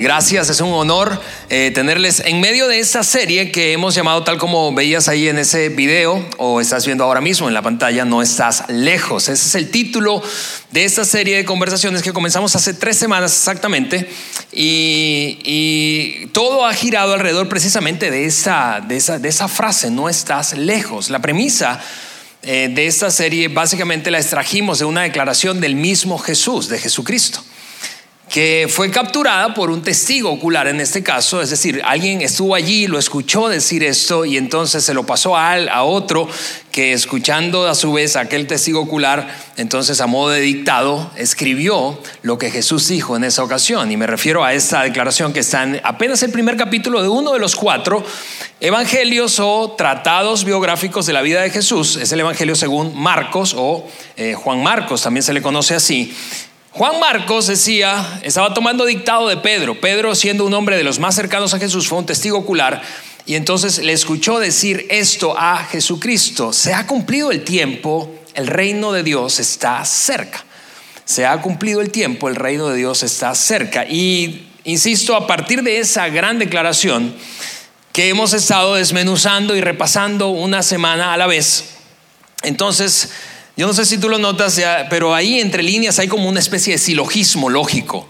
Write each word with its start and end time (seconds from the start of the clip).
Gracias, 0.00 0.48
es 0.48 0.62
un 0.62 0.72
honor 0.72 1.20
eh, 1.50 1.72
tenerles 1.74 2.20
en 2.20 2.40
medio 2.40 2.68
de 2.68 2.78
esta 2.78 3.02
serie 3.02 3.52
que 3.52 3.74
hemos 3.74 3.94
llamado 3.94 4.24
tal 4.24 4.38
como 4.38 4.72
veías 4.72 5.08
ahí 5.08 5.28
en 5.28 5.38
ese 5.38 5.68
video 5.68 6.26
o 6.38 6.62
estás 6.62 6.86
viendo 6.86 7.04
ahora 7.04 7.20
mismo 7.20 7.48
en 7.48 7.52
la 7.52 7.60
pantalla, 7.60 8.06
No 8.06 8.22
estás 8.22 8.64
lejos. 8.70 9.28
Ese 9.28 9.46
es 9.46 9.54
el 9.56 9.70
título 9.70 10.22
de 10.70 10.84
esta 10.84 11.04
serie 11.04 11.36
de 11.36 11.44
conversaciones 11.44 12.00
que 12.00 12.14
comenzamos 12.14 12.56
hace 12.56 12.72
tres 12.72 12.96
semanas 12.96 13.34
exactamente 13.34 14.08
y, 14.52 16.28
todo 16.32 16.64
ha 16.64 16.72
girado 16.72 17.12
alrededor 17.12 17.50
precisamente 17.50 18.10
de 18.10 18.24
esa, 18.24 18.80
de 18.80 18.96
esa, 18.96 19.18
de 19.18 19.28
esa 19.28 19.48
frase, 19.48 19.90
no 19.90 20.08
estás 20.08 20.56
lejos. 20.56 21.10
La 21.10 21.18
premisa 21.18 21.78
eh, 22.42 22.70
de 22.72 22.86
esta 22.86 23.10
serie 23.10 23.48
básicamente 23.48 24.10
la 24.10 24.18
extrajimos 24.18 24.78
de 24.78 24.86
una 24.86 25.02
declaración 25.02 25.60
del 25.60 25.74
mismo 25.74 26.16
Jesús, 26.16 26.70
de 26.70 26.78
Jesucristo 26.78 27.44
que 28.30 28.68
fue 28.70 28.92
capturada 28.92 29.54
por 29.54 29.70
un 29.70 29.82
testigo 29.82 30.30
ocular 30.30 30.68
en 30.68 30.80
este 30.80 31.02
caso, 31.02 31.42
es 31.42 31.50
decir, 31.50 31.82
alguien 31.84 32.22
estuvo 32.22 32.54
allí, 32.54 32.86
lo 32.86 32.96
escuchó 32.96 33.48
decir 33.48 33.82
esto 33.82 34.24
y 34.24 34.36
entonces 34.36 34.84
se 34.84 34.94
lo 34.94 35.04
pasó 35.04 35.36
a, 35.36 35.54
a 35.54 35.82
otro 35.82 36.28
que 36.70 36.92
escuchando 36.92 37.66
a 37.66 37.74
su 37.74 37.92
vez 37.92 38.14
a 38.14 38.20
aquel 38.20 38.46
testigo 38.46 38.80
ocular, 38.80 39.28
entonces 39.56 40.00
a 40.00 40.06
modo 40.06 40.30
de 40.30 40.40
dictado, 40.40 41.10
escribió 41.16 42.00
lo 42.22 42.38
que 42.38 42.52
Jesús 42.52 42.86
dijo 42.86 43.16
en 43.16 43.24
esa 43.24 43.42
ocasión. 43.42 43.90
Y 43.90 43.96
me 43.96 44.06
refiero 44.06 44.44
a 44.44 44.54
esta 44.54 44.82
declaración 44.82 45.32
que 45.32 45.40
está 45.40 45.64
en 45.64 45.80
apenas 45.82 46.22
el 46.22 46.30
primer 46.30 46.56
capítulo 46.56 47.02
de 47.02 47.08
uno 47.08 47.32
de 47.32 47.40
los 47.40 47.56
cuatro 47.56 48.04
evangelios 48.60 49.40
o 49.40 49.74
tratados 49.76 50.44
biográficos 50.44 51.06
de 51.06 51.14
la 51.14 51.22
vida 51.22 51.42
de 51.42 51.50
Jesús. 51.50 51.96
Es 51.96 52.12
el 52.12 52.20
evangelio 52.20 52.54
según 52.54 52.96
Marcos 52.96 53.56
o 53.58 53.88
eh, 54.16 54.34
Juan 54.34 54.62
Marcos, 54.62 55.02
también 55.02 55.24
se 55.24 55.32
le 55.32 55.42
conoce 55.42 55.74
así. 55.74 56.14
Juan 56.72 57.00
Marcos 57.00 57.48
decía, 57.48 58.20
estaba 58.22 58.54
tomando 58.54 58.84
dictado 58.84 59.28
de 59.28 59.36
Pedro. 59.36 59.80
Pedro, 59.80 60.14
siendo 60.14 60.44
un 60.44 60.54
hombre 60.54 60.76
de 60.76 60.84
los 60.84 61.00
más 61.00 61.16
cercanos 61.16 61.52
a 61.52 61.58
Jesús, 61.58 61.88
fue 61.88 61.98
un 61.98 62.06
testigo 62.06 62.38
ocular 62.38 62.80
y 63.26 63.34
entonces 63.34 63.78
le 63.78 63.92
escuchó 63.92 64.38
decir 64.38 64.86
esto 64.88 65.36
a 65.36 65.64
Jesucristo. 65.64 66.52
Se 66.52 66.72
ha 66.72 66.86
cumplido 66.86 67.32
el 67.32 67.42
tiempo, 67.42 68.14
el 68.34 68.46
reino 68.46 68.92
de 68.92 69.02
Dios 69.02 69.40
está 69.40 69.84
cerca. 69.84 70.44
Se 71.04 71.26
ha 71.26 71.40
cumplido 71.40 71.80
el 71.80 71.90
tiempo, 71.90 72.28
el 72.28 72.36
reino 72.36 72.68
de 72.68 72.76
Dios 72.76 73.02
está 73.02 73.34
cerca. 73.34 73.84
Y 73.84 74.48
insisto, 74.62 75.16
a 75.16 75.26
partir 75.26 75.64
de 75.64 75.80
esa 75.80 76.08
gran 76.08 76.38
declaración 76.38 77.14
que 77.92 78.08
hemos 78.08 78.32
estado 78.32 78.76
desmenuzando 78.76 79.56
y 79.56 79.60
repasando 79.60 80.28
una 80.28 80.62
semana 80.62 81.12
a 81.12 81.16
la 81.16 81.26
vez, 81.26 81.64
entonces 82.44 83.10
yo 83.60 83.66
no 83.66 83.74
sé 83.74 83.84
si 83.84 83.98
tú 83.98 84.08
lo 84.08 84.16
notas, 84.16 84.58
pero 84.88 85.14
ahí 85.14 85.38
entre 85.38 85.62
líneas 85.62 85.98
hay 85.98 86.08
como 86.08 86.26
una 86.26 86.40
especie 86.40 86.72
de 86.72 86.78
silogismo 86.78 87.50
lógico. 87.50 88.08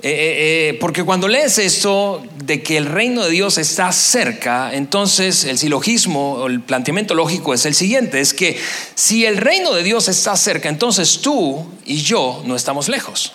Eh, 0.00 0.08
eh, 0.08 0.68
eh, 0.68 0.78
porque 0.78 1.02
cuando 1.02 1.26
lees 1.26 1.58
esto 1.58 2.24
de 2.44 2.62
que 2.62 2.76
el 2.76 2.86
reino 2.86 3.24
de 3.24 3.32
Dios 3.32 3.58
está 3.58 3.90
cerca, 3.90 4.72
entonces 4.72 5.42
el 5.42 5.58
silogismo 5.58 6.34
o 6.34 6.46
el 6.46 6.60
planteamiento 6.60 7.16
lógico 7.16 7.54
es 7.54 7.66
el 7.66 7.74
siguiente, 7.74 8.20
es 8.20 8.32
que 8.32 8.56
si 8.94 9.26
el 9.26 9.38
reino 9.38 9.74
de 9.74 9.82
Dios 9.82 10.06
está 10.06 10.36
cerca, 10.36 10.68
entonces 10.68 11.22
tú 11.22 11.66
y 11.84 12.02
yo 12.02 12.44
no 12.46 12.54
estamos 12.54 12.88
lejos. 12.88 13.32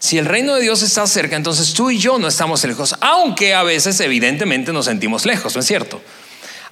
Si 0.00 0.18
el 0.18 0.26
reino 0.26 0.54
de 0.54 0.60
Dios 0.60 0.82
está 0.82 1.06
cerca, 1.06 1.34
entonces 1.36 1.72
tú 1.72 1.90
y 1.90 1.98
yo 1.98 2.18
no 2.18 2.28
estamos 2.28 2.62
lejos, 2.62 2.94
aunque 3.00 3.54
a 3.54 3.62
veces 3.62 3.98
evidentemente 4.00 4.70
nos 4.70 4.84
sentimos 4.84 5.24
lejos, 5.24 5.54
¿no 5.54 5.62
es 5.62 5.66
cierto? 5.66 6.02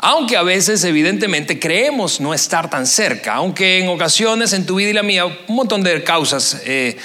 Aunque 0.04 0.36
a 0.36 0.42
veces 0.42 0.82
evidentemente 0.82 1.60
creemos 1.60 2.20
no 2.20 2.34
estar 2.34 2.68
tan 2.68 2.88
cerca, 2.88 3.34
aunque 3.34 3.78
en 3.78 3.88
ocasiones 3.88 4.52
en 4.52 4.66
tu 4.66 4.74
vida 4.74 4.90
y 4.90 4.92
la 4.92 5.04
mía 5.04 5.26
un 5.26 5.54
montón 5.54 5.84
de 5.84 6.02
causas 6.02 6.60
eh, 6.64 6.96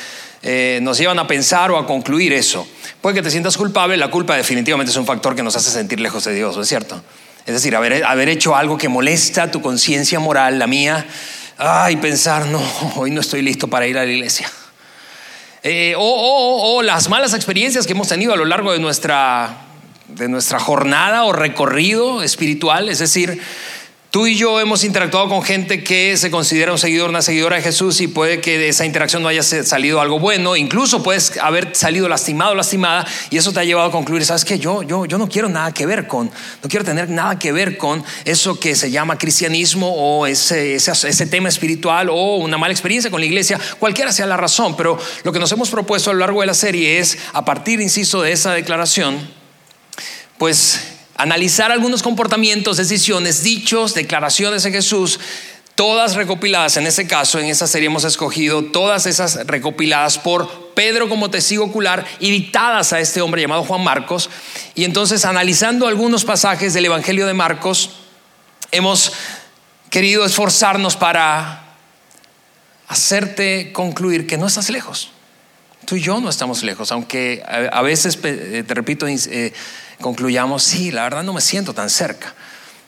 eh, 0.42 0.80
nos 0.82 0.98
llevan 0.98 1.20
a 1.20 1.28
pensar 1.28 1.70
o 1.70 1.78
a 1.78 1.86
concluir 1.86 2.34
eso. 2.34 2.68
Puede 3.00 3.18
que 3.18 3.22
te 3.22 3.30
sientas 3.30 3.56
culpable, 3.56 3.98
la 3.98 4.10
culpa 4.10 4.36
definitivamente 4.36 4.90
es 4.90 4.98
un 4.98 5.06
factor 5.06 5.36
que 5.36 5.44
nos 5.44 5.56
hace 5.56 5.70
sentir 5.70 6.00
lejos 6.00 6.24
de 6.24 6.34
Dios, 6.34 6.56
¿no 6.56 6.64
es 6.64 6.68
cierto? 6.68 7.00
Es 7.46 7.54
decir, 7.54 7.76
haber, 7.76 8.30
hecho 8.30 8.56
algo 8.56 8.80
que 8.80 8.90
molesta 8.90 9.52
tu 9.52 9.62
conciencia 9.62 10.20
moral, 10.20 10.58
la 10.58 10.66
mía, 10.66 11.06
ay, 11.60 11.98
pensar, 11.98 12.48
no, 12.48 12.60
hoy 12.96 13.12
no 13.12 13.22
estoy 13.22 13.44
listo 13.44 13.68
para 13.68 13.86
ir 13.86 13.96
a 14.00 14.06
la 14.06 14.12
iglesia. 14.12 14.52
Eh, 15.62 15.94
o 15.96 16.82
las 16.82 17.10
malas 17.10 17.36
experiencias 17.36 17.86
que 17.86 17.94
hemos 17.94 18.08
tenido 18.08 18.34
a 18.34 18.38
lo 18.38 18.46
largo 18.46 18.74
de 18.74 18.80
nuestra 18.80 19.67
de 20.08 20.30
nuestra 20.30 20.60
jornada 20.60 21.24
o 21.26 21.34
recorrido 21.34 22.24
espiritual, 22.24 22.90
es 22.90 23.00
decir, 23.00 23.42
Tú 24.10 24.26
y 24.26 24.36
yo 24.36 24.62
hemos 24.62 24.86
interactuado 24.86 25.28
con 25.28 25.44
gente 25.44 25.84
que 25.84 26.16
se 26.16 26.32
considera 26.32 26.72
un 26.72 26.78
seguidor, 26.78 27.10
una 27.10 27.22
seguidora 27.22 27.58
de 27.58 27.62
Jesús 27.62 28.00
y 28.00 28.08
puede 28.08 28.40
que 28.40 28.58
de 28.58 28.70
esa 28.70 28.86
interacción 28.86 29.22
no 29.22 29.28
haya 29.28 29.44
salido 29.44 30.00
algo 30.00 30.18
bueno, 30.18 30.56
incluso 30.56 31.04
puedes 31.04 31.38
haber 31.38 31.76
salido 31.76 32.08
lastimado, 32.08 32.56
lastimada 32.56 33.06
y 33.30 33.38
eso 33.38 33.52
te 33.52 33.60
ha 33.60 33.66
llevado 33.66 33.90
a 33.90 33.92
concluir, 33.92 34.24
sabes 34.24 34.46
que 34.46 34.60
yo, 34.60 34.82
yo, 34.82 35.06
yo 35.06 35.18
no 35.18 35.28
quiero 35.28 35.50
nada 35.50 35.74
que 35.74 35.86
ver 35.86 36.08
con, 36.08 36.28
no 36.28 36.70
quiero 36.70 36.86
tener 36.86 37.10
nada 37.10 37.38
que 37.38 37.52
ver 37.52 37.78
con 37.78 38.02
eso 38.24 38.58
que 38.58 38.76
se 38.76 38.90
llama 38.92 39.18
cristianismo 39.18 39.94
o 39.94 40.26
ese, 40.26 40.76
ese, 40.76 40.94
ese 40.94 41.26
tema 41.28 41.50
espiritual 41.50 42.10
o 42.10 42.38
una 42.38 42.58
mala 42.58 42.72
experiencia 42.72 43.12
con 43.12 43.20
la 43.20 43.26
iglesia, 43.26 43.60
cualquiera 43.78 44.14
sea 44.14 44.26
la 44.26 44.38
razón, 44.38 44.78
pero 44.78 44.98
lo 45.26 45.34
que 45.34 45.40
nos 45.40 45.52
hemos 45.52 45.70
propuesto 45.70 46.12
a 46.12 46.14
lo 46.14 46.22
largo 46.22 46.40
de 46.40 46.48
la 46.48 46.54
serie 46.54 46.98
es, 47.00 47.18
a 47.34 47.44
partir, 47.44 47.82
insisto, 47.82 48.22
de 48.22 48.32
esa 48.32 48.54
declaración, 48.54 49.38
pues 50.38 50.98
analizar 51.16 51.72
algunos 51.72 52.04
comportamientos, 52.04 52.78
decisiones, 52.78 53.44
dichos, 53.44 53.94
declaraciones 53.94 54.64
de 54.64 54.72
Jesús, 54.72 55.20
todas 55.76 56.16
recopiladas, 56.16 56.78
en 56.78 56.88
ese 56.88 57.08
caso, 57.08 57.40
en 57.40 57.46
esa 57.46 57.68
serie 57.68 57.88
hemos 57.88 58.04
escogido 58.04 58.64
todas 58.66 59.06
esas 59.06 59.46
recopiladas 59.46 60.18
por 60.18 60.74
Pedro 60.74 61.08
como 61.08 61.30
testigo 61.30 61.66
ocular 61.66 62.06
y 62.20 62.32
dictadas 62.32 62.94
a 62.94 63.00
este 63.00 63.22
hombre 63.22 63.42
llamado 63.42 63.64
Juan 63.64 63.84
Marcos. 63.84 64.30
Y 64.74 64.86
entonces, 64.86 65.26
analizando 65.26 65.88
algunos 65.88 66.26
pasajes 66.26 66.74
del 66.74 66.86
Evangelio 66.86 67.28
de 67.28 67.34
Marcos, 67.34 67.92
hemos 68.72 69.14
querido 69.90 70.26
esforzarnos 70.26 70.96
para 70.96 71.76
hacerte 72.88 73.72
concluir 73.72 74.28
que 74.28 74.38
no 74.38 74.48
estás 74.48 74.70
lejos. 74.70 75.12
Tú 75.86 75.96
y 75.96 76.02
yo 76.02 76.20
no 76.20 76.30
estamos 76.30 76.64
lejos, 76.64 76.92
aunque 76.92 77.44
a 77.46 77.82
veces, 77.82 78.20
te 78.20 78.74
repito, 78.74 79.08
eh, 79.08 79.54
concluyamos, 80.02 80.64
sí, 80.64 80.92
la 80.92 81.04
verdad 81.04 81.24
no 81.24 81.34
me 81.34 81.42
siento 81.42 81.74
tan 81.74 81.90
cerca. 81.90 82.34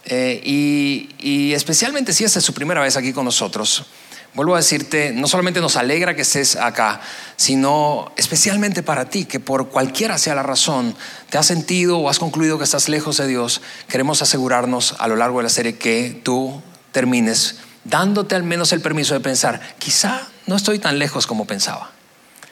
Eh, 0.05 0.41
y, 0.43 1.53
especialmente 1.53 2.13
si 2.13 2.23
esta 2.23 2.39
es 2.39 2.45
su 2.45 2.53
primera 2.53 2.81
vez 2.81 2.97
aquí 2.97 3.13
con 3.13 3.25
nosotros, 3.25 3.85
vuelvo 4.33 4.55
a 4.55 4.57
decirte, 4.57 5.11
no 5.11 5.27
solamente 5.27 5.61
nos 5.61 5.75
alegra 5.75 6.15
que 6.15 6.21
estés 6.21 6.55
acá, 6.55 7.01
sino 7.35 8.11
especialmente 8.15 8.81
para 8.81 9.09
ti, 9.09 9.25
que 9.25 9.39
por 9.39 9.69
cualquiera 9.69 10.17
sea 10.17 10.35
la 10.35 10.43
razón, 10.43 10.95
te 11.29 11.37
has 11.37 11.45
sentido 11.45 11.99
o 11.99 12.09
has 12.09 12.19
concluido 12.19 12.57
que 12.57 12.63
estás 12.63 12.89
lejos 12.89 13.17
de 13.17 13.27
Dios, 13.27 13.61
queremos 13.87 14.21
asegurarnos 14.21 14.95
a 14.99 15.07
lo 15.07 15.15
largo 15.15 15.39
de 15.39 15.43
la 15.43 15.49
serie 15.49 15.77
que 15.77 16.19
tú 16.23 16.61
termines 16.91 17.57
dándote 17.83 18.35
al 18.35 18.43
menos 18.43 18.71
el 18.71 18.81
permiso 18.81 19.13
de 19.13 19.19
pensar, 19.19 19.61
quizá 19.79 20.27
no 20.47 20.55
estoy 20.55 20.79
tan 20.79 20.99
lejos 20.99 21.27
como 21.27 21.45
pensaba. 21.45 21.91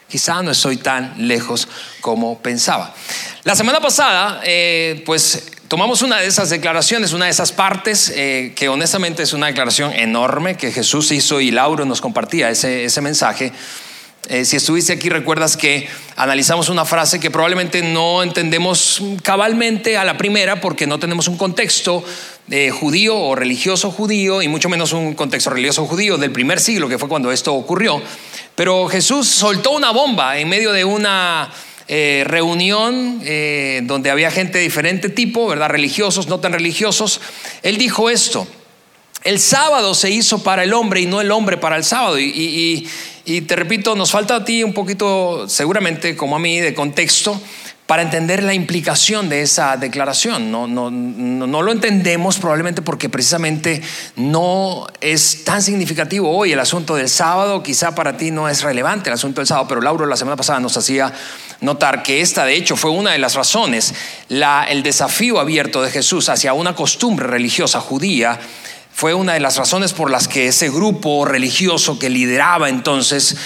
Quizá 0.10 0.42
no 0.42 0.52
estoy 0.52 0.78
tan 0.78 1.28
lejos 1.28 1.68
como 2.00 2.40
pensaba. 2.40 2.94
La 3.44 3.56
semana 3.56 3.82
pasada, 3.82 4.40
eh, 4.46 5.04
pues 5.06 5.52
tomamos 5.68 6.02
una 6.02 6.20
de 6.20 6.28
esas 6.28 6.50
declaraciones, 6.50 7.12
una 7.12 7.26
de 7.26 7.32
esas 7.32 7.52
partes, 7.52 8.14
eh, 8.16 8.54
que 8.56 8.70
honestamente 8.70 9.24
es 9.24 9.34
una 9.34 9.48
declaración 9.48 9.92
enorme 9.92 10.56
que 10.56 10.72
Jesús 10.72 11.12
hizo 11.12 11.42
y 11.42 11.52
Lauro 11.52 11.84
nos 11.84 12.00
compartía 12.00 12.50
ese, 12.50 12.86
ese 12.86 13.02
mensaje. 13.02 13.52
Eh, 14.30 14.46
si 14.46 14.56
estuviste 14.56 14.94
aquí, 14.94 15.10
recuerdas 15.10 15.58
que 15.58 15.90
analizamos 16.16 16.70
una 16.70 16.86
frase 16.86 17.20
que 17.20 17.30
probablemente 17.30 17.82
no 17.82 18.24
entendemos 18.24 19.02
cabalmente 19.24 19.98
a 19.98 20.06
la 20.06 20.18
primera 20.18 20.62
porque 20.62 20.88
no 20.88 21.00
tenemos 21.00 21.28
un 21.28 21.38
contexto 21.38 22.04
judío 22.80 23.18
o 23.18 23.36
religioso 23.36 23.92
judío 23.92 24.42
y 24.42 24.48
mucho 24.48 24.70
menos 24.70 24.94
un 24.94 25.16
contexto 25.16 25.50
religioso 25.50 25.86
judío 25.86 26.18
del 26.18 26.32
primer 26.32 26.62
siglo, 26.62 26.88
que 26.88 26.98
fue 26.98 27.10
cuando 27.10 27.30
esto 27.30 27.54
ocurrió. 27.54 28.02
Pero 28.58 28.88
Jesús 28.88 29.28
soltó 29.28 29.70
una 29.70 29.92
bomba 29.92 30.40
en 30.40 30.50
medio 30.50 30.72
de 30.72 30.84
una 30.84 31.54
eh, 31.88 32.24
reunión 32.26 33.22
eh, 33.24 33.82
donde 33.84 34.10
había 34.10 34.32
gente 34.32 34.58
de 34.58 34.64
diferente 34.64 35.10
tipo, 35.10 35.48
¿verdad? 35.48 35.70
Religiosos, 35.70 36.28
no 36.28 36.40
tan 36.40 36.54
religiosos. 36.54 37.22
Él 37.62 37.78
dijo 37.78 38.10
esto, 38.10 38.48
el 39.24 39.40
sábado 39.40 39.94
se 39.94 40.10
hizo 40.10 40.42
para 40.42 40.64
el 40.64 40.74
hombre 40.74 41.02
y 41.02 41.06
no 41.06 41.22
el 41.22 41.30
hombre 41.30 41.58
para 41.58 41.78
el 41.78 41.84
sábado. 41.84 42.18
Y, 42.18 42.90
y 43.26 43.42
te 43.42 43.56
repito, 43.56 43.96
nos 43.96 44.10
falta 44.10 44.38
a 44.38 44.44
ti 44.44 44.64
un 44.64 44.74
poquito, 44.74 45.48
seguramente 45.48 46.16
como 46.16 46.36
a 46.36 46.40
mí, 46.40 46.60
de 46.60 46.74
contexto, 46.74 47.40
para 47.88 48.02
entender 48.02 48.44
la 48.44 48.54
implicación 48.54 49.30
de 49.30 49.42
esa 49.42 49.78
declaración. 49.78 50.52
No, 50.52 50.68
no, 50.68 50.92
no, 50.92 51.62
lo 51.62 51.72
entendemos 51.72 52.38
probablemente 52.38 52.82
porque 52.82 53.08
precisamente 53.08 53.82
no 54.18 54.86
es 55.00 55.46
tan 55.46 55.62
significativo 55.62 56.30
hoy 56.30 56.52
el 56.52 56.60
asunto 56.60 56.96
del 56.96 57.08
sábado. 57.08 57.64
Quizá 57.64 57.96
para 57.96 58.18
ti 58.18 58.30
no 58.30 58.50
es 58.50 58.62
relevante 58.62 59.10
el 59.10 59.14
asunto 59.14 59.40
del 59.40 59.48
sábado, 59.48 59.70
pero 59.70 59.82
Lauro 59.82 60.06
la 60.06 60.18
semana 60.18 60.36
pasada 60.36 60.60
nos 60.60 60.76
hacía 60.76 61.14
notar 61.62 62.04
que 62.04 62.20
esta 62.20 62.44
de 62.44 62.56
hecho 62.56 62.76
fue 62.76 62.92
una 62.92 63.14
de 63.14 63.20
las 63.20 63.36
razones, 63.36 63.94
el 64.30 64.84
desafío 64.84 65.40
abierto 65.40 65.82
de 65.82 65.90
Jesús 65.90 66.28
hacia 66.28 66.54
una 66.54 66.76
costumbre 66.76 67.26
religiosa 67.26 67.80
judía 67.80 68.38
fue 68.94 69.14
una 69.14 69.34
de 69.34 69.40
las 69.40 69.58
razones 69.58 69.94
por 69.94 70.12
las 70.12 70.28
que 70.28 70.48
ese 70.48 70.70
grupo 70.70 71.24
religioso 71.24 72.00
que 72.00 72.10
lideraba 72.10 72.68
entonces 72.68 73.38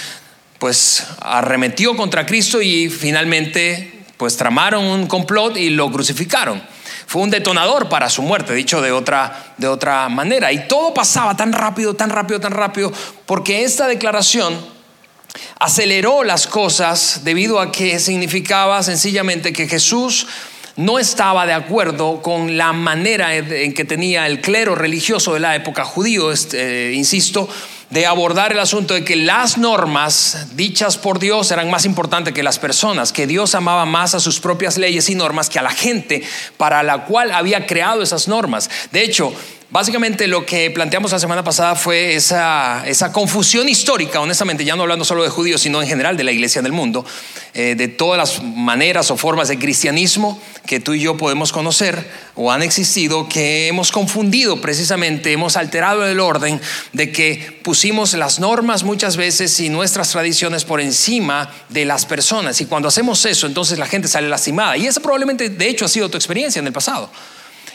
pues 0.58 1.04
arremetió 1.20 1.94
contra 1.96 2.24
Cristo 2.24 2.62
y 2.62 2.88
finalmente 2.88 3.91
pues 4.22 4.36
tramaron 4.36 4.84
un 4.84 5.08
complot 5.08 5.56
y 5.56 5.70
lo 5.70 5.90
crucificaron. 5.90 6.62
Fue 7.08 7.22
un 7.22 7.30
detonador 7.30 7.88
para 7.88 8.08
su 8.08 8.22
muerte, 8.22 8.54
dicho 8.54 8.80
de 8.80 8.92
otra, 8.92 9.54
de 9.58 9.66
otra 9.66 10.08
manera. 10.08 10.52
Y 10.52 10.68
todo 10.68 10.94
pasaba 10.94 11.36
tan 11.36 11.52
rápido, 11.52 11.94
tan 11.94 12.08
rápido, 12.08 12.38
tan 12.38 12.52
rápido, 12.52 12.92
porque 13.26 13.64
esta 13.64 13.88
declaración 13.88 14.54
aceleró 15.58 16.22
las 16.22 16.46
cosas 16.46 17.22
debido 17.24 17.58
a 17.58 17.72
que 17.72 17.98
significaba 17.98 18.80
sencillamente 18.84 19.52
que 19.52 19.66
Jesús 19.66 20.28
no 20.76 21.00
estaba 21.00 21.44
de 21.44 21.54
acuerdo 21.54 22.22
con 22.22 22.56
la 22.56 22.72
manera 22.72 23.34
en 23.34 23.74
que 23.74 23.84
tenía 23.84 24.28
el 24.28 24.40
clero 24.40 24.76
religioso 24.76 25.34
de 25.34 25.40
la 25.40 25.56
época 25.56 25.84
judío, 25.84 26.30
este, 26.30 26.92
insisto, 26.92 27.48
de 27.92 28.06
abordar 28.06 28.52
el 28.52 28.58
asunto 28.58 28.94
de 28.94 29.04
que 29.04 29.16
las 29.16 29.58
normas 29.58 30.46
dichas 30.54 30.96
por 30.96 31.18
Dios 31.18 31.50
eran 31.50 31.70
más 31.70 31.84
importantes 31.84 32.32
que 32.32 32.42
las 32.42 32.58
personas, 32.58 33.12
que 33.12 33.26
Dios 33.26 33.54
amaba 33.54 33.84
más 33.84 34.14
a 34.14 34.20
sus 34.20 34.40
propias 34.40 34.78
leyes 34.78 35.10
y 35.10 35.14
normas 35.14 35.50
que 35.50 35.58
a 35.58 35.62
la 35.62 35.72
gente 35.72 36.22
para 36.56 36.82
la 36.82 37.04
cual 37.04 37.32
había 37.32 37.66
creado 37.66 38.00
esas 38.00 38.28
normas. 38.28 38.70
De 38.92 39.04
hecho, 39.04 39.34
Básicamente 39.72 40.26
lo 40.26 40.44
que 40.44 40.70
planteamos 40.70 41.12
la 41.12 41.18
semana 41.18 41.42
pasada 41.42 41.74
fue 41.76 42.14
esa, 42.14 42.84
confusión 43.10 43.70
histórica, 43.70 44.20
honestamente, 44.20 44.66
ya 44.66 44.76
no 44.76 44.82
hablando 44.82 45.02
solo 45.02 45.22
de 45.22 45.30
judíos, 45.30 45.62
sino 45.62 45.80
en 45.80 45.88
general 45.88 46.14
de 46.14 46.24
la 46.24 46.30
iglesia 46.30 46.60
del 46.60 46.72
mundo, 46.72 47.06
eh, 47.54 47.74
de 47.74 47.88
todas 47.88 48.18
las 48.18 48.42
maneras 48.42 49.10
o 49.10 49.16
formas 49.16 49.48
de 49.48 49.58
cristianismo 49.58 50.38
que 50.66 50.78
tú 50.78 50.92
y 50.92 51.00
yo 51.00 51.16
podemos 51.16 51.52
conocer 51.52 52.06
o 52.34 52.52
han 52.52 52.60
existido, 52.60 53.30
que 53.30 53.68
hemos 53.68 53.92
confundido 53.92 54.60
precisamente, 54.60 55.32
hemos 55.32 55.56
alterado 55.56 56.04
el 56.04 56.20
orden 56.20 56.60
de 56.92 57.10
que 57.10 57.58
pusimos 57.64 58.12
las 58.12 58.40
normas 58.40 58.82
muchas 58.82 59.16
veces 59.16 59.58
y 59.58 59.70
nuestras 59.70 60.10
tradiciones 60.10 60.66
por 60.66 60.82
encima 60.82 61.50
de 61.70 61.86
las 61.86 62.04
personas. 62.04 62.60
Y 62.60 62.66
cuando 62.66 62.88
hacemos 62.88 63.24
eso, 63.24 63.46
entonces 63.46 63.78
la 63.78 63.86
gente 63.86 64.06
sale 64.06 64.28
lastimada. 64.28 64.76
Y 64.76 64.86
esa 64.86 65.00
probablemente, 65.00 65.48
de 65.48 65.68
hecho, 65.70 65.86
ha 65.86 65.88
sido 65.88 66.10
tu 66.10 66.18
experiencia 66.18 66.60
en 66.60 66.66
el 66.66 66.74
pasado. 66.74 67.10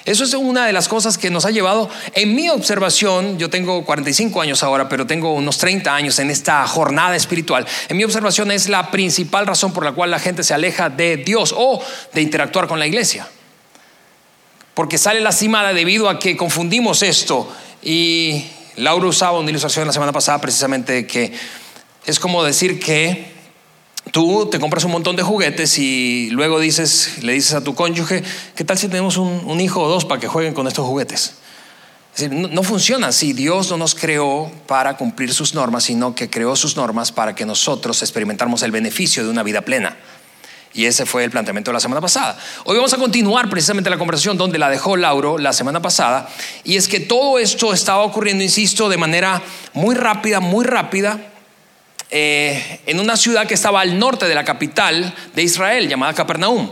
Eso 0.08 0.24
es 0.24 0.34
una 0.34 0.66
de 0.66 0.72
las 0.72 0.88
cosas 0.88 1.18
que 1.18 1.30
nos 1.30 1.44
ha 1.44 1.52
llevado, 1.52 1.90
en 2.14 2.34
mi 2.34 2.48
observación, 2.48 3.38
yo 3.38 3.50
tengo 3.50 3.84
45 3.84 4.40
años 4.40 4.64
ahora, 4.64 4.88
pero 4.88 5.06
tengo 5.06 5.34
unos 5.34 5.58
30 5.58 5.94
años 5.94 6.18
en 6.20 6.32
esta 6.32 6.66
jornada 6.66 7.14
espiritual. 7.18 7.68
En 7.90 7.98
mi 7.98 8.06
observación 8.06 8.50
es 8.52 8.70
la 8.70 8.90
principal 8.90 9.46
razón 9.46 9.74
por 9.74 9.84
la 9.84 9.92
cual 9.92 10.10
la 10.10 10.20
gente 10.20 10.46
se 10.46 10.54
aleja 10.54 10.90
de 10.90 11.18
Dios 11.18 11.54
o 11.56 11.84
de 12.14 12.22
interactuar 12.22 12.70
con 12.70 12.80
la 12.80 12.88
iglesia. 12.88 13.28
Porque 14.74 14.98
sale 14.98 15.20
lastimada 15.20 15.74
debido 15.74 16.08
a 16.08 16.20
que 16.20 16.38
confundimos 16.38 17.04
esto. 17.04 17.54
Y 17.84 18.46
Laura 18.78 19.08
usaba 19.08 19.38
una 19.38 19.50
ilustración 19.50 19.88
la 19.88 19.94
semana 19.94 20.14
pasada 20.14 20.40
precisamente 20.40 21.06
que 21.06 21.34
es 22.06 22.18
como 22.18 22.46
decir 22.46 22.80
que 22.80 23.37
Tú 24.12 24.48
te 24.50 24.60
compras 24.60 24.84
un 24.84 24.92
montón 24.92 25.16
de 25.16 25.24
juguetes 25.24 25.78
y 25.80 26.30
luego 26.32 26.60
dices, 26.60 27.24
le 27.24 27.34
dices 27.34 27.54
a 27.54 27.64
tu 27.64 27.76
cónyuge, 27.76 28.24
¿qué 28.56 28.64
tal 28.64 28.78
si 28.78 28.88
tenemos 28.88 29.18
un, 29.18 29.60
hijo 29.60 29.82
o 29.82 29.90
dos 29.90 30.06
para 30.06 30.20
que 30.20 30.28
jueguen 30.28 30.54
con 30.54 30.68
estos 30.68 30.86
juguetes? 30.86 31.36
Es 32.16 32.22
decir, 32.22 32.32
no, 32.32 32.64
funciona 32.64 33.08
así. 33.08 33.34
Dios 33.34 33.70
no 33.70 33.78
nos 33.78 33.94
creó 33.94 34.52
para 34.66 34.98
cumplir 34.98 35.34
sus 35.34 35.54
normas, 35.54 35.84
sino 35.84 36.16
que 36.16 36.30
creó 36.30 36.56
sus 36.56 36.76
normas 36.76 37.12
para 37.12 37.36
que 37.36 37.46
nosotros 37.46 38.02
experimentáramos 38.02 38.64
el 38.64 38.72
beneficio 38.72 39.24
de 39.24 39.30
una 39.30 39.44
vida 39.44 39.62
plena. 39.62 39.98
Y 40.74 40.86
ese 40.86 41.06
fue 41.06 41.24
el 41.24 41.32
planteamiento 41.32 41.72
de 41.72 41.74
la 41.74 41.80
semana 41.80 42.02
pasada. 42.02 42.38
Hoy 42.66 42.76
vamos 42.76 42.94
a 42.94 42.98
continuar 42.98 43.50
precisamente 43.50 43.90
la 43.90 43.98
conversación 43.98 44.38
donde 44.38 44.58
la 44.58 44.70
dejó 44.70 44.96
Lauro 44.96 45.38
la 45.38 45.54
semana 45.54 45.82
pasada. 45.82 46.28
Y 46.64 46.76
es 46.76 46.88
que 46.88 47.00
todo 47.00 47.40
esto 47.40 47.74
estaba 47.74 48.04
ocurriendo, 48.04 48.44
insisto, 48.44 48.90
de 48.90 48.98
manera 48.98 49.42
muy 49.74 49.96
rápida, 49.96 50.40
muy 50.40 50.66
rápida 50.66 51.34
eh, 52.10 52.80
en 52.86 53.00
una 53.00 53.18
ciudad 53.18 53.48
que 53.48 53.54
estaba 53.54 53.82
al 53.82 54.00
norte 54.00 54.28
de 54.28 54.36
la 54.36 54.46
capital 54.46 55.14
de 55.36 55.44
Israel, 55.44 55.88
llamada 55.88 56.14
Capernaum. 56.14 56.70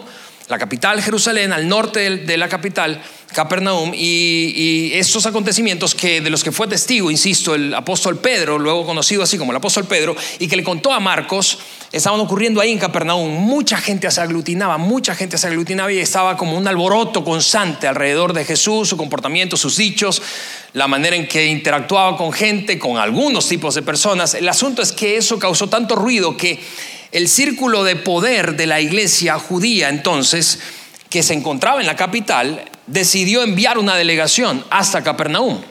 La 0.47 0.59
capital, 0.59 1.01
Jerusalén, 1.01 1.51
al 1.53 1.67
norte 1.67 2.17
de 2.17 2.37
la 2.37 2.47
capital, 2.47 3.01
Capernaum, 3.33 3.93
y, 3.95 4.91
estos 4.93 5.25
acontecimientos 5.25 5.95
que 5.95 6.21
de 6.21 6.29
los 6.29 6.43
que 6.43 6.51
fue 6.51 6.67
testigo, 6.67 7.09
insisto, 7.09 7.55
el 7.55 7.73
apóstol 7.73 8.19
Pedro, 8.19 8.59
luego 8.59 8.85
conocido 8.85 9.23
así 9.23 9.39
como 9.39 9.51
el 9.51 9.57
apóstol 9.57 9.85
Pedro, 9.85 10.15
y 10.37 10.47
que 10.47 10.55
le 10.55 10.63
contó 10.63 10.93
a 10.93 10.99
Marcos, 10.99 11.57
estaban 11.91 12.19
ocurriendo 12.19 12.61
ahí 12.61 12.71
en 12.71 12.77
Capernaum. 12.77 13.27
Mucha 13.27 13.77
gente 13.77 14.09
se 14.11 14.21
aglutinaba, 14.21 14.77
mucha 14.77 15.15
gente 15.15 15.39
se 15.39 15.47
aglutinaba 15.47 15.91
y 15.91 15.97
estaba 15.97 16.37
como 16.37 16.55
un 16.55 16.67
alboroto 16.67 17.23
constante 17.23 17.87
alrededor 17.87 18.33
de 18.33 18.45
Jesús, 18.45 18.89
su 18.89 18.97
comportamiento, 18.97 19.57
sus 19.57 19.77
dichos, 19.77 20.21
la 20.73 20.87
manera 20.87 21.15
en 21.15 21.27
que 21.27 21.47
interactuaba 21.47 22.17
con 22.17 22.31
gente, 22.31 22.77
con 22.77 22.97
algunos 22.97 23.47
tipos 23.47 23.73
de 23.73 23.81
personas. 23.81 24.35
El 24.35 24.47
asunto 24.47 24.83
es 24.83 24.91
que 24.91 25.17
eso 25.17 25.39
causó 25.39 25.67
tanto 25.67 25.95
ruido 25.95 26.37
que 26.37 26.59
el 27.15 27.29
círculo 27.29 27.85
de 27.85 27.95
poder 27.95 28.57
de 28.57 28.67
la 28.67 28.81
iglesia 28.81 29.39
judía 29.39 29.87
entonces, 29.87 30.59
que 31.09 31.23
se 31.23 31.33
encontraba 31.33 31.79
en 31.79 31.87
la 31.87 31.95
capital, 31.95 32.65
decidió 32.87 33.41
enviar 33.41 33.77
una 33.77 33.95
delegación 33.95 34.65
hasta 34.69 35.01
Capernaum. 35.01 35.61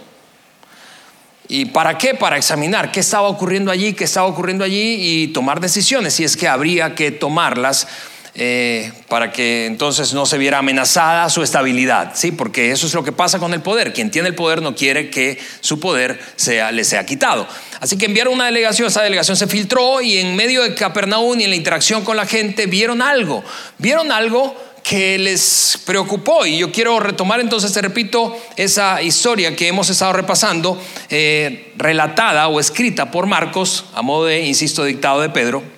¿Y 1.46 1.67
para 1.67 1.99
qué? 1.99 2.14
Para 2.14 2.38
examinar 2.38 2.91
qué 2.91 3.00
estaba 3.00 3.29
ocurriendo 3.29 3.70
allí, 3.70 3.93
qué 3.93 4.05
estaba 4.05 4.26
ocurriendo 4.26 4.64
allí 4.64 4.96
y 4.99 5.26
tomar 5.35 5.61
decisiones, 5.61 6.14
si 6.14 6.25
es 6.25 6.35
que 6.38 6.49
habría 6.49 6.94
que 6.94 7.11
tomarlas 7.11 7.88
eh, 8.36 8.92
para 9.08 9.31
que 9.31 9.66
entonces 9.66 10.12
no 10.12 10.26
se 10.26 10.38
viera 10.38 10.58
amenazada 10.58 11.31
su 11.31 11.42
estabilidad, 11.42 12.12
¿sí? 12.14 12.32
Porque 12.32 12.72
eso 12.72 12.86
es 12.86 12.94
lo 12.94 13.04
que 13.04 13.12
pasa 13.12 13.38
con 13.38 13.54
el 13.54 13.62
poder. 13.62 13.92
Quien 13.92 14.10
tiene 14.10 14.28
el 14.28 14.34
poder 14.34 14.60
no 14.60 14.75
quiere 14.75 15.08
que 15.08 15.38
su 15.60 15.78
poder 15.78 16.19
sea, 16.34 16.72
le 16.72 16.82
sea 16.82 17.06
quitado. 17.06 17.46
Así 17.81 17.96
que 17.96 18.06
enviaron 18.06 18.34
una 18.34 18.46
delegación, 18.46 18.88
esa 18.88 19.02
delegación 19.02 19.36
se 19.36 19.46
filtró 19.46 20.00
y 20.00 20.19
en 20.19 20.34
medio 20.34 20.62
de 20.62 20.75
Capernaum 20.75 21.38
y 21.38 21.44
en 21.44 21.50
la 21.50 21.56
interacción 21.56 22.04
con 22.04 22.16
la 22.16 22.26
gente 22.26 22.66
vieron 22.66 23.02
algo, 23.02 23.44
vieron 23.78 24.10
algo 24.10 24.56
que 24.82 25.19
les 25.19 25.80
preocupó. 25.84 26.44
Y 26.44 26.58
yo 26.58 26.70
quiero 26.70 27.00
retomar 27.00 27.40
entonces, 27.40 27.72
te 27.72 27.82
repito, 27.82 28.37
esa 28.56 29.02
historia 29.02 29.56
que 29.56 29.69
hemos 29.69 29.90
estado 29.90 30.12
repasando, 30.12 30.80
eh, 31.08 31.72
relatada 31.76 32.48
o 32.48 32.60
escrita 32.60 33.10
por 33.10 33.26
Marcos, 33.26 33.87
a 33.94 34.02
modo 34.02 34.26
de, 34.26 34.44
insisto, 34.44 34.84
dictado 34.84 35.20
de 35.20 35.30
Pedro. 35.30 35.74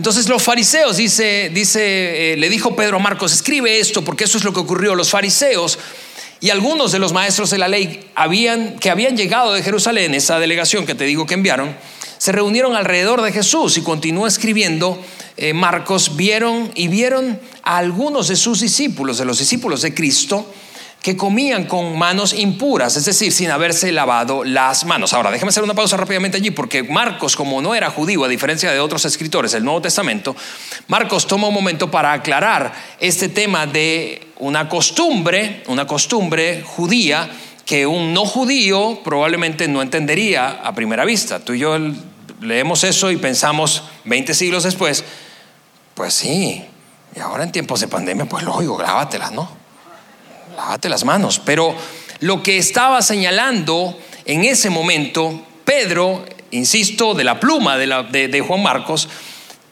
Entonces 0.00 0.30
los 0.30 0.42
fariseos, 0.42 0.96
dice, 0.96 1.50
dice, 1.52 2.32
eh, 2.32 2.36
le 2.38 2.48
dijo 2.48 2.74
Pedro 2.74 2.96
a 2.96 3.00
Marcos, 3.00 3.34
escribe 3.34 3.80
esto 3.80 4.02
porque 4.02 4.24
eso 4.24 4.38
es 4.38 4.44
lo 4.44 4.54
que 4.54 4.60
ocurrió. 4.60 4.94
Los 4.94 5.10
fariseos 5.10 5.78
y 6.40 6.48
algunos 6.48 6.90
de 6.92 6.98
los 6.98 7.12
maestros 7.12 7.50
de 7.50 7.58
la 7.58 7.68
ley 7.68 8.08
habían, 8.14 8.78
que 8.78 8.88
habían 8.88 9.14
llegado 9.14 9.52
de 9.52 9.62
Jerusalén, 9.62 10.14
esa 10.14 10.38
delegación 10.38 10.86
que 10.86 10.94
te 10.94 11.04
digo 11.04 11.26
que 11.26 11.34
enviaron, 11.34 11.76
se 12.16 12.32
reunieron 12.32 12.76
alrededor 12.76 13.20
de 13.20 13.30
Jesús 13.30 13.76
y 13.76 13.82
continuó 13.82 14.26
escribiendo. 14.26 14.98
Eh, 15.36 15.52
Marcos 15.52 16.16
vieron 16.16 16.72
y 16.74 16.88
vieron 16.88 17.38
a 17.62 17.76
algunos 17.76 18.28
de 18.28 18.36
sus 18.36 18.60
discípulos, 18.60 19.18
de 19.18 19.26
los 19.26 19.38
discípulos 19.38 19.82
de 19.82 19.92
Cristo, 19.92 20.50
que 21.02 21.16
comían 21.16 21.64
con 21.64 21.98
manos 21.98 22.34
impuras, 22.34 22.96
es 22.96 23.06
decir, 23.06 23.32
sin 23.32 23.50
haberse 23.50 23.90
lavado 23.90 24.44
las 24.44 24.84
manos. 24.84 25.14
Ahora, 25.14 25.30
déjame 25.30 25.48
hacer 25.48 25.62
una 25.62 25.74
pausa 25.74 25.96
rápidamente 25.96 26.36
allí, 26.36 26.50
porque 26.50 26.82
Marcos, 26.82 27.36
como 27.36 27.62
no 27.62 27.74
era 27.74 27.90
judío, 27.90 28.24
a 28.24 28.28
diferencia 28.28 28.70
de 28.70 28.80
otros 28.80 29.06
escritores 29.06 29.52
del 29.52 29.64
Nuevo 29.64 29.80
Testamento, 29.80 30.36
Marcos 30.88 31.26
toma 31.26 31.48
un 31.48 31.54
momento 31.54 31.90
para 31.90 32.12
aclarar 32.12 32.72
este 32.98 33.30
tema 33.30 33.66
de 33.66 34.28
una 34.40 34.68
costumbre, 34.68 35.62
una 35.68 35.86
costumbre 35.86 36.62
judía 36.66 37.30
que 37.64 37.86
un 37.86 38.12
no 38.12 38.26
judío 38.26 39.00
probablemente 39.02 39.68
no 39.68 39.80
entendería 39.80 40.60
a 40.62 40.74
primera 40.74 41.04
vista. 41.04 41.38
Tú 41.38 41.54
y 41.54 41.60
yo 41.60 41.78
leemos 42.42 42.84
eso 42.84 43.10
y 43.10 43.16
pensamos 43.16 43.84
20 44.04 44.34
siglos 44.34 44.64
después, 44.64 45.04
pues 45.94 46.12
sí, 46.12 46.64
y 47.14 47.20
ahora 47.20 47.44
en 47.44 47.52
tiempos 47.52 47.80
de 47.80 47.88
pandemia, 47.88 48.26
pues 48.26 48.44
lógico, 48.44 48.76
grábatelas, 48.76 49.32
¿no? 49.32 49.59
Lávate 50.56 50.88
las 50.88 51.04
manos. 51.04 51.40
Pero 51.44 51.74
lo 52.20 52.42
que 52.42 52.58
estaba 52.58 53.02
señalando 53.02 53.98
en 54.24 54.44
ese 54.44 54.70
momento 54.70 55.46
Pedro, 55.64 56.24
insisto, 56.50 57.14
de 57.14 57.24
la 57.24 57.38
pluma 57.38 57.78
de, 57.78 58.40
Juan 58.40 58.62
Marcos, 58.62 59.08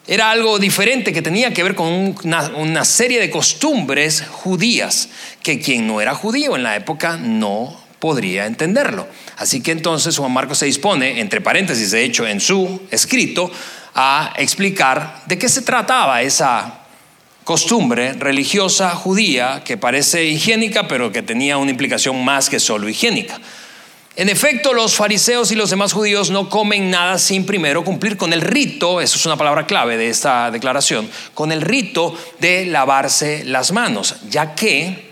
era 0.07 0.31
algo 0.31 0.57
diferente 0.57 1.13
que 1.13 1.21
tenía 1.21 1.53
que 1.53 1.61
ver 1.61 1.75
con 1.75 2.15
una, 2.23 2.85
serie 2.85 3.19
de 3.19 3.29
costumbres 3.29 4.23
judías 4.27 5.09
que 5.43 5.59
quien 5.59 5.85
no 5.85 6.01
era 6.01 6.15
judío 6.15 6.55
en 6.55 6.63
la 6.63 6.75
época 6.75 7.17
no 7.17 7.77
podría 7.99 8.45
entenderlo. 8.45 9.07
Así 9.37 9.61
que 9.61 9.71
entonces 9.71 10.17
Juan 10.17 10.31
Marcos 10.31 10.59
se 10.59 10.65
dispone, 10.65 11.19
entre 11.19 11.41
paréntesis, 11.41 11.91
de 11.91 12.03
hecho, 12.03 12.25
en 12.25 12.39
su 12.39 12.81
escrito, 12.91 13.51
a 13.93 14.33
explicar 14.37 15.23
de 15.25 15.37
qué 15.37 15.49
se 15.49 15.61
trataba 15.61 16.21
esa 16.21 16.78
costumbre 17.49 18.13
religiosa 18.13 18.91
judía 18.91 19.63
que 19.65 19.75
parece 19.75 20.23
higiénica, 20.25 20.87
pero 20.87 21.11
que 21.11 21.23
tenía 21.23 21.57
una 21.57 21.71
implicación 21.71 22.23
más 22.23 22.47
que 22.47 22.59
solo 22.59 22.87
higiénica. 22.87 23.41
En 24.15 24.29
efecto, 24.29 24.71
los 24.71 24.93
fariseos 24.93 25.51
y 25.51 25.55
los 25.55 25.71
demás 25.71 25.93
judíos 25.93 26.29
no 26.29 26.47
comen 26.47 26.91
nada 26.91 27.17
sin 27.17 27.47
primero 27.47 27.83
cumplir 27.83 28.17
con 28.17 28.33
el 28.33 28.41
rito, 28.41 29.01
eso 29.01 29.17
es 29.17 29.25
una 29.25 29.35
palabra 29.35 29.65
clave 29.65 29.97
de 29.97 30.09
esta 30.09 30.51
declaración, 30.51 31.09
con 31.33 31.51
el 31.51 31.63
rito 31.63 32.15
de 32.39 32.67
lavarse 32.67 33.43
las 33.45 33.71
manos, 33.71 34.17
ya 34.29 34.53
que 34.53 35.09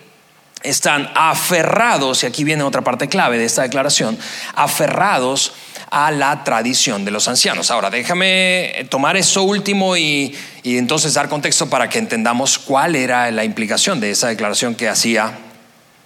están 0.62 1.10
aferrados, 1.16 2.22
y 2.22 2.28
aquí 2.28 2.44
viene 2.44 2.62
otra 2.62 2.84
parte 2.84 3.10
clave 3.10 3.40
de 3.40 3.46
esta 3.46 3.64
declaración, 3.64 4.16
aferrados 4.54 5.54
a 5.90 6.12
la 6.12 6.44
tradición 6.44 7.06
de 7.06 7.12
los 7.12 7.28
ancianos. 7.28 7.72
Ahora, 7.72 7.90
déjame 7.90 8.88
tomar 8.90 9.18
eso 9.18 9.44
último 9.44 9.98
y, 9.98 10.36
y 10.64 10.78
entonces 10.78 11.14
dar 11.14 11.30
contexto 11.30 11.70
para 11.70 11.90
que 11.90 12.00
entendamos 12.00 12.58
cuál 12.58 12.96
era 12.96 13.32
la 13.32 13.44
implicación 13.44 14.00
de 14.00 14.12
esa 14.12 14.28
declaración 14.28 14.76
que 14.76 14.90
hacía 14.90 15.38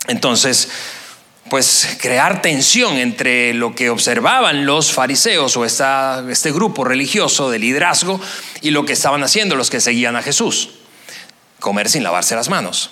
entonces 0.07 0.69
pues 1.49 1.97
crear 1.99 2.41
tensión 2.41 2.97
entre 2.97 3.53
lo 3.53 3.75
que 3.75 3.89
observaban 3.89 4.65
los 4.65 4.93
fariseos 4.93 5.57
o 5.57 5.65
este 5.65 6.51
grupo 6.51 6.85
religioso 6.85 7.49
de 7.49 7.59
liderazgo 7.59 8.21
y 8.61 8.71
lo 8.71 8.85
que 8.85 8.93
estaban 8.93 9.23
haciendo 9.23 9.55
los 9.55 9.69
que 9.69 9.81
seguían 9.81 10.15
a 10.15 10.21
Jesús. 10.21 10.69
Comer 11.59 11.89
sin 11.89 12.03
lavarse 12.03 12.35
las 12.35 12.49
manos. 12.49 12.91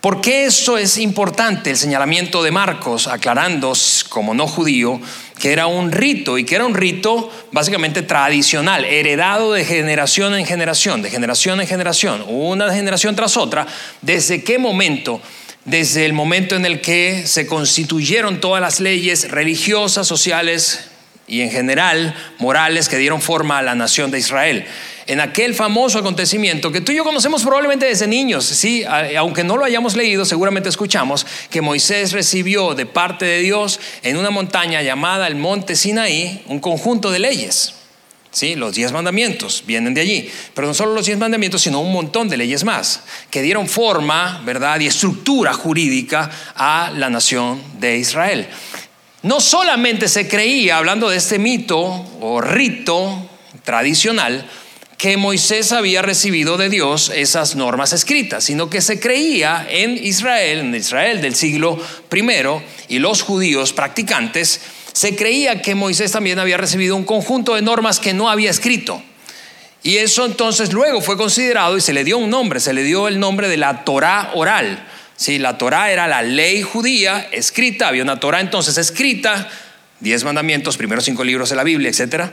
¿Por 0.00 0.20
qué 0.20 0.44
esto 0.44 0.78
es 0.78 0.96
importante? 0.96 1.70
El 1.70 1.76
señalamiento 1.76 2.44
de 2.44 2.52
Marcos, 2.52 3.08
aclarando 3.08 3.72
como 4.08 4.32
no 4.32 4.46
judío 4.46 5.00
que 5.38 5.52
era 5.52 5.66
un 5.66 5.92
rito 5.92 6.38
y 6.38 6.44
que 6.44 6.54
era 6.54 6.66
un 6.66 6.74
rito 6.74 7.30
básicamente 7.52 8.02
tradicional, 8.02 8.84
heredado 8.84 9.52
de 9.52 9.64
generación 9.64 10.34
en 10.34 10.46
generación, 10.46 11.02
de 11.02 11.10
generación 11.10 11.60
en 11.60 11.66
generación, 11.66 12.24
una 12.28 12.72
generación 12.72 13.14
tras 13.16 13.36
otra, 13.36 13.66
desde 14.02 14.42
qué 14.42 14.58
momento 14.58 15.20
desde 15.64 16.06
el 16.06 16.14
momento 16.14 16.56
en 16.56 16.64
el 16.64 16.80
que 16.80 17.26
se 17.26 17.46
constituyeron 17.46 18.40
todas 18.40 18.62
las 18.62 18.80
leyes 18.80 19.30
religiosas, 19.30 20.06
sociales 20.06 20.88
y 21.28 21.42
en 21.42 21.50
general 21.50 22.14
morales 22.38 22.88
que 22.88 22.96
dieron 22.96 23.20
forma 23.20 23.58
a 23.58 23.62
la 23.62 23.74
nación 23.74 24.10
de 24.10 24.18
Israel. 24.18 24.64
En 25.06 25.20
aquel 25.20 25.54
famoso 25.54 25.98
acontecimiento 25.98 26.72
que 26.72 26.80
tú 26.80 26.92
y 26.92 26.96
yo 26.96 27.04
conocemos 27.04 27.42
probablemente 27.42 27.86
desde 27.86 28.06
niños, 28.06 28.44
sí, 28.44 28.84
aunque 29.16 29.44
no 29.44 29.56
lo 29.56 29.64
hayamos 29.64 29.96
leído, 29.96 30.24
seguramente 30.24 30.68
escuchamos 30.68 31.26
que 31.50 31.62
Moisés 31.62 32.12
recibió 32.12 32.74
de 32.74 32.86
parte 32.86 33.24
de 33.24 33.40
Dios 33.40 33.80
en 34.02 34.16
una 34.16 34.30
montaña 34.30 34.82
llamada 34.82 35.26
el 35.26 35.36
Monte 35.36 35.76
Sinaí 35.76 36.42
un 36.46 36.60
conjunto 36.60 37.10
de 37.10 37.20
leyes. 37.20 37.74
¿sí? 38.30 38.54
Los 38.54 38.74
diez 38.74 38.92
mandamientos 38.92 39.64
vienen 39.66 39.94
de 39.94 40.00
allí. 40.00 40.30
Pero 40.54 40.66
no 40.66 40.74
solo 40.74 40.94
los 40.94 41.06
diez 41.06 41.18
mandamientos, 41.18 41.62
sino 41.62 41.80
un 41.80 41.92
montón 41.92 42.28
de 42.28 42.36
leyes 42.36 42.64
más 42.64 43.02
que 43.30 43.42
dieron 43.42 43.68
forma, 43.68 44.42
¿verdad? 44.44 44.80
Y 44.80 44.86
estructura 44.86 45.52
jurídica 45.52 46.30
a 46.54 46.92
la 46.94 47.10
nación 47.10 47.62
de 47.78 47.98
Israel. 47.98 48.46
No 49.28 49.42
solamente 49.42 50.08
se 50.08 50.26
creía, 50.26 50.78
hablando 50.78 51.10
de 51.10 51.18
este 51.18 51.38
mito 51.38 51.84
o 52.18 52.40
rito 52.40 53.28
tradicional, 53.62 54.48
que 54.96 55.18
Moisés 55.18 55.72
había 55.72 56.00
recibido 56.00 56.56
de 56.56 56.70
Dios 56.70 57.12
esas 57.14 57.54
normas 57.54 57.92
escritas, 57.92 58.44
sino 58.44 58.70
que 58.70 58.80
se 58.80 58.98
creía 58.98 59.66
en 59.68 60.02
Israel, 60.02 60.60
en 60.60 60.74
Israel 60.74 61.20
del 61.20 61.34
siglo 61.34 61.78
I, 62.10 62.24
y 62.88 63.00
los 63.00 63.20
judíos 63.20 63.74
practicantes, 63.74 64.62
se 64.94 65.14
creía 65.14 65.60
que 65.60 65.74
Moisés 65.74 66.10
también 66.10 66.38
había 66.38 66.56
recibido 66.56 66.96
un 66.96 67.04
conjunto 67.04 67.54
de 67.54 67.60
normas 67.60 68.00
que 68.00 68.14
no 68.14 68.30
había 68.30 68.48
escrito. 68.48 69.02
Y 69.82 69.98
eso 69.98 70.24
entonces 70.24 70.72
luego 70.72 71.02
fue 71.02 71.18
considerado 71.18 71.76
y 71.76 71.82
se 71.82 71.92
le 71.92 72.02
dio 72.02 72.16
un 72.16 72.30
nombre, 72.30 72.60
se 72.60 72.72
le 72.72 72.82
dio 72.82 73.08
el 73.08 73.20
nombre 73.20 73.48
de 73.48 73.58
la 73.58 73.84
Torá 73.84 74.30
oral. 74.32 74.86
Sí, 75.18 75.40
la 75.40 75.58
Torá 75.58 75.90
era 75.90 76.06
la 76.06 76.22
ley 76.22 76.62
judía 76.62 77.28
escrita, 77.32 77.88
había 77.88 78.04
una 78.04 78.20
Torá 78.20 78.38
entonces 78.38 78.78
escrita, 78.78 79.48
diez 79.98 80.22
mandamientos, 80.22 80.76
primeros 80.76 81.04
cinco 81.04 81.24
libros 81.24 81.50
de 81.50 81.56
la 81.56 81.64
Biblia, 81.64 81.90
etc. 81.90 82.30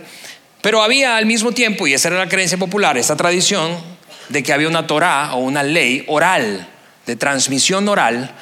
Pero 0.62 0.84
había 0.84 1.18
al 1.18 1.26
mismo 1.26 1.52
tiempo, 1.52 1.88
y 1.88 1.96
esa 1.96 2.10
era 2.10 2.20
la 2.20 2.30
creencia 2.30 2.60
popular, 2.60 2.96
esta 2.96 3.16
tradición 3.16 3.76
de 4.30 4.44
que 4.44 4.54
había 4.54 4.68
una 4.68 4.86
Torá 4.86 5.34
o 5.34 5.40
una 5.40 5.64
ley 5.64 6.04
oral, 6.06 6.70
de 7.08 7.16
transmisión 7.16 7.90
oral, 7.90 8.36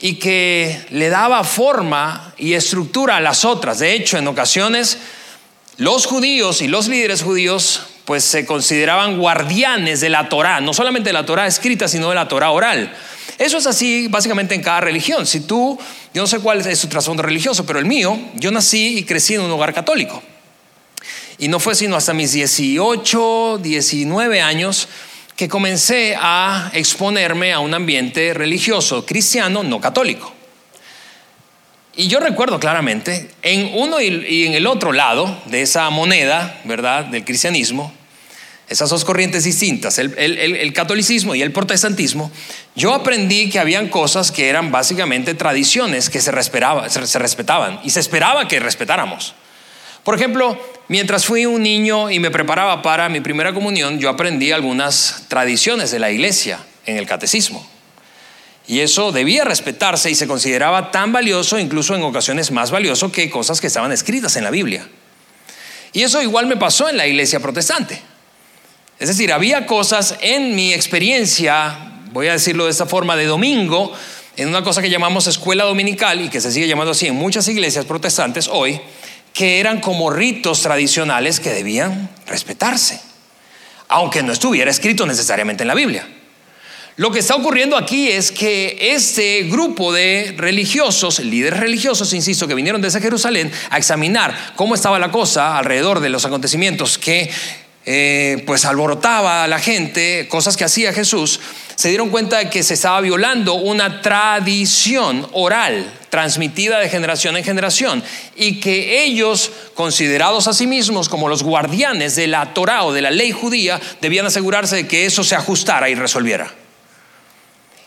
y 0.00 0.16
que 0.16 0.76
le 0.90 1.08
daba 1.08 1.44
forma 1.44 2.34
y 2.36 2.54
estructura 2.54 3.18
a 3.18 3.20
las 3.20 3.44
otras. 3.44 3.78
De 3.78 3.92
hecho, 3.92 4.18
en 4.18 4.26
ocasiones 4.26 4.98
los 5.76 6.06
judíos 6.06 6.62
y 6.62 6.66
los 6.66 6.88
líderes 6.88 7.22
judíos 7.22 7.86
pues 8.04 8.24
se 8.24 8.44
consideraban 8.44 9.18
guardianes 9.18 10.00
de 10.00 10.10
la 10.10 10.28
Torá, 10.28 10.60
no 10.60 10.74
solamente 10.74 11.10
de 11.10 11.14
la 11.14 11.24
Torá 11.24 11.46
escrita, 11.46 11.86
sino 11.86 12.08
de 12.08 12.16
la 12.16 12.26
Torá 12.26 12.50
oral. 12.50 12.92
Eso 13.38 13.58
es 13.58 13.66
así 13.66 14.08
básicamente 14.08 14.54
en 14.54 14.62
cada 14.62 14.80
religión. 14.80 15.26
Si 15.26 15.40
tú, 15.40 15.78
yo 16.12 16.22
no 16.22 16.26
sé 16.26 16.38
cuál 16.38 16.66
es 16.66 16.78
su 16.78 16.88
trasfondo 16.88 17.22
religioso, 17.22 17.66
pero 17.66 17.78
el 17.78 17.84
mío, 17.84 18.18
yo 18.34 18.50
nací 18.50 18.98
y 18.98 19.04
crecí 19.04 19.34
en 19.34 19.42
un 19.42 19.50
hogar 19.50 19.74
católico. 19.74 20.22
Y 21.38 21.48
no 21.48 21.58
fue 21.58 21.74
sino 21.74 21.96
hasta 21.96 22.14
mis 22.14 22.32
18, 22.32 23.58
19 23.58 24.40
años 24.40 24.88
que 25.36 25.48
comencé 25.48 26.16
a 26.16 26.70
exponerme 26.74 27.52
a 27.52 27.58
un 27.58 27.74
ambiente 27.74 28.34
religioso 28.34 29.04
cristiano 29.04 29.64
no 29.64 29.80
católico. 29.80 30.32
Y 31.96 32.08
yo 32.08 32.20
recuerdo 32.20 32.58
claramente, 32.58 33.30
en 33.42 33.70
uno 33.74 34.00
y 34.00 34.46
en 34.46 34.54
el 34.54 34.66
otro 34.66 34.92
lado 34.92 35.42
de 35.46 35.62
esa 35.62 35.88
moneda, 35.90 36.60
¿verdad?, 36.64 37.04
del 37.04 37.24
cristianismo, 37.24 37.92
esas 38.68 38.88
dos 38.90 39.04
corrientes 39.04 39.44
distintas, 39.44 39.98
el, 39.98 40.72
catolicismo 40.72 41.34
y 41.34 41.42
el 41.42 41.52
protestantismo, 41.52 42.30
yo 42.74 42.94
aprendí 42.94 43.50
que 43.50 43.58
habían 43.58 43.88
cosas 43.88 44.32
que 44.32 44.48
eran 44.48 44.72
básicamente 44.72 45.34
tradiciones 45.34 46.08
que 46.08 46.20
se, 46.20 46.32
se 46.32 47.18
respetaban 47.18 47.80
y 47.84 47.90
se 47.90 48.00
esperaba 48.00 48.48
que 48.48 48.60
respetáramos. 48.60 49.34
Por 50.02 50.14
ejemplo, 50.14 50.58
mientras 50.88 51.24
fui 51.24 51.46
un 51.46 51.62
niño 51.62 52.10
y 52.10 52.20
me 52.20 52.30
preparaba 52.30 52.82
para 52.82 53.08
mi 53.08 53.20
primera 53.20 53.54
comunión, 53.54 53.98
yo 53.98 54.10
aprendí 54.10 54.52
algunas 54.52 55.24
tradiciones 55.28 55.90
de 55.90 55.98
la 55.98 56.10
iglesia 56.10 56.58
en 56.86 56.96
el 56.96 57.06
catecismo. 57.06 57.66
Y 58.66 58.80
eso 58.80 59.12
debía 59.12 59.44
respetarse 59.44 60.10
y 60.10 60.14
se 60.14 60.26
consideraba 60.26 60.90
tan 60.90 61.12
valioso, 61.12 61.58
incluso 61.58 61.94
en 61.94 62.02
ocasiones 62.02 62.50
más 62.50 62.70
valioso 62.70 63.12
que 63.12 63.28
cosas 63.28 63.60
que 63.60 63.66
estaban 63.66 63.92
escritas 63.92 64.36
en 64.36 64.44
la 64.44 64.50
Biblia. 64.50 64.88
Y 65.92 66.02
eso 66.02 66.20
igual 66.22 66.46
me 66.46 66.56
pasó 66.56 66.88
en 66.88 66.96
la 66.96 67.06
iglesia 67.06 67.40
protestante. 67.40 68.00
Es 68.98 69.08
decir, 69.08 69.32
había 69.32 69.66
cosas 69.66 70.16
en 70.20 70.54
mi 70.54 70.72
experiencia, 70.72 71.76
voy 72.12 72.28
a 72.28 72.32
decirlo 72.32 72.66
de 72.66 72.70
esta 72.70 72.86
forma, 72.86 73.16
de 73.16 73.26
domingo, 73.26 73.92
en 74.36 74.48
una 74.48 74.62
cosa 74.62 74.82
que 74.82 74.90
llamamos 74.90 75.26
escuela 75.26 75.64
dominical 75.64 76.20
y 76.20 76.28
que 76.28 76.40
se 76.40 76.52
sigue 76.52 76.68
llamando 76.68 76.92
así 76.92 77.08
en 77.08 77.16
muchas 77.16 77.48
iglesias 77.48 77.84
protestantes 77.86 78.48
hoy, 78.48 78.80
que 79.32 79.58
eran 79.58 79.80
como 79.80 80.10
ritos 80.10 80.62
tradicionales 80.62 81.40
que 81.40 81.50
debían 81.50 82.08
respetarse, 82.26 83.00
aunque 83.88 84.22
no 84.22 84.32
estuviera 84.32 84.70
escrito 84.70 85.06
necesariamente 85.06 85.64
en 85.64 85.68
la 85.68 85.74
Biblia. 85.74 86.06
Lo 86.96 87.10
que 87.10 87.18
está 87.18 87.34
ocurriendo 87.34 87.76
aquí 87.76 88.08
es 88.08 88.30
que 88.30 88.78
este 88.92 89.42
grupo 89.44 89.92
de 89.92 90.32
religiosos, 90.36 91.18
líderes 91.18 91.58
religiosos, 91.58 92.12
insisto, 92.12 92.46
que 92.46 92.54
vinieron 92.54 92.80
desde 92.80 93.00
Jerusalén 93.00 93.50
a 93.70 93.78
examinar 93.78 94.52
cómo 94.54 94.76
estaba 94.76 95.00
la 95.00 95.10
cosa 95.10 95.58
alrededor 95.58 95.98
de 95.98 96.10
los 96.10 96.24
acontecimientos 96.24 96.96
que 96.96 97.28
eh, 97.86 98.42
pues 98.46 98.64
alborotaba 98.64 99.44
a 99.44 99.48
la 99.48 99.58
gente, 99.58 100.26
cosas 100.28 100.56
que 100.56 100.64
hacía 100.64 100.92
Jesús, 100.92 101.40
se 101.74 101.88
dieron 101.88 102.08
cuenta 102.08 102.38
de 102.38 102.48
que 102.48 102.62
se 102.62 102.74
estaba 102.74 103.00
violando 103.00 103.54
una 103.54 104.00
tradición 104.00 105.26
oral 105.32 105.92
transmitida 106.08 106.78
de 106.78 106.88
generación 106.88 107.36
en 107.36 107.44
generación 107.44 108.02
y 108.36 108.60
que 108.60 109.04
ellos, 109.04 109.50
considerados 109.74 110.46
a 110.46 110.54
sí 110.54 110.66
mismos 110.66 111.08
como 111.08 111.28
los 111.28 111.42
guardianes 111.42 112.16
de 112.16 112.26
la 112.26 112.54
Torah 112.54 112.84
o 112.84 112.92
de 112.92 113.02
la 113.02 113.10
ley 113.10 113.32
judía, 113.32 113.80
debían 114.00 114.26
asegurarse 114.26 114.76
de 114.76 114.86
que 114.86 115.04
eso 115.04 115.24
se 115.24 115.34
ajustara 115.34 115.90
y 115.90 115.94
resolviera. 115.94 116.54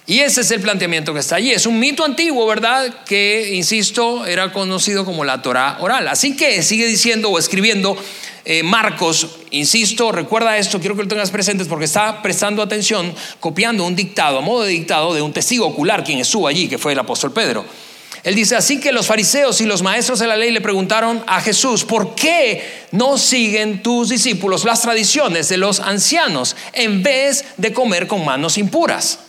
Y 0.10 0.22
ese 0.22 0.40
es 0.40 0.52
el 0.52 0.62
planteamiento 0.62 1.14
que 1.14 1.20
está 1.20 1.36
allí. 1.36 1.52
Es 1.52 1.66
un 1.66 1.80
mito 1.80 2.06
antiguo, 2.06 2.48
¿verdad? 2.48 3.04
Que, 3.04 3.56
insisto, 3.56 4.26
era 4.26 4.54
conocido 4.54 5.04
como 5.04 5.26
la 5.26 5.42
Torah 5.42 5.78
oral. 5.82 6.08
Así 6.08 6.38
que 6.38 6.64
sigue 6.64 6.88
diciendo 6.88 7.30
o 7.30 7.38
escribiendo 7.38 7.98
eh, 8.50 8.64
Marcos, 8.64 9.28
insisto, 9.52 10.10
recuerda 10.10 10.58
esto, 10.58 10.80
quiero 10.80 10.96
que 10.96 11.02
lo 11.02 11.10
tengas 11.10 11.32
presentes 11.32 11.68
porque 11.68 11.84
está 11.84 12.22
prestando 12.22 12.62
atención, 12.62 13.14
copiando 13.42 13.84
un 13.84 13.94
dictado, 13.94 14.38
a 14.38 14.42
modo 14.42 14.64
de 14.64 14.70
dictado 14.70 15.14
de 15.14 15.22
un 15.22 15.34
testigo 15.34 15.68
ocular, 15.68 16.02
quien 16.02 16.20
estuvo 16.20 16.48
allí, 16.48 16.70
que 16.70 16.78
fue 16.78 16.94
el 16.94 17.00
apóstol 17.00 17.34
Pedro. 17.34 17.66
Él 18.24 18.36
dice, 18.36 18.56
así 18.56 18.80
que 18.80 18.94
los 18.94 19.06
fariseos 19.06 19.60
y 19.60 19.66
los 19.66 19.82
maestros 19.82 20.20
de 20.20 20.28
la 20.28 20.38
ley 20.38 20.52
le 20.52 20.62
preguntaron 20.62 21.26
a 21.28 21.42
Jesús, 21.42 21.84
¿por 21.84 22.16
qué 22.16 22.86
no 22.94 23.18
siguen 23.18 23.84
tus 23.84 24.08
discípulos 24.08 24.64
las 24.64 24.82
tradiciones 24.82 25.50
de 25.50 25.58
los 25.58 25.82
ancianos 25.82 26.56
en 26.72 27.04
vez 27.04 27.44
de 27.58 27.74
comer 27.74 28.08
con 28.08 28.24
manos 28.24 28.58
impuras? 28.58 29.27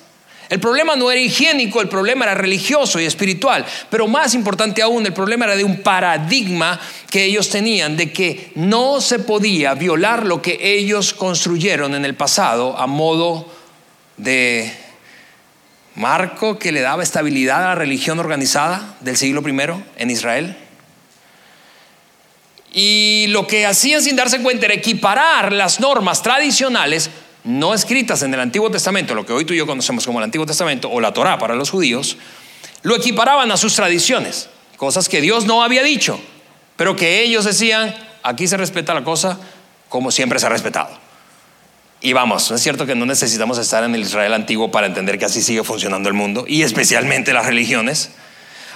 El 0.49 0.61
problema 0.61 0.97
no 0.97 1.11
era 1.11 1.21
higiénico, 1.21 1.83
el 1.83 1.89
problema 1.89 2.25
era 2.25 2.35
religioso 2.35 2.99
y 2.99 3.05
espiritual, 3.05 3.67
pero 3.91 4.09
más 4.09 4.35
importante 4.35 4.81
aún, 4.81 5.05
el 5.05 5.13
problema 5.13 5.45
era 5.45 5.57
de 5.57 5.65
un 5.65 5.83
paradigma 5.83 6.81
que 7.11 7.25
ellos 7.25 7.51
tenían 7.51 7.97
de 7.97 8.13
que 8.13 8.53
no 8.55 9.01
se 9.01 9.19
podía 9.19 9.75
violar 9.75 10.25
lo 10.25 10.41
que 10.41 10.59
ellos 10.61 11.13
construyeron 11.13 11.95
en 11.95 12.05
el 12.05 12.15
pasado 12.15 12.79
a 12.79 12.87
modo 12.87 13.53
de 14.17 14.73
Marco 15.95 16.59
que 16.59 16.73
le 16.73 16.81
daba 16.81 17.03
estabilidad 17.03 17.65
a 17.65 17.69
la 17.69 17.75
religión 17.75 18.19
organizada 18.19 18.97
del 19.01 19.17
siglo 19.17 19.43
I 19.47 19.85
en 19.99 20.11
Israel. 20.11 20.57
Y 22.73 23.27
lo 23.29 23.47
que 23.47 23.67
hacían 23.67 24.03
sin 24.03 24.17
darse 24.17 24.41
cuenta 24.41 24.67
era 24.67 24.75
equiparar 24.75 25.53
las 25.53 25.81
normas 25.81 26.23
tradicionales 26.23 27.11
no 27.49 27.73
escritas 27.73 28.23
en 28.23 28.35
el 28.35 28.41
Antiguo 28.41 28.71
Testamento, 28.71 29.15
lo 29.15 29.25
que 29.25 29.33
hoy 29.33 29.47
tú 29.47 29.55
y 29.55 29.57
yo 29.57 29.67
conocemos 29.67 30.05
como 30.05 30.19
el 30.19 30.25
Antiguo 30.25 30.45
Testamento 30.45 30.91
o 30.91 31.01
la 31.01 31.15
Torá 31.15 31.39
para 31.39 31.55
los 31.55 31.71
judíos, 31.71 32.19
lo 32.83 32.95
equiparaban 32.95 33.51
a 33.51 33.57
sus 33.57 33.75
tradiciones, 33.75 34.51
cosas 34.77 35.09
que 35.09 35.23
Dios 35.23 35.47
no 35.47 35.63
había 35.63 35.83
dicho, 35.83 36.21
pero 36.77 36.95
que 36.95 37.23
ellos 37.23 37.47
decían, 37.47 37.95
aquí 38.23 38.47
se 38.47 38.59
respeta 38.59 38.93
la 38.93 39.03
cosa 39.03 39.41
como 39.89 40.11
siempre 40.11 40.39
se 40.39 40.45
ha 40.45 40.51
respetado. 40.51 40.91
Y 42.03 42.13
vamos, 42.13 42.51
es 42.51 42.61
cierto 42.61 42.85
que 42.85 42.95
no 42.95 43.07
necesitamos 43.07 43.57
estar 43.57 43.83
en 43.83 43.95
el 43.95 44.03
Israel 44.03 44.35
antiguo 44.35 44.71
para 44.71 44.87
entender 44.87 45.19
que 45.19 45.25
así 45.25 45.41
sigue 45.41 45.65
funcionando 45.65 46.11
el 46.11 46.15
mundo, 46.15 46.45
y 46.47 46.63
especialmente 46.63 47.33
las 47.33 47.47
religiones. 47.47 48.11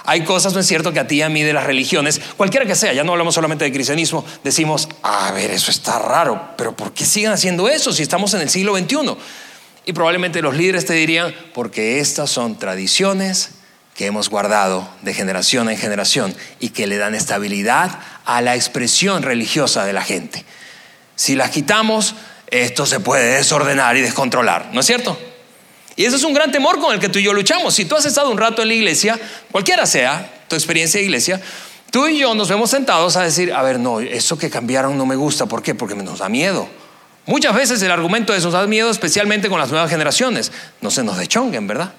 Hay 0.05 0.23
cosas, 0.23 0.53
no 0.53 0.59
es 0.59 0.67
cierto, 0.67 0.91
que 0.91 0.99
a 0.99 1.07
ti 1.07 1.15
y 1.15 1.21
a 1.21 1.29
mí 1.29 1.43
de 1.43 1.53
las 1.53 1.65
religiones, 1.65 2.19
cualquiera 2.35 2.65
que 2.65 2.75
sea, 2.75 2.91
ya 2.93 3.03
no 3.03 3.13
hablamos 3.13 3.35
solamente 3.35 3.63
de 3.63 3.71
cristianismo, 3.71 4.25
decimos, 4.43 4.89
a 5.01 5.31
ver, 5.31 5.51
eso 5.51 5.71
está 5.71 5.97
raro, 5.99 6.49
pero 6.57 6.75
¿por 6.75 6.93
qué 6.93 7.05
siguen 7.05 7.31
haciendo 7.31 7.69
eso 7.69 7.93
si 7.93 8.03
estamos 8.03 8.33
en 8.33 8.41
el 8.41 8.49
siglo 8.49 8.77
XXI? 8.77 9.15
Y 9.85 9.93
probablemente 9.93 10.41
los 10.41 10.55
líderes 10.55 10.85
te 10.85 10.93
dirían, 10.93 11.33
porque 11.53 11.99
estas 11.99 12.29
son 12.29 12.57
tradiciones 12.57 13.51
que 13.95 14.05
hemos 14.05 14.29
guardado 14.29 14.89
de 15.03 15.13
generación 15.13 15.69
en 15.69 15.77
generación 15.77 16.35
y 16.59 16.69
que 16.69 16.87
le 16.87 16.97
dan 16.97 17.15
estabilidad 17.15 17.99
a 18.25 18.41
la 18.41 18.55
expresión 18.55 19.23
religiosa 19.23 19.85
de 19.85 19.93
la 19.93 20.01
gente. 20.01 20.43
Si 21.15 21.35
las 21.35 21.51
quitamos, 21.51 22.15
esto 22.47 22.85
se 22.85 22.99
puede 22.99 23.35
desordenar 23.35 23.95
y 23.95 24.01
descontrolar, 24.01 24.69
¿no 24.73 24.79
es 24.79 24.85
cierto? 24.85 25.17
Y 25.95 26.05
ese 26.05 26.15
es 26.15 26.23
un 26.23 26.33
gran 26.33 26.51
temor 26.51 26.79
con 26.79 26.93
el 26.93 26.99
que 26.99 27.09
tú 27.09 27.19
y 27.19 27.23
yo 27.23 27.33
luchamos. 27.33 27.73
Si 27.75 27.85
tú 27.85 27.95
has 27.95 28.05
estado 28.05 28.29
un 28.31 28.37
rato 28.37 28.61
en 28.61 28.67
la 28.67 28.73
iglesia, 28.73 29.19
cualquiera 29.51 29.85
sea 29.85 30.43
tu 30.47 30.55
experiencia 30.55 30.99
de 30.99 31.05
iglesia, 31.05 31.41
tú 31.91 32.07
y 32.07 32.17
yo 32.17 32.33
nos 32.33 32.49
vemos 32.49 32.69
sentados 32.69 33.15
a 33.15 33.23
decir, 33.23 33.53
a 33.53 33.61
ver, 33.61 33.79
no, 33.79 33.99
eso 33.99 34.37
que 34.37 34.49
cambiaron 34.49 34.97
no 34.97 35.05
me 35.05 35.15
gusta. 35.15 35.45
¿Por 35.45 35.61
qué? 35.61 35.75
Porque 35.75 35.95
nos 35.95 36.19
da 36.19 36.29
miedo. 36.29 36.67
Muchas 37.25 37.55
veces 37.55 37.81
el 37.81 37.91
argumento 37.91 38.33
eso 38.33 38.47
nos 38.47 38.53
da 38.53 38.67
miedo, 38.67 38.89
especialmente 38.89 39.49
con 39.49 39.59
las 39.59 39.69
nuevas 39.69 39.89
generaciones. 39.89 40.51
No 40.81 40.91
se 40.91 41.03
nos 41.03 41.17
dechonguen, 41.17 41.67
¿verdad? 41.67 41.93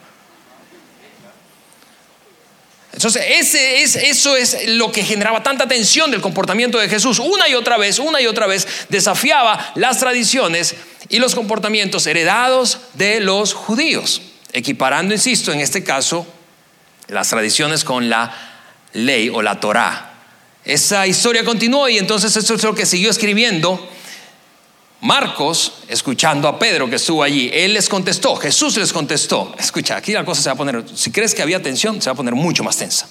Entonces, 2.94 3.24
ese 3.28 3.82
es, 3.82 3.96
eso 3.96 4.36
es 4.36 4.68
lo 4.68 4.92
que 4.92 5.02
generaba 5.02 5.42
tanta 5.42 5.66
tensión 5.66 6.12
del 6.12 6.20
comportamiento 6.20 6.78
de 6.78 6.88
Jesús. 6.88 7.18
Una 7.18 7.48
y 7.48 7.54
otra 7.54 7.76
vez, 7.76 7.98
una 7.98 8.20
y 8.20 8.26
otra 8.26 8.46
vez, 8.46 8.68
desafiaba 8.88 9.72
las 9.74 9.98
tradiciones 9.98 10.76
y 11.08 11.18
los 11.18 11.34
comportamientos 11.34 12.06
heredados 12.06 12.78
de 12.94 13.18
los 13.18 13.52
judíos, 13.52 14.22
equiparando, 14.52 15.12
insisto, 15.12 15.52
en 15.52 15.60
este 15.60 15.82
caso, 15.82 16.24
las 17.08 17.28
tradiciones 17.28 17.82
con 17.82 18.08
la 18.08 18.32
ley 18.92 19.28
o 19.28 19.42
la 19.42 19.58
Torá. 19.58 20.12
Esa 20.64 21.04
historia 21.08 21.44
continuó 21.44 21.88
y 21.88 21.98
entonces 21.98 22.36
eso 22.36 22.54
es 22.54 22.62
lo 22.62 22.76
que 22.76 22.86
siguió 22.86 23.10
escribiendo 23.10 23.90
Marcos, 25.04 25.80
escuchando 25.86 26.48
a 26.48 26.58
Pedro 26.58 26.88
que 26.88 26.96
estuvo 26.96 27.22
allí, 27.22 27.50
él 27.52 27.74
les 27.74 27.90
contestó, 27.90 28.36
Jesús 28.36 28.78
les 28.78 28.90
contestó. 28.90 29.54
Escucha, 29.58 29.98
aquí 29.98 30.12
la 30.12 30.24
cosa 30.24 30.40
se 30.40 30.48
va 30.48 30.54
a 30.54 30.56
poner, 30.56 30.82
si 30.94 31.12
crees 31.12 31.34
que 31.34 31.42
había 31.42 31.60
tensión, 31.60 32.00
se 32.00 32.08
va 32.08 32.14
a 32.14 32.16
poner 32.16 32.34
mucho 32.34 32.64
más 32.64 32.78
tensa. 32.78 33.06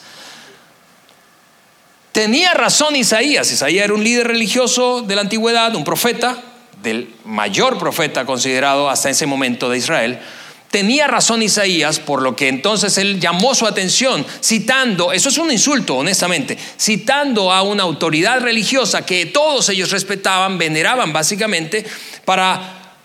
Tenía 2.12 2.56
razón 2.56 2.96
Isaías, 2.96 3.52
Isaías 3.52 3.86
era 3.86 3.94
un 3.94 4.04
líder 4.04 4.28
religioso 4.28 5.04
de 5.04 5.14
la 5.14 5.22
antigüedad, 5.22 5.76
un 5.76 5.84
profeta, 5.84 6.42
del 6.82 7.14
mayor 7.26 7.78
profeta 7.78 8.26
considerado 8.26 8.90
hasta 8.90 9.12
ese 9.12 9.28
momento 9.28 9.70
de 9.70 9.78
Israel. 9.78 10.20
Tenía 10.74 11.06
razón 11.06 11.44
Isaías, 11.44 12.00
por 12.00 12.24
lo 12.24 12.36
que 12.36 12.48
entonces 12.48 12.98
él 12.98 13.20
llamó 13.20 13.54
su 13.54 13.68
atención, 13.68 14.26
citando, 14.44 15.12
eso 15.12 15.30
es 15.30 15.38
un 15.38 15.52
insulto, 15.52 15.98
honestamente, 15.98 16.58
citando 16.80 17.52
a 17.52 17.62
una 17.62 17.84
autoridad 17.84 18.40
religiosa 18.40 19.06
que 19.06 19.28
todos 19.28 19.70
ellos 19.70 19.92
respetaban, 19.92 20.58
veneraban 20.58 21.14
básicamente, 21.14 21.86
para 22.26 22.96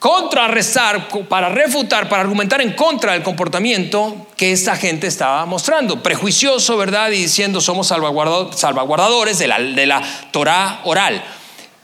contrarrestar, 0.00 1.06
para 1.28 1.48
refutar, 1.48 2.08
para 2.08 2.22
argumentar 2.22 2.60
en 2.60 2.72
contra 2.72 3.12
del 3.12 3.22
comportamiento 3.22 4.26
que 4.36 4.50
esta 4.50 4.74
gente 4.74 5.06
estaba 5.06 5.46
mostrando. 5.46 6.02
Prejuicioso, 6.02 6.76
¿verdad? 6.76 7.12
Y 7.12 7.18
diciendo 7.18 7.60
somos 7.60 7.86
salvaguardadores 7.86 9.38
de 9.38 9.46
la, 9.46 9.60
de 9.60 9.86
la 9.86 10.02
Torah 10.32 10.80
oral. 10.82 11.22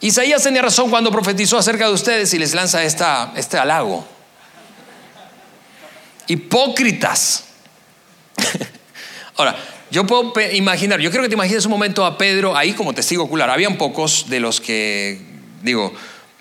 Isaías 0.00 0.42
tenía 0.42 0.62
razón 0.62 0.90
cuando 0.90 1.12
profetizó 1.12 1.58
acerca 1.58 1.86
de 1.86 1.92
ustedes 1.92 2.34
y 2.34 2.40
les 2.40 2.54
lanza 2.54 2.82
esta, 2.82 3.32
este 3.36 3.56
halago 3.56 4.11
hipócritas. 6.26 7.44
Ahora, 9.36 9.56
yo 9.90 10.06
puedo 10.06 10.32
imaginar, 10.52 11.00
yo 11.00 11.10
creo 11.10 11.22
que 11.22 11.28
te 11.28 11.34
imagines 11.34 11.64
un 11.66 11.70
momento 11.70 12.04
a 12.04 12.16
Pedro 12.16 12.56
ahí 12.56 12.72
como 12.72 12.94
testigo 12.94 13.24
ocular. 13.24 13.50
Habían 13.50 13.76
pocos 13.76 14.28
de 14.28 14.40
los 14.40 14.60
que, 14.60 15.20
digo, 15.62 15.92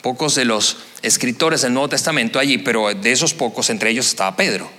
pocos 0.02 0.36
de 0.36 0.46
los 0.46 0.78
escritores 1.02 1.62
del 1.62 1.74
Nuevo 1.74 1.90
Testamento 1.90 2.40
allí, 2.40 2.58
pero 2.58 2.94
de 2.94 3.12
esos 3.12 3.34
pocos, 3.34 3.70
entre 3.70 3.90
ellos 3.90 4.08
estaba 4.08 4.36
Pedro. 4.36 4.70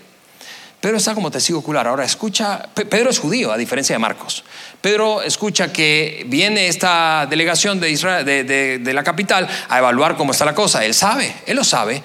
Pedro 0.80 0.96
está 0.96 1.14
como 1.14 1.30
testigo 1.30 1.60
ocular. 1.60 1.86
Ahora 1.86 2.04
escucha, 2.04 2.68
Pedro 2.74 3.10
es 3.10 3.18
judío, 3.18 3.52
a 3.52 3.56
diferencia 3.56 3.94
de 3.94 4.00
Marcos. 4.00 4.42
Pedro 4.80 5.22
escucha 5.22 5.72
que 5.72 6.24
viene 6.26 6.66
esta 6.66 7.26
delegación 7.30 7.78
de, 7.78 7.90
Israel, 7.90 8.24
de 8.24 8.92
la 8.92 9.04
capital 9.04 9.48
a 9.68 9.78
evaluar 9.78 10.16
cómo 10.16 10.32
está 10.32 10.44
la 10.44 10.54
cosa. 10.54 10.84
Él 10.84 10.94
sabe, 10.94 11.32
él 11.46 11.56
lo 11.56 11.62
sabe. 11.62 12.02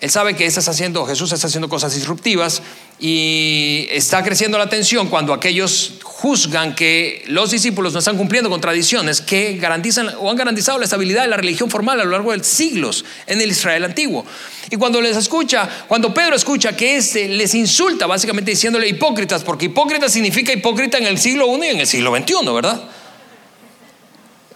Él 0.00 0.10
sabe 0.10 0.34
que 0.36 0.44
está 0.44 0.60
haciendo, 0.70 1.06
Jesús 1.06 1.32
está 1.32 1.46
haciendo 1.46 1.68
cosas 1.68 1.94
disruptivas 1.94 2.62
y 2.98 3.86
está 3.90 4.22
creciendo 4.22 4.58
la 4.58 4.68
tensión 4.68 5.08
cuando 5.08 5.32
aquellos 5.32 5.94
juzgan 6.02 6.74
que 6.74 7.24
los 7.26 7.50
discípulos 7.50 7.92
no 7.92 7.98
están 7.98 8.16
cumpliendo 8.16 8.48
con 8.48 8.60
tradiciones 8.60 9.20
que 9.20 9.56
garantizan 9.58 10.10
o 10.18 10.30
han 10.30 10.36
garantizado 10.36 10.78
la 10.78 10.84
estabilidad 10.84 11.22
de 11.22 11.28
la 11.28 11.36
religión 11.36 11.70
formal 11.70 12.00
a 12.00 12.04
lo 12.04 12.10
largo 12.10 12.32
de 12.32 12.42
siglos 12.42 13.04
en 13.26 13.40
el 13.40 13.50
Israel 13.50 13.84
antiguo. 13.84 14.24
Y 14.70 14.76
cuando 14.76 15.00
les 15.00 15.16
escucha, 15.16 15.68
cuando 15.88 16.12
Pedro 16.12 16.36
escucha 16.36 16.76
que 16.76 16.96
este 16.96 17.28
les 17.28 17.54
insulta, 17.54 18.06
básicamente 18.06 18.50
diciéndole 18.50 18.88
hipócritas, 18.88 19.44
porque 19.44 19.66
hipócrita 19.66 20.08
significa 20.08 20.52
hipócrita 20.52 20.98
en 20.98 21.06
el 21.06 21.18
siglo 21.18 21.46
I 21.56 21.66
y 21.66 21.68
en 21.68 21.80
el 21.80 21.86
siglo 21.86 22.14
XXI, 22.16 22.52
¿verdad? 22.52 22.82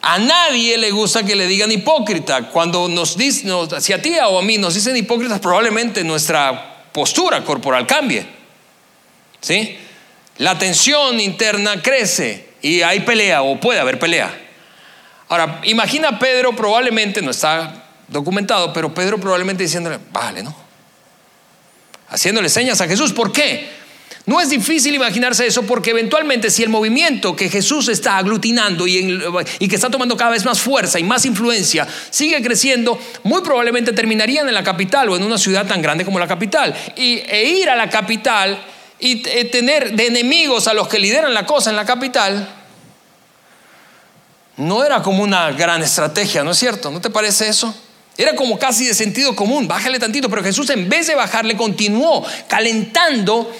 A 0.03 0.19
nadie 0.19 0.79
le 0.79 0.91
gusta 0.91 1.23
que 1.25 1.37
le 1.37 1.47
digan 1.47 1.71
hipócrita. 1.71 2.49
Cuando 2.49 2.89
nos 2.89 3.17
dicen, 3.17 3.53
si 3.81 3.93
a 3.93 4.01
ti 4.01 4.15
o 4.19 4.39
a 4.39 4.43
mí 4.43 4.57
nos 4.59 4.75
dicen 4.75 4.97
hipócritas, 4.97 5.41
probablemente 5.41 6.03
nuestra 6.05 6.89
postura 6.93 7.45
corporal 7.45 7.87
cambie. 7.87 8.27
¿Sí? 9.41 9.79
La 10.39 10.59
tensión 10.59 11.21
interna 11.21 11.83
crece 11.83 12.55
y 12.63 12.83
hay 12.83 13.01
pelea 13.01 13.43
o 13.43 13.61
puede 13.61 13.81
haber 13.81 13.99
pelea. 13.99 14.35
Ahora, 15.29 15.61
imagina 15.65 16.19
Pedro 16.19 16.57
probablemente, 16.57 17.23
no 17.23 17.31
está 17.31 17.85
documentado, 18.09 18.73
pero 18.73 18.93
Pedro 18.93 19.19
probablemente 19.19 19.63
diciéndole, 19.63 19.99
vale, 20.11 20.43
¿no? 20.43 20.55
Haciéndole 22.09 22.49
señas 22.49 22.81
a 22.81 22.89
Jesús. 22.89 23.13
¿Por 23.13 23.33
qué? 23.33 23.80
No 24.31 24.40
es 24.40 24.49
difícil 24.49 24.95
imaginarse 24.95 25.45
eso 25.45 25.64
porque 25.64 25.90
eventualmente 25.90 26.51
si 26.51 26.62
el 26.62 26.69
movimiento 26.69 27.35
que 27.35 27.49
Jesús 27.49 27.88
está 27.88 28.16
aglutinando 28.16 28.87
y, 28.87 29.19
que 29.59 29.75
está 29.75 29.90
tomando 29.90 30.16
cada 30.16 30.31
vez 30.31 30.45
más 30.45 30.61
fuerza 30.61 31.01
y 31.01 31.03
más 31.03 31.25
influencia 31.25 31.85
sigue 32.11 32.40
creciendo, 32.40 32.97
muy 33.25 33.43
probablemente 33.43 33.93
terminarían 33.93 34.47
en 34.47 34.55
la 34.55 34.62
capital 34.62 35.09
o 35.09 35.16
en 35.16 35.25
una 35.25 35.37
ciudad 35.37 35.66
tan 35.66 35.83
grande 35.83 36.05
como 36.05 36.21
la 36.21 36.29
capital. 36.29 36.73
Y, 36.95 37.14
e 37.27 37.43
ir 37.43 37.69
a 37.69 37.75
la 37.75 37.90
capital 37.90 38.62
y 39.01 39.29
e 39.29 39.47
tener 39.47 39.97
de 39.97 40.07
enemigos 40.07 40.69
a 40.69 40.75
los 40.75 40.87
que 40.87 41.01
lideran 41.01 41.35
la 41.35 41.45
cosa 41.45 41.71
en 41.71 41.75
la 41.75 41.85
capital, 41.85 42.49
no 44.59 44.85
era 44.85 45.03
como 45.03 45.25
una 45.25 45.51
gran 45.51 45.83
estrategia, 45.83 46.45
¿no 46.45 46.53
es 46.53 46.59
cierto? 46.59 46.93
¿No 46.93 47.01
te 47.01 47.11
parece 47.11 47.49
eso? 47.49 47.75
Era 48.16 48.37
como 48.37 48.61
casi 48.61 48.87
de 48.87 48.95
sentido 48.95 49.35
común, 49.35 49.66
bájale 49.66 49.99
tantito, 49.99 50.31
pero 50.31 50.45
Jesús 50.45 50.71
en 50.71 50.88
vez 50.88 51.09
de 51.09 51.16
bajarle 51.16 51.57
continuó 51.57 52.25
calentando 52.47 53.51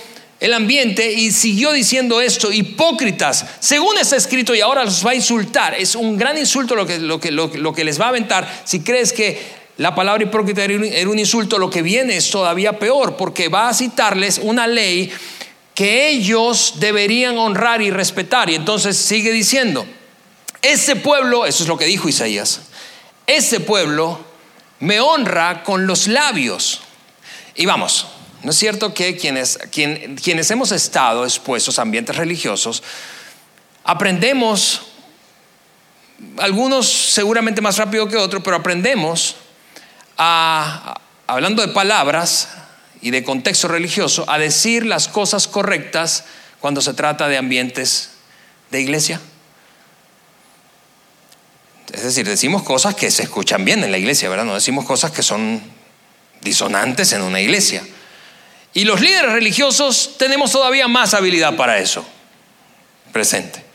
el 0.41 0.55
ambiente 0.55 1.13
y 1.13 1.33
siguió 1.33 1.71
diciendo 1.73 2.21
esto, 2.21 2.51
hipócritas, 2.51 3.45
según 3.61 3.99
está 3.99 4.17
escrito 4.17 4.55
y 4.55 4.63
ahora 4.63 4.85
los 4.85 5.07
va 5.07 5.11
a 5.11 5.15
insultar. 5.15 5.75
Es 5.75 5.95
un 5.95 6.17
gran 6.17 6.39
insulto 6.39 6.75
lo 6.75 6.87
que, 6.87 6.99
lo 6.99 7.21
que, 7.21 7.31
lo, 7.31 7.73
que 7.75 7.85
les 7.85 8.01
va 8.01 8.07
a 8.07 8.09
aventar. 8.09 8.63
Si 8.65 8.81
crees 8.81 9.13
que 9.13 9.39
la 9.77 9.95
palabra 9.95 10.25
hipócrita 10.25 10.65
era 10.65 11.09
un 11.11 11.19
insulto, 11.19 11.59
lo 11.59 11.69
que 11.69 11.83
viene 11.83 12.17
es 12.17 12.31
todavía 12.31 12.79
peor, 12.79 13.17
porque 13.17 13.49
va 13.49 13.69
a 13.69 13.75
citarles 13.75 14.39
una 14.43 14.67
ley 14.67 15.13
que 15.75 16.09
ellos 16.09 16.75
deberían 16.77 17.37
honrar 17.37 17.83
y 17.83 17.91
respetar. 17.91 18.49
Y 18.49 18.55
entonces 18.55 18.97
sigue 18.97 19.33
diciendo, 19.33 19.87
ese 20.63 20.97
pueblo, 20.97 21.45
eso 21.45 21.65
es 21.65 21.69
lo 21.69 21.77
que 21.77 21.85
dijo 21.85 22.09
Isaías, 22.09 22.63
ese 23.27 23.61
pueblo 23.61 24.21
me 24.81 25.01
honra 25.01 25.63
con 25.63 25.87
los 25.87 26.07
labios. 26.07 26.81
Y 27.55 27.67
vamos, 27.67 28.07
¿No 28.43 28.51
es 28.51 28.57
cierto 28.57 28.95
que 28.95 29.17
quienes, 29.17 29.59
quienes 29.71 30.51
hemos 30.51 30.73
estado 30.73 31.25
expuestos 31.25 31.79
a 31.79 31.83
ambientes 31.83 32.17
religiosos, 32.17 32.83
aprendemos, 33.85 34.83
algunos 36.39 36.89
seguramente 36.89 37.61
más 37.61 37.77
rápido 37.77 38.09
que 38.09 38.17
otros, 38.17 38.43
pero 38.43 38.57
aprendemos 38.57 39.37
hablando 40.17 41.63
de 41.63 41.69
palabras, 41.69 42.49
y 43.01 43.11
de 43.11 43.25
contexto 43.25 43.69
religioso 43.69 44.25
a 44.29 44.39
decir 44.39 44.85
las 44.85 45.09
cosas 45.09 45.49
correctas 45.49 46.25
cuando 46.61 46.83
se 46.83 46.95
trata 46.95 47.29
de 47.29 47.39
ambientes 47.39 48.11
de 48.71 48.81
iglesia? 48.81 49.21
Es 51.93 52.03
decir, 52.03 52.27
decimos 52.29 52.63
cosas 52.63 52.95
que 52.95 53.11
se 53.11 53.23
escuchan 53.25 53.65
bien 53.65 53.83
en 53.83 53.91
la 53.91 53.99
iglesia, 53.99 54.29
¿verdad? 54.29 54.45
No 54.45 54.55
decimos 54.55 54.85
cosas 54.85 55.11
que 55.11 55.23
son 55.23 55.61
disonantes 56.41 57.13
en 57.13 57.23
una 57.23 57.41
iglesia. 57.41 57.83
Y 58.73 58.85
los 58.85 59.01
líderes 59.01 59.33
religiosos 59.33 60.17
tenemos 60.17 60.53
todavía 60.53 60.87
más 60.89 61.15
habilidad 61.15 61.57
para 61.57 61.79
eso. 61.79 62.05
Presente. 63.13 63.71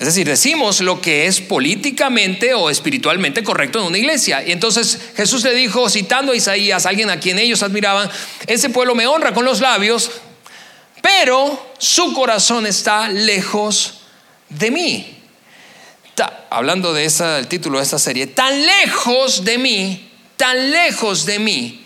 Es 0.00 0.06
decir, 0.06 0.26
decimos 0.26 0.80
lo 0.80 1.02
que 1.02 1.26
es 1.26 1.42
políticamente 1.42 2.54
o 2.54 2.70
espiritualmente 2.70 3.44
correcto 3.44 3.80
en 3.80 3.84
una 3.84 3.98
iglesia. 3.98 4.42
Y 4.42 4.50
entonces 4.50 4.98
Jesús 5.14 5.44
le 5.44 5.52
dijo, 5.52 5.90
citando 5.90 6.32
a 6.32 6.36
Isaías, 6.36 6.86
alguien 6.86 7.10
a 7.10 7.20
quien 7.20 7.38
ellos 7.38 7.62
admiraban, 7.62 8.10
ese 8.46 8.70
pueblo 8.70 8.94
me 8.94 9.06
honra 9.06 9.34
con 9.34 9.44
los 9.44 9.60
labios, 9.60 10.10
pero 11.02 11.74
su 11.76 12.14
corazón 12.14 12.66
está 12.66 13.10
lejos 13.10 14.00
de 14.48 14.70
mí. 14.70 15.16
hablando 16.48 16.94
de 16.94 17.04
esa, 17.04 17.46
título 17.46 17.76
de 17.76 17.84
esta 17.84 17.98
serie, 17.98 18.26
tan 18.26 18.64
lejos 18.64 19.44
de 19.44 19.58
mí, 19.58 20.10
tan 20.38 20.70
lejos 20.70 21.26
de 21.26 21.38
mí, 21.38 21.84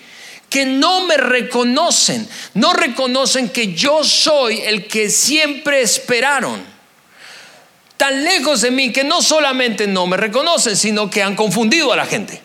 que 0.55 0.65
no 0.65 1.05
me 1.05 1.17
reconocen, 1.17 2.29
no 2.55 2.75
reconocen 2.75 3.49
que 3.49 3.75
yo 3.75 4.05
soy 4.05 4.61
el 4.61 4.87
que 4.87 5.11
siempre 5.11 5.83
esperaron. 5.83 6.63
Tan 7.97 8.23
lejos 8.23 8.61
de 8.61 8.71
mí 8.71 8.93
que 8.93 9.03
no 9.03 9.21
solamente 9.21 9.89
no 9.89 10.07
me 10.07 10.17
reconocen, 10.17 10.77
sino 10.77 11.11
que 11.11 11.25
han 11.25 11.35
confundido 11.35 11.93
a 11.93 11.97
la 11.97 12.07
gente 12.07 12.41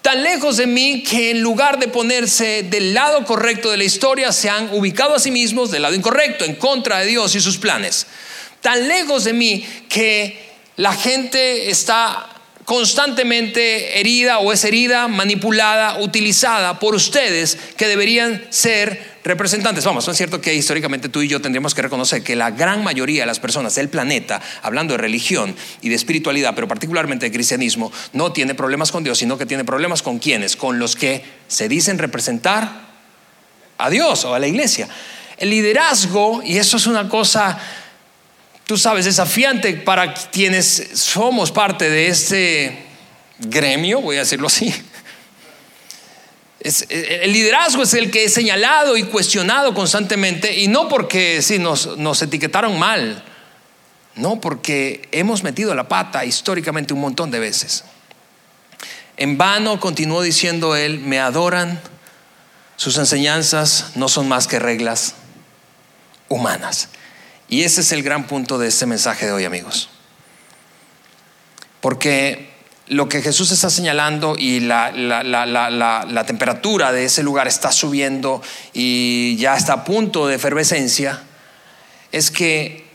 tan 0.00 0.24
lejos 0.24 0.56
de 0.56 0.66
mí 0.66 1.04
que 1.04 1.30
en 1.30 1.40
lugar 1.40 1.78
de 1.78 1.86
ponerse 1.86 2.64
del 2.64 2.92
lado 2.92 3.24
correcto 3.24 3.70
de 3.70 3.76
la 3.76 3.84
historia, 3.84 4.32
se 4.32 4.50
han 4.50 4.74
ubicado 4.74 5.14
a 5.14 5.20
sí 5.20 5.30
mismos 5.30 5.70
del 5.70 5.82
lado 5.82 5.94
incorrecto, 5.94 6.44
en 6.44 6.56
contra 6.56 6.98
de 6.98 7.06
Dios 7.06 7.36
y 7.36 7.40
sus 7.40 7.58
planes. 7.58 8.08
Tan 8.60 8.88
lejos 8.88 9.22
de 9.22 9.32
mí 9.32 9.64
que 9.88 10.50
la 10.74 10.94
gente 10.94 11.70
está 11.70 12.31
constantemente 12.64 13.98
herida 13.98 14.38
o 14.38 14.52
es 14.52 14.64
herida, 14.64 15.08
manipulada, 15.08 15.98
utilizada 15.98 16.78
por 16.78 16.94
ustedes 16.94 17.58
que 17.76 17.88
deberían 17.88 18.44
ser 18.50 19.12
representantes. 19.24 19.84
Vamos, 19.84 20.06
es 20.08 20.16
cierto 20.16 20.40
que 20.40 20.54
históricamente 20.54 21.08
tú 21.08 21.22
y 21.22 21.28
yo 21.28 21.40
tendríamos 21.40 21.74
que 21.74 21.82
reconocer 21.82 22.22
que 22.22 22.36
la 22.36 22.50
gran 22.50 22.82
mayoría 22.82 23.22
de 23.22 23.26
las 23.26 23.40
personas 23.40 23.74
del 23.74 23.88
planeta, 23.88 24.40
hablando 24.62 24.94
de 24.94 24.98
religión 24.98 25.54
y 25.80 25.88
de 25.88 25.94
espiritualidad, 25.94 26.54
pero 26.54 26.68
particularmente 26.68 27.26
de 27.26 27.32
cristianismo, 27.32 27.92
no 28.12 28.32
tiene 28.32 28.54
problemas 28.54 28.92
con 28.92 29.04
Dios, 29.04 29.18
sino 29.18 29.38
que 29.38 29.46
tiene 29.46 29.64
problemas 29.64 30.02
con 30.02 30.18
quienes, 30.18 30.56
con 30.56 30.78
los 30.78 30.96
que 30.96 31.24
se 31.48 31.68
dicen 31.68 31.98
representar 31.98 32.92
a 33.78 33.90
Dios 33.90 34.24
o 34.24 34.34
a 34.34 34.38
la 34.38 34.46
iglesia. 34.46 34.88
El 35.36 35.50
liderazgo, 35.50 36.42
y 36.44 36.58
eso 36.58 36.76
es 36.76 36.86
una 36.86 37.08
cosa, 37.08 37.58
tú 38.66 38.76
sabes, 38.78 39.04
desafiante 39.04 39.72
para 39.74 40.14
quienes 40.14 40.90
somos 40.94 41.52
parte 41.52 41.90
de 41.90 42.08
este 42.08 42.86
gremio, 43.38 44.00
voy 44.00 44.16
a 44.16 44.20
decirlo 44.20 44.46
así, 44.46 44.72
el 46.60 47.32
liderazgo 47.32 47.82
es 47.82 47.94
el 47.94 48.10
que 48.10 48.24
es 48.24 48.34
señalado 48.34 48.96
y 48.96 49.02
cuestionado 49.04 49.74
constantemente 49.74 50.56
y 50.60 50.68
no 50.68 50.88
porque 50.88 51.42
sí, 51.42 51.58
nos, 51.58 51.96
nos 51.98 52.22
etiquetaron 52.22 52.78
mal, 52.78 53.24
no 54.14 54.40
porque 54.40 55.08
hemos 55.10 55.42
metido 55.42 55.74
la 55.74 55.88
pata 55.88 56.24
históricamente 56.24 56.94
un 56.94 57.00
montón 57.00 57.30
de 57.30 57.40
veces. 57.40 57.84
En 59.16 59.38
vano 59.38 59.80
continuó 59.80 60.22
diciendo 60.22 60.76
él, 60.76 61.00
me 61.00 61.18
adoran, 61.18 61.80
sus 62.76 62.96
enseñanzas 62.96 63.92
no 63.96 64.08
son 64.08 64.28
más 64.28 64.46
que 64.46 64.58
reglas 64.58 65.14
humanas. 66.28 66.88
Y 67.52 67.64
ese 67.64 67.82
es 67.82 67.92
el 67.92 68.02
gran 68.02 68.26
punto 68.26 68.56
de 68.56 68.68
este 68.68 68.86
mensaje 68.86 69.26
de 69.26 69.32
hoy, 69.32 69.44
amigos. 69.44 69.90
Porque 71.82 72.48
lo 72.86 73.10
que 73.10 73.20
Jesús 73.20 73.50
está 73.50 73.68
señalando 73.68 74.36
y 74.38 74.60
la, 74.60 74.90
temperatura 76.26 76.92
de 76.92 77.04
ese 77.04 77.22
lugar 77.22 77.48
está 77.48 77.70
subiendo 77.70 78.40
y 78.72 79.36
ya 79.36 79.54
está 79.54 79.74
a 79.74 79.84
punto 79.84 80.26
de 80.26 80.36
efervescencia, 80.36 81.24
es 82.10 82.30
que 82.30 82.86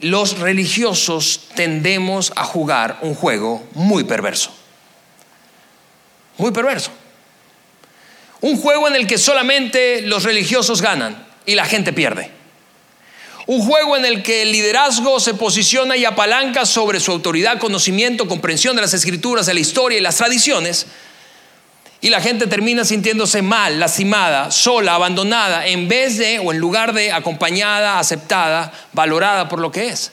los 0.00 0.40
religiosos 0.40 1.42
tendemos 1.54 2.32
a 2.34 2.42
jugar 2.42 2.98
un 3.02 3.14
juego 3.14 3.64
muy 3.74 4.02
perverso. 4.02 4.52
Muy 6.38 6.50
perverso. 6.50 6.90
Un 8.40 8.60
juego 8.60 8.88
en 8.88 8.96
el 8.96 9.06
que 9.06 9.16
solamente 9.16 10.02
los 10.02 10.24
religiosos 10.24 10.82
ganan 10.82 11.24
y 11.46 11.54
la 11.54 11.66
gente 11.66 11.92
pierde. 11.92 12.34
Un 13.46 13.62
juego 13.62 13.96
en 13.96 14.04
el 14.04 14.24
que 14.24 14.42
el 14.42 14.50
liderazgo 14.50 15.20
se 15.20 15.34
posiciona 15.34 15.96
y 15.96 16.04
apalanca 16.04 16.66
sobre 16.66 16.98
su 16.98 17.12
autoridad, 17.12 17.58
conocimiento, 17.58 18.26
comprensión 18.26 18.74
de 18.74 18.82
las 18.82 18.92
escrituras, 18.92 19.46
de 19.46 19.54
la 19.54 19.60
historia 19.60 19.98
y 19.98 20.00
las 20.00 20.16
tradiciones. 20.16 20.86
Y 22.00 22.10
la 22.10 22.20
gente 22.20 22.48
termina 22.48 22.84
sintiéndose 22.84 23.42
mal, 23.42 23.78
lastimada, 23.78 24.50
sola, 24.50 24.96
abandonada, 24.96 25.66
en 25.66 25.86
vez 25.86 26.18
de 26.18 26.40
o 26.40 26.52
en 26.52 26.58
lugar 26.58 26.92
de 26.92 27.12
acompañada, 27.12 28.00
aceptada, 28.00 28.72
valorada 28.92 29.48
por 29.48 29.60
lo 29.60 29.70
que 29.70 29.88
es. 29.88 30.10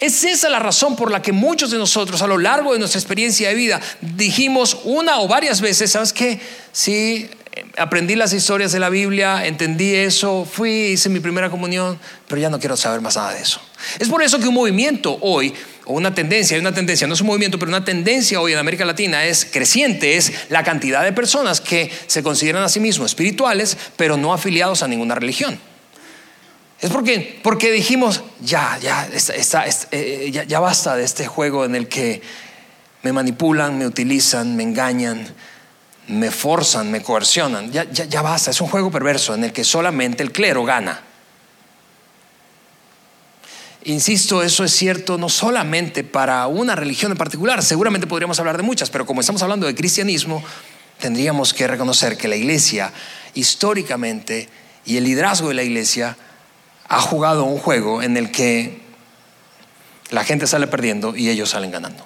Es 0.00 0.22
esa 0.22 0.48
la 0.48 0.60
razón 0.60 0.94
por 0.94 1.10
la 1.10 1.22
que 1.22 1.32
muchos 1.32 1.72
de 1.72 1.78
nosotros 1.78 2.22
a 2.22 2.26
lo 2.28 2.38
largo 2.38 2.72
de 2.72 2.78
nuestra 2.78 3.00
experiencia 3.00 3.48
de 3.48 3.54
vida 3.54 3.80
dijimos 4.00 4.78
una 4.84 5.20
o 5.20 5.26
varias 5.26 5.60
veces, 5.60 5.90
¿sabes 5.90 6.12
qué? 6.12 6.38
Sí, 6.70 7.28
aprendí 7.76 8.14
las 8.14 8.32
historias 8.32 8.72
de 8.72 8.80
la 8.80 8.88
Biblia, 8.88 9.46
entendí 9.46 9.94
eso, 9.94 10.44
fui, 10.44 10.70
hice 10.70 11.08
mi 11.08 11.20
primera 11.20 11.50
comunión, 11.50 11.98
pero 12.26 12.40
ya 12.40 12.50
no 12.50 12.58
quiero 12.58 12.76
saber 12.76 13.00
más 13.00 13.16
nada 13.16 13.34
de 13.34 13.40
eso. 13.40 13.60
Es 13.98 14.08
por 14.08 14.22
eso 14.22 14.38
que 14.38 14.48
un 14.48 14.54
movimiento 14.54 15.18
hoy, 15.20 15.54
o 15.84 15.94
una 15.94 16.14
tendencia, 16.14 16.56
hay 16.56 16.60
una 16.60 16.74
tendencia, 16.74 17.06
no 17.06 17.14
es 17.14 17.20
un 17.20 17.26
movimiento, 17.26 17.58
pero 17.58 17.70
una 17.70 17.84
tendencia 17.84 18.40
hoy 18.40 18.52
en 18.52 18.58
América 18.58 18.84
Latina 18.84 19.24
es 19.24 19.44
creciente, 19.44 20.16
es 20.16 20.32
la 20.50 20.62
cantidad 20.64 21.02
de 21.04 21.12
personas 21.12 21.60
que 21.60 21.90
se 22.06 22.22
consideran 22.22 22.62
a 22.62 22.68
sí 22.68 22.80
mismos 22.80 23.12
espirituales, 23.12 23.76
pero 23.96 24.16
no 24.16 24.32
afiliados 24.32 24.82
a 24.82 24.88
ninguna 24.88 25.14
religión. 25.14 25.58
Es 26.80 26.90
porque, 26.90 27.40
porque 27.42 27.72
dijimos, 27.72 28.22
ya, 28.40 28.78
ya, 28.80 29.08
eh, 29.90 30.30
ya, 30.30 30.44
ya 30.44 30.60
basta 30.60 30.96
de 30.96 31.04
este 31.04 31.26
juego 31.26 31.64
en 31.64 31.74
el 31.74 31.88
que 31.88 32.22
me 33.02 33.12
manipulan, 33.12 33.78
me 33.78 33.86
utilizan, 33.86 34.56
me 34.56 34.62
engañan, 34.62 35.26
me 36.08 36.30
forzan, 36.30 36.90
me 36.90 37.02
coercionan. 37.02 37.70
Ya, 37.70 37.84
ya, 37.90 38.04
ya 38.04 38.22
basta, 38.22 38.50
es 38.50 38.60
un 38.60 38.68
juego 38.68 38.90
perverso 38.90 39.34
en 39.34 39.44
el 39.44 39.52
que 39.52 39.64
solamente 39.64 40.22
el 40.22 40.32
clero 40.32 40.64
gana. 40.64 41.02
Insisto, 43.84 44.42
eso 44.42 44.64
es 44.64 44.72
cierto 44.72 45.16
no 45.16 45.28
solamente 45.28 46.04
para 46.04 46.46
una 46.46 46.74
religión 46.74 47.12
en 47.12 47.18
particular, 47.18 47.62
seguramente 47.62 48.06
podríamos 48.06 48.38
hablar 48.38 48.56
de 48.56 48.62
muchas, 48.62 48.90
pero 48.90 49.06
como 49.06 49.20
estamos 49.20 49.42
hablando 49.42 49.66
de 49.66 49.74
cristianismo, 49.74 50.42
tendríamos 50.98 51.54
que 51.54 51.66
reconocer 51.66 52.16
que 52.16 52.28
la 52.28 52.36
iglesia 52.36 52.92
históricamente 53.34 54.48
y 54.84 54.96
el 54.96 55.04
liderazgo 55.04 55.48
de 55.48 55.54
la 55.54 55.62
iglesia 55.62 56.16
ha 56.88 57.00
jugado 57.00 57.44
un 57.44 57.58
juego 57.58 58.02
en 58.02 58.16
el 58.16 58.30
que 58.30 58.80
la 60.10 60.24
gente 60.24 60.46
sale 60.46 60.66
perdiendo 60.66 61.14
y 61.16 61.28
ellos 61.28 61.50
salen 61.50 61.70
ganando. 61.70 62.04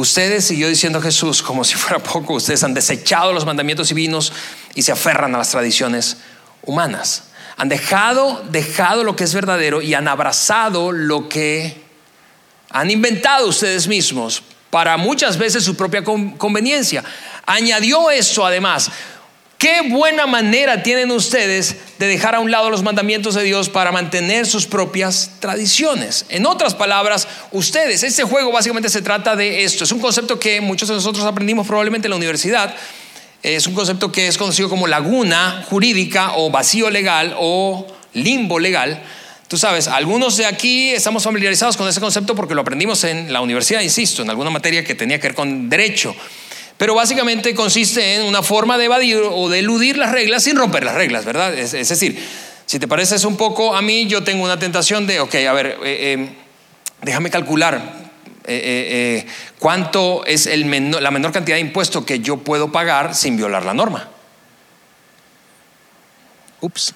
Ustedes, 0.00 0.46
siguió 0.46 0.66
diciendo 0.66 1.02
Jesús, 1.02 1.42
como 1.42 1.62
si 1.62 1.74
fuera 1.74 1.98
poco, 2.02 2.32
ustedes 2.32 2.64
han 2.64 2.72
desechado 2.72 3.34
los 3.34 3.44
mandamientos 3.44 3.88
divinos 3.88 4.32
y 4.74 4.80
se 4.80 4.92
aferran 4.92 5.34
a 5.34 5.38
las 5.38 5.50
tradiciones 5.50 6.16
humanas. 6.62 7.24
Han 7.58 7.68
dejado, 7.68 8.42
dejado 8.50 9.04
lo 9.04 9.14
que 9.14 9.24
es 9.24 9.34
verdadero 9.34 9.82
y 9.82 9.92
han 9.92 10.08
abrazado 10.08 10.90
lo 10.90 11.28
que 11.28 11.84
han 12.70 12.90
inventado 12.90 13.46
ustedes 13.46 13.88
mismos 13.88 14.42
para 14.70 14.96
muchas 14.96 15.36
veces 15.36 15.64
su 15.64 15.76
propia 15.76 16.02
conveniencia. 16.02 17.04
Añadió 17.44 18.10
esto 18.10 18.46
además, 18.46 18.90
Qué 19.60 19.82
buena 19.90 20.26
manera 20.26 20.82
tienen 20.82 21.10
ustedes 21.10 21.76
de 21.98 22.06
dejar 22.06 22.34
a 22.34 22.40
un 22.40 22.50
lado 22.50 22.70
los 22.70 22.82
mandamientos 22.82 23.34
de 23.34 23.42
Dios 23.42 23.68
para 23.68 23.92
mantener 23.92 24.46
sus 24.46 24.64
propias 24.64 25.32
tradiciones. 25.38 26.24
En 26.30 26.46
otras 26.46 26.74
palabras, 26.74 27.28
ustedes, 27.52 28.02
este 28.02 28.24
juego 28.24 28.52
básicamente 28.52 28.88
se 28.88 29.02
trata 29.02 29.36
de 29.36 29.62
esto. 29.62 29.84
Es 29.84 29.92
un 29.92 30.00
concepto 30.00 30.40
que 30.40 30.62
muchos 30.62 30.88
de 30.88 30.94
nosotros 30.94 31.26
aprendimos 31.26 31.66
probablemente 31.66 32.06
en 32.06 32.10
la 32.12 32.16
universidad. 32.16 32.74
Es 33.42 33.66
un 33.66 33.74
concepto 33.74 34.10
que 34.10 34.28
es 34.28 34.38
conocido 34.38 34.70
como 34.70 34.86
laguna 34.86 35.62
jurídica 35.68 36.36
o 36.36 36.50
vacío 36.50 36.88
legal 36.88 37.36
o 37.38 37.86
limbo 38.14 38.58
legal. 38.58 39.02
Tú 39.46 39.58
sabes, 39.58 39.88
algunos 39.88 40.38
de 40.38 40.46
aquí 40.46 40.88
estamos 40.88 41.22
familiarizados 41.22 41.76
con 41.76 41.86
ese 41.86 42.00
concepto 42.00 42.34
porque 42.34 42.54
lo 42.54 42.62
aprendimos 42.62 43.04
en 43.04 43.30
la 43.30 43.42
universidad, 43.42 43.82
insisto, 43.82 44.22
en 44.22 44.30
alguna 44.30 44.48
materia 44.48 44.82
que 44.82 44.94
tenía 44.94 45.18
que 45.18 45.28
ver 45.28 45.34
con 45.34 45.68
derecho. 45.68 46.16
Pero 46.80 46.94
básicamente 46.94 47.54
consiste 47.54 48.14
en 48.14 48.22
una 48.22 48.42
forma 48.42 48.78
de 48.78 48.86
evadir 48.86 49.18
o 49.18 49.50
de 49.50 49.58
eludir 49.58 49.98
las 49.98 50.12
reglas 50.12 50.44
sin 50.44 50.56
romper 50.56 50.82
las 50.82 50.94
reglas, 50.94 51.26
¿verdad? 51.26 51.52
Es, 51.52 51.72
decir, 51.72 52.18
si 52.64 52.78
te 52.78 52.88
pareces 52.88 53.26
un 53.26 53.36
poco 53.36 53.76
a 53.76 53.82
mí, 53.82 54.06
yo 54.06 54.24
tengo 54.24 54.42
una 54.42 54.58
tentación 54.58 55.06
de, 55.06 55.20
ok, 55.20 55.34
a 55.46 55.52
ver, 55.52 55.66
eh, 55.66 55.76
eh, 55.84 56.28
déjame 57.02 57.28
calcular 57.28 58.10
eh, 58.44 59.26
cuánto 59.58 60.24
es 60.24 60.46
la 60.46 61.10
menor 61.10 61.32
cantidad 61.32 61.56
de 61.56 61.60
impuesto 61.60 62.06
que 62.06 62.20
yo 62.20 62.38
puedo 62.38 62.72
pagar 62.72 63.14
sin 63.14 63.36
violar 63.36 63.66
la 63.66 63.74
norma. 63.74 64.08
Ups. 66.62 66.94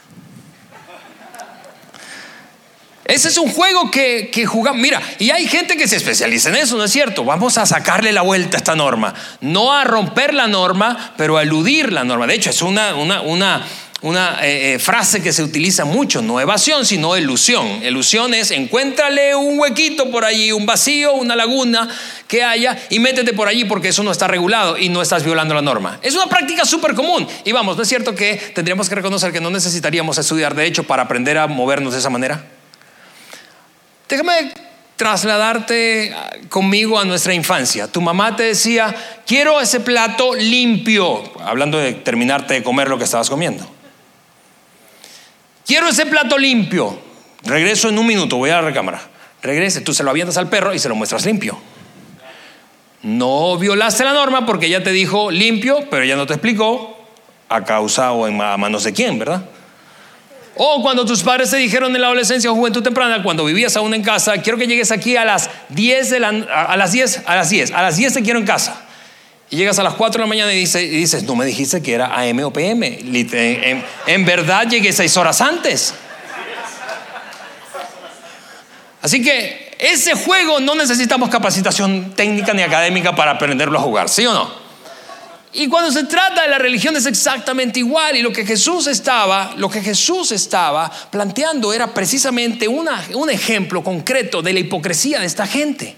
Ese 3.05 3.29
es 3.29 3.37
un 3.37 3.51
juego 3.51 3.91
que, 3.91 4.31
que, 4.33 4.47
jugamos. 4.47 4.81
Mira, 4.81 5.01
y 5.19 5.31
hay 5.31 5.47
gente 5.47 5.77
que 5.77 5.87
se 5.87 5.97
especializa 5.97 6.49
en 6.49 6.57
eso, 6.57 6.77
¿no 6.77 6.85
es 6.85 6.91
cierto? 6.91 7.25
Vamos 7.25 7.59
a 7.59 7.67
sacarle 7.67 8.13
la 8.13 8.23
vuelta 8.23 8.57
a 8.57 8.59
esta 8.59 8.75
norma. 8.75 9.13
No 9.41 9.73
a 9.75 9.85
romper 9.85 10.33
la 10.33 10.47
norma, 10.47 11.13
pero 11.19 11.37
a 11.37 11.43
eludir 11.43 11.93
la 11.93 12.05
norma. 12.05 12.27
De 12.27 12.35
hecho, 12.35 12.49
es 12.49 12.63
una, 12.63 12.95
una, 12.95 13.21
una, 13.21 13.67
una 14.01 14.39
eh, 14.43 14.75
eh, 14.75 14.79
frase 14.79 15.23
que 15.23 15.35
se 15.35 15.43
utiliza 15.43 15.85
mucho, 15.85 16.23
no 16.23 16.41
evasión, 16.41 16.87
sino 16.87 17.15
ilusión. 17.15 17.83
Ilusión 17.83 18.33
es 18.33 18.51
encuéntrale 18.53 19.35
un 19.35 19.59
huequito 19.59 20.11
por 20.11 20.25
allí, 20.25 20.51
un 20.53 20.65
vacío, 20.65 21.13
una 21.13 21.37
laguna 21.37 21.89
que 22.27 22.43
haya 22.43 22.79
y 22.89 23.01
métete 23.01 23.35
por 23.35 23.49
allí 23.49 23.67
porque 23.67 23.89
eso 23.89 24.03
no 24.03 24.13
está 24.13 24.29
regulado 24.29 24.79
y 24.79 24.89
no 24.89 25.03
estás 25.03 25.25
violando 25.25 25.55
la 25.55 25.63
norma. 25.63 25.99
Es 26.01 26.15
una 26.15 26.27
práctica 26.27 26.65
súper 26.65 26.95
común. 26.95 27.29
Y 27.45 27.53
vamos, 27.53 27.77
¿no 27.77 27.83
es 27.83 27.89
cierto 27.89 28.15
que 28.15 28.37
tendríamos 28.55 28.89
que 28.89 28.95
reconocer 28.95 29.31
que 29.31 29.41
no 29.43 29.51
necesitaríamos 29.51 30.17
estudiar 30.17 30.55
derecho 30.55 30.85
para 30.85 31.03
aprender 31.03 31.37
a 31.37 31.47
movernos 31.47 31.93
de 31.93 31.99
esa 31.99 32.09
manera? 32.09 32.54
Déjame 34.15 34.53
trasladarte 34.95 36.15
conmigo 36.49 37.01
a 37.01 37.05
nuestra 37.05 37.35
infancia. 37.35 37.89
Tu 37.91 38.01
mamá 38.01 38.37
te 38.37 38.45
decía, 38.45 38.95
quiero 39.27 39.61
ese 39.61 39.81
plato 39.81 40.37
limpio, 40.37 41.33
hablando 41.43 41.79
de 41.79 41.95
terminarte 41.95 42.55
de 42.55 42.63
comer 42.63 42.89
lo 42.89 42.97
que 42.97 43.03
estabas 43.03 43.29
comiendo. 43.29 43.69
Quiero 45.67 45.89
ese 45.89 46.07
plato 46.07 46.39
limpio. 46.39 46.97
Regreso 47.43 47.89
en 47.89 47.99
un 47.99 48.07
minuto, 48.07 48.37
voy 48.37 48.51
a 48.51 48.63
la 48.63 48.69
recámara. 48.69 49.03
Regrese, 49.43 49.81
tú 49.81 49.93
se 49.93 50.05
lo 50.05 50.11
avientas 50.11 50.37
al 50.37 50.49
perro 50.49 50.73
y 50.73 50.79
se 50.79 50.89
lo 50.89 50.95
muestras 50.95 51.27
limpio. 51.27 51.59
No 53.03 53.59
violaste 53.59 54.05
la 54.05 54.13
norma 54.13 54.47
porque 54.47 54.67
ella 54.67 54.85
te 54.85 54.93
dijo 54.93 55.33
limpio, 55.33 55.91
pero 55.91 56.05
ella 56.05 56.15
no 56.15 56.29
te 56.29 56.35
explicó 56.35 57.05
a 57.49 57.65
causa 57.65 58.13
o 58.13 58.29
en 58.29 58.37
manos 58.37 58.85
de 58.85 58.93
quién, 58.93 59.19
¿verdad? 59.19 59.45
O 60.57 60.83
cuando 60.83 61.05
tus 61.05 61.23
padres 61.23 61.51
te 61.51 61.57
dijeron 61.57 61.95
en 61.95 62.01
la 62.01 62.07
adolescencia 62.07 62.51
o 62.51 62.55
juventud 62.55 62.83
temprana, 62.83 63.23
cuando 63.23 63.45
vivías 63.45 63.77
aún 63.77 63.93
en 63.95 64.03
casa, 64.03 64.39
quiero 64.39 64.57
que 64.57 64.67
llegues 64.67 64.93
aquí 64.93 65.17
a 65.17 65.25
las 65.25 65.51
10 65.71 66.11
de 66.11 66.21
la, 66.21 66.29
a 66.29 66.77
las 66.77 66.93
10, 66.93 67.23
a 67.27 67.35
las 67.35 67.51
10, 67.51 67.73
a 67.73 67.83
las 67.83 67.97
10 67.97 68.15
te 68.15 68.23
quiero 68.23 68.39
en 68.39 68.47
casa. 68.47 68.83
Y 69.51 69.57
llegas 69.57 69.79
a 69.79 69.83
las 69.83 69.95
4 69.95 70.19
de 70.19 70.25
la 70.25 70.29
mañana 70.29 70.53
y 70.53 70.61
dices, 70.61 71.25
no 71.25 71.35
me 71.35 71.45
dijiste 71.45 71.83
que 71.83 71.93
era 71.93 72.07
AM 72.07 72.45
o 72.45 72.53
PM. 72.53 72.99
En, 73.01 73.85
en 74.07 74.25
verdad 74.25 74.69
llegué 74.69 74.93
6 74.93 75.17
horas 75.17 75.41
antes. 75.41 75.95
Así 79.03 79.23
que 79.23 79.77
ese 79.79 80.15
juego 80.15 80.61
no 80.61 80.75
necesitamos 80.75 81.29
capacitación 81.29 82.13
técnica 82.15 82.55
ni 82.55 82.63
académica 82.63 83.15
para 83.15 83.33
aprenderlo 83.33 83.79
a 83.79 83.83
jugar, 83.83 84.09
¿sí 84.09 84.25
o 84.25 84.33
no? 84.33 84.64
Y 85.57 85.69
cuando 85.69 85.93
se 85.93 86.05
trata 86.05 86.43
de 86.43 86.49
la 86.49 86.59
religión 86.59 86.97
es 86.97 87.07
exactamente 87.07 87.79
igual. 87.79 88.17
Y 88.17 88.23
lo 88.23 88.33
que 88.33 88.45
Jesús 88.45 88.89
estaba, 88.89 89.55
lo 89.57 89.71
que 89.71 89.81
Jesús 89.81 90.33
estaba 90.33 90.91
planteando 91.11 91.73
era 91.73 91.95
precisamente 91.95 92.67
un 92.67 93.31
ejemplo 93.31 93.83
concreto 93.83 94.43
de 94.43 94.53
la 94.53 94.59
hipocresía 94.59 95.21
de 95.21 95.27
esta 95.27 95.47
gente. 95.47 95.95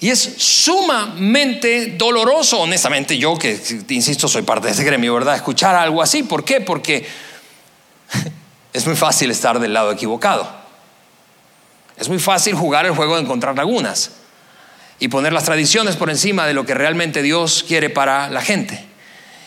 Y 0.00 0.10
es 0.10 0.34
sumamente 0.36 1.94
doloroso, 1.96 2.60
honestamente, 2.60 3.16
yo 3.18 3.36
que, 3.36 3.60
insisto, 3.88 4.26
soy 4.26 4.42
parte 4.42 4.66
de 4.66 4.72
ese 4.72 4.84
gremio, 4.84 5.14
¿verdad? 5.14 5.36
Escuchar 5.36 5.76
algo 5.76 6.02
así. 6.02 6.24
¿Por 6.24 6.44
qué? 6.44 6.60
Porque 6.60 7.06
es 8.72 8.84
muy 8.84 8.96
fácil 8.96 9.30
estar 9.30 9.60
del 9.60 9.72
lado 9.72 9.92
equivocado. 9.92 10.48
Es 11.96 12.08
muy 12.08 12.18
fácil 12.18 12.54
jugar 12.54 12.84
el 12.84 12.92
juego 12.92 13.14
de 13.14 13.22
encontrar 13.22 13.56
lagunas 13.56 14.17
y 14.98 15.08
poner 15.08 15.32
las 15.32 15.44
tradiciones 15.44 15.96
por 15.96 16.10
encima 16.10 16.46
de 16.46 16.54
lo 16.54 16.66
que 16.66 16.74
realmente 16.74 17.22
Dios 17.22 17.64
quiere 17.66 17.90
para 17.90 18.28
la 18.28 18.40
gente 18.40 18.84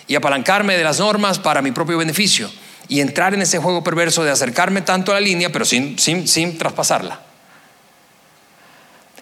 y 0.07 0.15
apalancarme 0.15 0.77
de 0.77 0.83
las 0.83 0.99
normas 0.99 1.39
para 1.39 1.61
mi 1.61 1.71
propio 1.71 1.97
beneficio 1.97 2.51
y 2.87 2.99
entrar 2.99 3.33
en 3.33 3.41
ese 3.41 3.59
juego 3.59 3.83
perverso 3.83 4.23
de 4.23 4.31
acercarme 4.31 4.81
tanto 4.81 5.11
a 5.11 5.15
la 5.15 5.21
línea 5.21 5.51
pero 5.51 5.65
sin, 5.65 5.97
sin, 5.97 6.27
sin 6.27 6.57
traspasarla. 6.57 7.21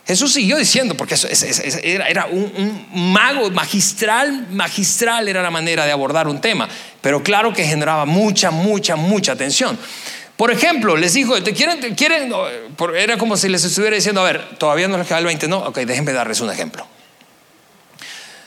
Jesús 0.10 0.34
siguió 0.34 0.58
diciendo, 0.58 0.96
porque 0.98 1.14
eso, 1.14 1.28
era, 1.84 2.26
un, 2.26 2.52
un, 2.92 3.12
mago 3.14 3.52
magistral, 3.52 4.48
magistral 4.50 5.28
era 5.28 5.44
la 5.44 5.52
manera 5.52 5.86
de 5.86 5.92
abordar 5.92 6.28
un 6.28 6.42
tema, 6.42 6.68
pero 7.00 7.22
claro 7.22 7.54
que 7.54 7.64
generaba 7.64 8.06
mucha, 8.08 8.50
mucha, 8.50 8.96
mucha 8.96 9.34
atención. 9.34 9.78
Por 10.40 10.52
ejemplo, 10.52 10.96
les 10.96 11.16
dijo, 11.16 11.44
¿te 11.44 11.52
quieren, 11.52 11.96
quieren? 11.96 12.32
Era 12.96 13.18
como 13.18 13.36
si 13.36 13.50
les 13.50 13.62
estuviera 13.66 13.98
diciendo, 13.98 14.22
a 14.22 14.24
ver, 14.24 14.56
todavía 14.58 14.88
no 14.88 14.98
les 14.98 15.06
queda 15.06 15.18
el 15.18 15.26
20, 15.26 15.50
no, 15.50 15.58
ok, 15.58 15.80
déjenme 15.80 16.14
darles 16.14 16.40
un 16.40 16.50
ejemplo. 16.50 16.88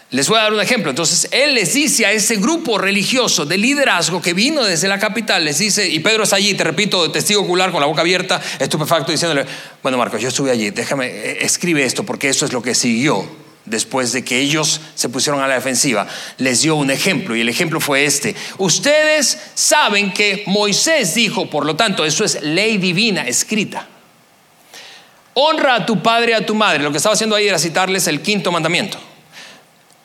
Les 0.08 0.26
voy 0.26 0.38
a 0.38 0.44
dar 0.44 0.54
un 0.54 0.60
ejemplo. 0.62 0.88
Entonces, 0.88 1.28
él 1.32 1.54
les 1.54 1.74
dice 1.74 2.06
a 2.06 2.12
ese 2.12 2.36
grupo 2.36 2.78
religioso 2.78 3.44
de 3.44 3.58
liderazgo 3.58 4.22
que 4.22 4.32
vino 4.32 4.64
desde 4.64 4.88
la 4.88 4.98
capital, 4.98 5.44
les 5.44 5.58
dice, 5.58 5.86
y 5.86 5.98
Pedro 5.98 6.22
está 6.22 6.36
allí, 6.36 6.54
te 6.54 6.64
repito, 6.64 7.12
testigo 7.12 7.42
ocular 7.42 7.70
con 7.70 7.80
la 7.82 7.86
boca 7.86 8.00
abierta, 8.00 8.40
estupefacto, 8.58 9.12
diciéndole, 9.12 9.44
bueno, 9.82 9.98
Marcos, 9.98 10.22
yo 10.22 10.28
estuve 10.28 10.50
allí, 10.50 10.70
déjame, 10.70 11.08
eh, 11.08 11.44
escribe 11.44 11.84
esto, 11.84 12.04
porque 12.04 12.30
eso 12.30 12.46
es 12.46 12.54
lo 12.54 12.62
que 12.62 12.74
siguió 12.74 13.28
después 13.64 14.12
de 14.12 14.24
que 14.24 14.40
ellos 14.40 14.80
se 14.94 15.08
pusieron 15.08 15.42
a 15.42 15.46
la 15.46 15.54
defensiva, 15.54 16.06
les 16.38 16.62
dio 16.62 16.76
un 16.76 16.90
ejemplo 16.90 17.36
y 17.36 17.40
el 17.40 17.48
ejemplo 17.48 17.80
fue 17.80 18.04
este. 18.04 18.34
Ustedes 18.58 19.38
saben 19.54 20.12
que 20.12 20.44
Moisés 20.46 21.14
dijo, 21.14 21.48
por 21.48 21.64
lo 21.64 21.76
tanto, 21.76 22.04
eso 22.04 22.24
es 22.24 22.42
ley 22.42 22.78
divina 22.78 23.26
escrita. 23.26 23.86
Honra 25.34 25.76
a 25.76 25.86
tu 25.86 26.02
padre 26.02 26.32
y 26.32 26.34
a 26.34 26.44
tu 26.44 26.54
madre. 26.54 26.82
Lo 26.82 26.90
que 26.90 26.98
estaba 26.98 27.14
haciendo 27.14 27.36
ahí 27.36 27.48
era 27.48 27.58
citarles 27.58 28.06
el 28.06 28.20
quinto 28.20 28.52
mandamiento. 28.52 28.98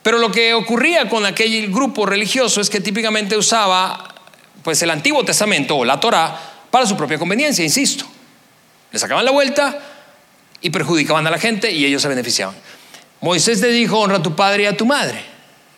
Pero 0.04 0.20
lo 0.20 0.32
que 0.32 0.54
ocurría 0.54 1.10
con 1.10 1.26
aquel 1.26 1.70
grupo 1.70 2.06
religioso 2.06 2.62
es 2.62 2.70
que 2.70 2.80
típicamente 2.80 3.36
usaba 3.36 4.16
pues 4.64 4.82
el 4.82 4.90
Antiguo 4.90 5.24
Testamento 5.26 5.76
o 5.76 5.84
la 5.84 6.00
Torá 6.00 6.40
para 6.72 6.86
su 6.86 6.96
propia 6.96 7.18
conveniencia, 7.18 7.64
insisto. 7.64 8.06
Le 8.92 9.00
sacaban 9.00 9.26
la 9.26 9.32
vuelta 9.32 9.80
y 10.62 10.70
perjudicaban 10.70 11.28
a 11.28 11.32
la 11.32 11.38
gente 11.38 11.72
y 11.72 11.86
ellos 11.86 12.02
se 12.02 12.08
beneficiaban. 12.08 12.56
Moisés 13.22 13.62
le 13.62 13.70
dijo, 13.70 14.00
honra 14.00 14.18
a 14.18 14.24
tu 14.24 14.36
padre 14.36 14.64
y 14.64 14.66
a 14.66 14.78
tu 14.78 14.86
madre. 14.86 15.24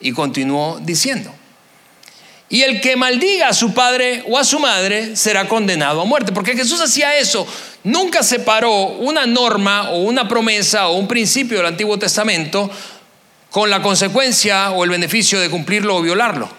Y 0.02 0.12
continuó 0.12 0.80
diciendo, 0.82 1.34
y 2.50 2.64
el 2.64 2.82
que 2.82 2.96
maldiga 2.96 3.50
a 3.50 3.54
su 3.54 3.74
padre 3.76 4.24
o 4.28 4.38
a 4.38 4.44
su 4.44 4.60
madre 4.60 5.16
será 5.16 5.48
condenado 5.48 6.02
a 6.02 6.06
muerte. 6.06 6.32
Porque 6.32 6.56
Jesús 6.56 6.82
hacía 6.82 7.18
eso. 7.18 7.48
Nunca 7.84 8.24
separó 8.24 8.88
una 8.88 9.28
norma 9.28 9.92
o 9.92 10.00
una 10.00 10.28
promesa 10.28 10.88
o 10.88 10.98
un 10.98 11.08
principio 11.08 11.58
del 11.58 11.68
Antiguo 11.68 12.00
Testamento 12.00 12.70
con 13.52 13.70
la 13.70 13.84
consecuencia 13.84 14.72
o 14.72 14.84
el 14.84 14.90
beneficio 14.90 15.40
de 15.40 15.50
cumplirlo 15.50 15.96
o 15.96 16.02
violarlo. 16.02 16.50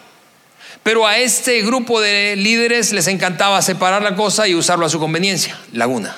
Pero 0.84 1.06
a 1.06 1.18
este 1.18 1.60
grupo 1.62 2.00
de 2.00 2.36
líderes 2.36 2.92
les 2.92 3.08
encantaba 3.08 3.60
separar 3.60 4.02
la 4.02 4.14
cosa 4.14 4.46
y 4.46 4.54
usarlo 4.54 4.86
a 4.86 4.90
su 4.90 5.00
conveniencia. 5.00 5.58
Laguna. 5.72 6.16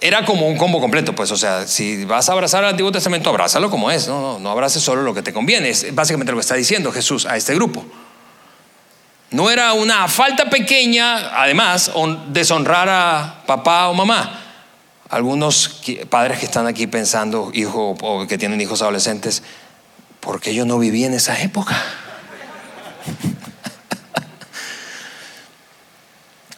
Era 0.00 0.24
como 0.24 0.48
un 0.48 0.56
combo 0.56 0.80
completo, 0.80 1.14
pues, 1.14 1.30
o 1.30 1.36
sea, 1.36 1.66
si 1.66 2.04
vas 2.04 2.28
a 2.28 2.32
abrazar 2.32 2.64
al 2.64 2.70
Antiguo 2.70 2.90
Testamento, 2.90 3.28
abrázalo 3.30 3.70
como 3.70 3.90
es, 3.90 4.08
no, 4.08 4.20
no, 4.20 4.38
no 4.38 4.50
abraces 4.50 4.82
solo 4.82 5.02
lo 5.02 5.12
que 5.12 5.22
te 5.22 5.32
conviene, 5.32 5.70
es 5.70 5.94
básicamente 5.94 6.32
lo 6.32 6.38
que 6.38 6.42
está 6.42 6.54
diciendo 6.54 6.90
Jesús 6.90 7.26
a 7.26 7.36
este 7.36 7.54
grupo. 7.54 7.84
No 9.30 9.48
era 9.48 9.74
una 9.74 10.08
falta 10.08 10.50
pequeña, 10.50 11.40
además, 11.40 11.92
deshonrar 12.28 12.88
a 12.88 13.42
papá 13.46 13.88
o 13.88 13.94
mamá. 13.94 14.40
Algunos 15.08 15.82
padres 16.08 16.40
que 16.40 16.46
están 16.46 16.66
aquí 16.66 16.88
pensando, 16.88 17.50
hijo 17.54 17.96
o 18.00 18.26
que 18.26 18.38
tienen 18.38 18.60
hijos 18.60 18.82
adolescentes, 18.82 19.42
¿por 20.18 20.40
qué 20.40 20.52
yo 20.52 20.64
no 20.64 20.78
viví 20.78 21.04
en 21.04 21.14
esa 21.14 21.40
época? 21.40 21.80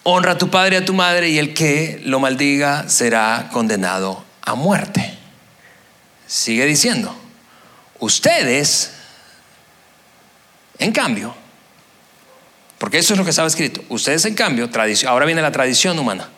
Honra 0.04 0.32
a 0.32 0.38
tu 0.38 0.50
padre 0.50 0.76
y 0.76 0.78
a 0.78 0.84
tu 0.84 0.94
madre 0.94 1.28
y 1.28 1.38
el 1.38 1.54
que 1.54 2.00
lo 2.04 2.20
maldiga 2.20 2.88
será 2.88 3.48
condenado 3.52 4.24
a 4.42 4.54
muerte. 4.54 5.18
Sigue 6.26 6.66
diciendo, 6.66 7.14
ustedes, 7.98 8.92
en 10.78 10.92
cambio, 10.92 11.34
porque 12.78 12.98
eso 12.98 13.14
es 13.14 13.18
lo 13.18 13.24
que 13.24 13.30
estaba 13.30 13.48
escrito, 13.48 13.82
ustedes 13.90 14.24
en 14.24 14.34
cambio, 14.34 14.68
ahora 15.06 15.26
viene 15.26 15.42
la 15.42 15.52
tradición 15.52 15.98
humana, 15.98 16.28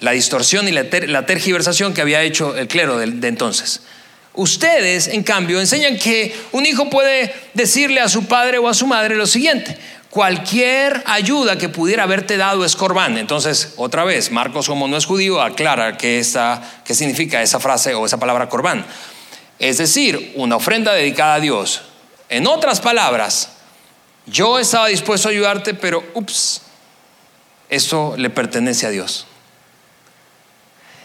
la 0.00 0.12
distorsión 0.12 0.66
y 0.66 0.72
la, 0.72 1.26
tergiversación 1.26 1.94
que 1.94 2.00
había 2.00 2.22
hecho 2.22 2.56
el 2.56 2.66
clero 2.66 2.98
de 2.98 3.28
entonces. 3.28 3.82
Ustedes, 4.34 5.08
en 5.08 5.22
cambio, 5.22 5.60
enseñan 5.60 5.98
que 5.98 6.34
un 6.52 6.64
hijo 6.64 6.88
puede 6.88 7.34
decirle 7.52 8.00
a 8.00 8.08
su 8.08 8.24
padre 8.24 8.58
o 8.58 8.66
a 8.66 8.74
su 8.74 8.86
madre 8.86 9.14
lo 9.14 9.26
siguiente, 9.26 9.76
cualquier 10.12 11.02
ayuda 11.06 11.56
que 11.56 11.70
pudiera 11.70 12.02
haberte 12.02 12.36
dado 12.36 12.66
es 12.66 12.76
corbán. 12.76 13.16
Entonces, 13.16 13.72
otra 13.78 14.04
vez, 14.04 14.30
Marcos 14.30 14.68
como 14.68 14.86
no 14.86 14.98
es 14.98 15.06
judío, 15.06 15.40
aclara 15.40 15.96
qué, 15.96 16.22
qué 16.84 16.94
significa 16.94 17.40
esa 17.40 17.58
frase 17.58 17.94
o 17.94 18.04
esa 18.04 18.18
palabra 18.18 18.50
corbán. 18.50 18.84
Es 19.58 19.78
decir, 19.78 20.34
una 20.36 20.56
ofrenda 20.56 20.92
dedicada 20.92 21.36
a 21.36 21.40
Dios. 21.40 21.80
En 22.28 22.46
otras 22.46 22.78
palabras, 22.78 23.52
yo 24.26 24.58
estaba 24.58 24.88
dispuesto 24.88 25.28
a 25.28 25.30
ayudarte, 25.30 25.72
pero 25.72 26.04
ups, 26.12 26.60
esto 27.70 28.14
le 28.18 28.28
pertenece 28.28 28.86
a 28.86 28.90
Dios. 28.90 29.26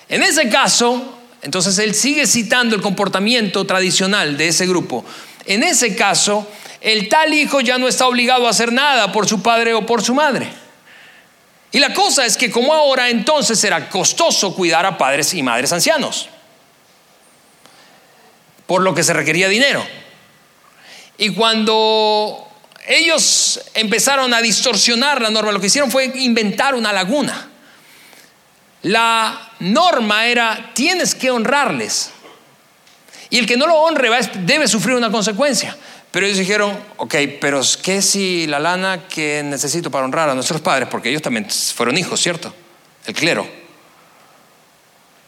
En 0.09 0.21
ese 0.21 0.49
caso, 0.49 1.17
entonces 1.43 1.77
él 1.79 1.95
sigue 1.95 2.27
citando 2.27 2.75
el 2.75 2.81
comportamiento 2.81 3.65
tradicional 3.65 4.35
de 4.35 4.49
ese 4.49 4.67
grupo. 4.67 5.05
En 5.45 5.63
ese 5.63 5.95
caso, 5.95 6.45
el 6.87 7.09
tal 7.09 7.33
hijo 7.33 7.59
ya 7.59 7.77
no 7.77 7.89
está 7.89 8.07
obligado 8.07 8.47
a 8.47 8.51
hacer 8.51 8.71
nada 8.71 9.11
por 9.11 9.27
su 9.27 9.41
padre 9.41 9.73
o 9.73 9.85
por 9.85 10.01
su 10.01 10.15
madre. 10.15 10.49
Y 11.73 11.79
la 11.79 11.93
cosa 11.93 12.25
es 12.25 12.37
que 12.37 12.49
como 12.49 12.73
ahora 12.73 13.09
entonces 13.09 13.61
era 13.65 13.89
costoso 13.89 14.55
cuidar 14.55 14.85
a 14.85 14.97
padres 14.97 15.33
y 15.33 15.43
madres 15.43 15.73
ancianos, 15.73 16.29
por 18.65 18.81
lo 18.81 18.95
que 18.95 19.03
se 19.03 19.11
requería 19.11 19.49
dinero. 19.49 19.85
Y 21.17 21.33
cuando 21.33 22.47
ellos 22.87 23.59
empezaron 23.73 24.33
a 24.33 24.41
distorsionar 24.41 25.21
la 25.21 25.29
norma, 25.29 25.51
lo 25.51 25.59
que 25.59 25.67
hicieron 25.67 25.91
fue 25.91 26.05
inventar 26.05 26.73
una 26.73 26.93
laguna. 26.93 27.49
La 28.83 29.51
norma 29.59 30.25
era, 30.25 30.71
tienes 30.73 31.13
que 31.13 31.31
honrarles. 31.31 32.11
Y 33.29 33.39
el 33.39 33.45
que 33.45 33.57
no 33.57 33.67
lo 33.67 33.75
honre 33.75 34.09
debe 34.35 34.69
sufrir 34.69 34.95
una 34.95 35.11
consecuencia. 35.11 35.75
Pero 36.17 36.25
ellos 36.25 36.39
dijeron, 36.39 36.75
ok, 36.97 37.13
pero 37.39 37.61
¿qué 37.83 38.01
si 38.01 38.47
la 38.47 38.57
lana 38.57 39.07
que 39.07 39.43
necesito 39.43 39.91
para 39.91 40.03
honrar 40.03 40.27
a 40.27 40.33
nuestros 40.33 40.61
padres? 40.61 40.89
Porque 40.89 41.09
ellos 41.09 41.21
también 41.21 41.47
fueron 41.47 41.95
hijos, 41.95 42.19
¿cierto? 42.19 42.51
El 43.05 43.13
clero. 43.13 43.47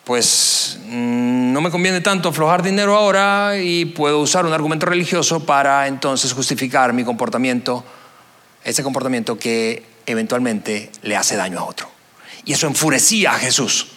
Pues 0.04 0.80
mm, 0.88 1.54
no 1.54 1.62
me 1.62 1.70
conviene 1.70 2.02
tanto 2.02 2.30
aflojar 2.30 2.64
dinero 2.64 2.98
ahora 2.98 3.60
y 3.62 3.86
puedo 3.86 4.18
usar 4.18 4.48
un 4.48 4.54
argumento 4.54 4.88
religioso 4.88 5.46
para 5.46 5.86
entonces 5.86 6.34
justificar 6.34 6.92
mi 6.92 7.04
comportamiento, 7.04 7.86
ese 8.64 8.82
comportamiento 8.82 9.38
que 9.38 9.84
eventualmente 10.08 10.92
le 11.04 11.16
hace 11.16 11.36
daño 11.36 11.60
a 11.60 11.66
otro. 11.66 11.88
Y 12.46 12.54
eso 12.54 12.66
enfurecía 12.66 13.36
a 13.36 13.38
Jesús. 13.38 13.90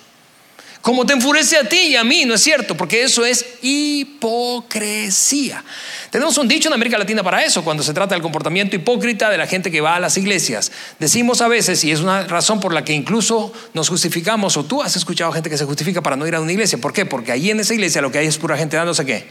Como 0.82 1.06
te 1.06 1.12
enfurece 1.12 1.56
a 1.56 1.68
ti 1.68 1.78
y 1.78 1.96
a 1.96 2.02
mí, 2.02 2.24
¿no 2.24 2.34
es 2.34 2.42
cierto? 2.42 2.76
Porque 2.76 3.04
eso 3.04 3.24
es 3.24 3.46
hipocresía. 3.62 5.62
Tenemos 6.10 6.36
un 6.38 6.48
dicho 6.48 6.68
en 6.68 6.74
América 6.74 6.98
Latina 6.98 7.22
para 7.22 7.44
eso, 7.44 7.62
cuando 7.62 7.84
se 7.84 7.94
trata 7.94 8.16
del 8.16 8.22
comportamiento 8.22 8.74
hipócrita 8.74 9.30
de 9.30 9.38
la 9.38 9.46
gente 9.46 9.70
que 9.70 9.80
va 9.80 9.94
a 9.94 10.00
las 10.00 10.16
iglesias. 10.16 10.72
Decimos 10.98 11.40
a 11.40 11.46
veces, 11.46 11.84
y 11.84 11.92
es 11.92 12.00
una 12.00 12.24
razón 12.24 12.58
por 12.58 12.74
la 12.74 12.84
que 12.84 12.92
incluso 12.92 13.52
nos 13.74 13.88
justificamos, 13.88 14.56
o 14.56 14.64
tú 14.64 14.82
has 14.82 14.96
escuchado 14.96 15.30
gente 15.30 15.48
que 15.48 15.56
se 15.56 15.66
justifica 15.66 16.02
para 16.02 16.16
no 16.16 16.26
ir 16.26 16.34
a 16.34 16.40
una 16.40 16.50
iglesia. 16.50 16.78
¿Por 16.78 16.92
qué? 16.92 17.06
Porque 17.06 17.30
ahí 17.30 17.52
en 17.52 17.60
esa 17.60 17.74
iglesia 17.74 18.02
lo 18.02 18.10
que 18.10 18.18
hay 18.18 18.26
es 18.26 18.36
pura 18.36 18.56
gente 18.56 18.76
dándose 18.76 19.06
qué. 19.06 19.30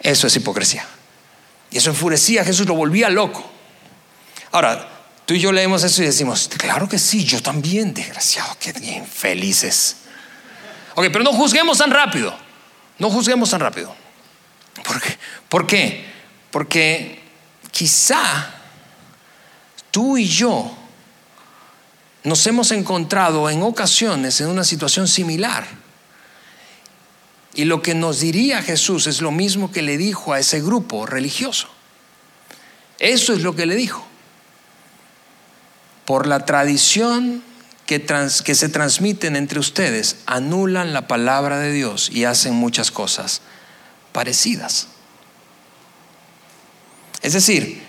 Eso 0.00 0.28
es 0.28 0.36
hipocresía. 0.36 0.86
Y 1.72 1.78
eso 1.78 1.90
enfurecía 1.90 2.42
a 2.42 2.44
Jesús, 2.44 2.68
lo 2.68 2.74
volvía 2.74 3.10
loco. 3.10 3.50
Ahora, 4.52 4.93
Tú 5.26 5.34
y 5.34 5.40
yo 5.40 5.52
leemos 5.52 5.82
eso 5.84 6.02
y 6.02 6.06
decimos, 6.06 6.50
claro 6.58 6.88
que 6.88 6.98
sí, 6.98 7.24
yo 7.24 7.42
también, 7.42 7.94
desgraciado, 7.94 8.56
qué 8.60 8.74
infelices. 8.94 9.96
Ok, 10.94 11.06
pero 11.10 11.24
no 11.24 11.32
juzguemos 11.32 11.78
tan 11.78 11.90
rápido, 11.90 12.36
no 12.98 13.08
juzguemos 13.08 13.50
tan 13.50 13.60
rápido. 13.60 13.94
¿Por 14.84 15.00
qué? 15.00 15.18
¿Por 15.48 15.66
qué? 15.66 16.04
Porque 16.50 17.22
quizá 17.70 18.50
tú 19.90 20.18
y 20.18 20.28
yo 20.28 20.76
nos 22.24 22.46
hemos 22.46 22.70
encontrado 22.72 23.48
en 23.48 23.62
ocasiones 23.62 24.40
en 24.40 24.48
una 24.48 24.64
situación 24.64 25.08
similar. 25.08 25.66
Y 27.54 27.64
lo 27.64 27.80
que 27.80 27.94
nos 27.94 28.20
diría 28.20 28.62
Jesús 28.62 29.06
es 29.06 29.22
lo 29.22 29.30
mismo 29.30 29.72
que 29.72 29.80
le 29.80 29.96
dijo 29.96 30.32
a 30.32 30.38
ese 30.38 30.60
grupo 30.60 31.06
religioso. 31.06 31.68
Eso 32.98 33.32
es 33.32 33.42
lo 33.42 33.54
que 33.54 33.64
le 33.64 33.76
dijo 33.76 34.06
por 36.04 36.26
la 36.26 36.44
tradición 36.44 37.42
que, 37.86 38.54
se 38.54 38.68
transmiten 38.68 39.36
entre 39.36 39.58
ustedes, 39.58 40.16
anulan 40.26 40.92
la 40.92 41.06
palabra 41.06 41.58
de 41.58 41.72
Dios 41.72 42.10
y 42.10 42.24
hacen 42.24 42.54
muchas 42.54 42.90
cosas 42.90 43.42
parecidas. 44.12 44.88
Es 47.22 47.32
decir, 47.32 47.82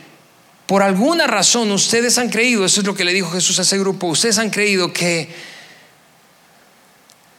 por 0.66 0.82
alguna 0.82 1.28
razón 1.28 1.72
ustedes 1.72 2.18
han 2.18 2.30
creído, 2.30 2.66
eso 2.66 2.82
es 2.82 2.88
lo 2.88 2.96
que 2.96 3.04
le 3.04 3.14
dijo 3.14 3.30
Jesús 3.32 3.60
a 3.60 3.64
ese 3.64 3.78
grupo, 3.78 4.08
ustedes 4.08 4.38
han 4.38 4.50
creído 4.50 4.92
que 4.92 5.30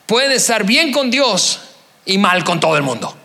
puede 0.06 0.36
estar 0.36 0.64
bien 0.64 0.92
con 0.92 1.10
Dios 1.10 1.60
y 2.04 2.18
mal 2.18 2.44
con 2.44 2.60
todo 2.60 2.76
el 2.76 2.82
mundo. 2.82 3.15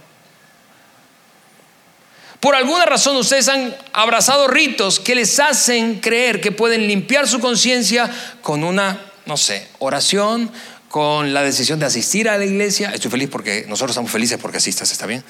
Por 2.41 2.55
alguna 2.55 2.85
razón 2.85 3.15
ustedes 3.17 3.47
han 3.49 3.77
abrazado 3.93 4.47
ritos 4.47 4.99
que 4.99 5.13
les 5.13 5.39
hacen 5.39 5.99
creer 5.99 6.41
que 6.41 6.51
pueden 6.51 6.87
limpiar 6.87 7.27
su 7.27 7.39
conciencia 7.39 8.09
con 8.41 8.63
una, 8.63 8.99
no 9.27 9.37
sé, 9.37 9.67
oración, 9.77 10.51
con 10.89 11.35
la 11.35 11.43
decisión 11.43 11.79
de 11.79 11.85
asistir 11.85 12.27
a 12.27 12.39
la 12.39 12.45
iglesia. 12.45 12.89
Estoy 12.95 13.11
feliz 13.11 13.29
porque 13.31 13.65
nosotros 13.67 13.91
estamos 13.91 14.09
felices 14.09 14.39
porque 14.41 14.57
asistas, 14.57 14.91
¿está 14.91 15.05
bien? 15.05 15.23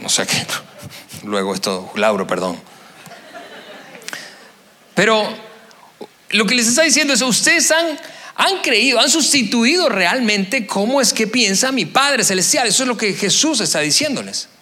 No 0.00 0.08
sé 0.08 0.28
qué. 0.28 0.46
Luego 1.24 1.54
esto, 1.54 1.90
Lauro, 1.96 2.24
perdón. 2.24 2.56
Pero 4.94 5.28
lo 6.30 6.46
que 6.46 6.54
les 6.54 6.68
está 6.68 6.84
diciendo 6.84 7.14
es, 7.14 7.22
ustedes 7.22 7.68
han, 7.72 7.98
han 8.36 8.58
creído, 8.62 9.00
han 9.00 9.10
sustituido 9.10 9.88
realmente 9.88 10.68
cómo 10.68 11.00
es 11.00 11.12
que 11.12 11.26
piensa 11.26 11.72
mi 11.72 11.84
Padre 11.84 12.22
Celestial. 12.22 12.68
Eso 12.68 12.84
es 12.84 12.88
lo 12.88 12.96
que 12.96 13.12
Jesús 13.14 13.60
está 13.60 13.80
diciéndoles. 13.80 14.53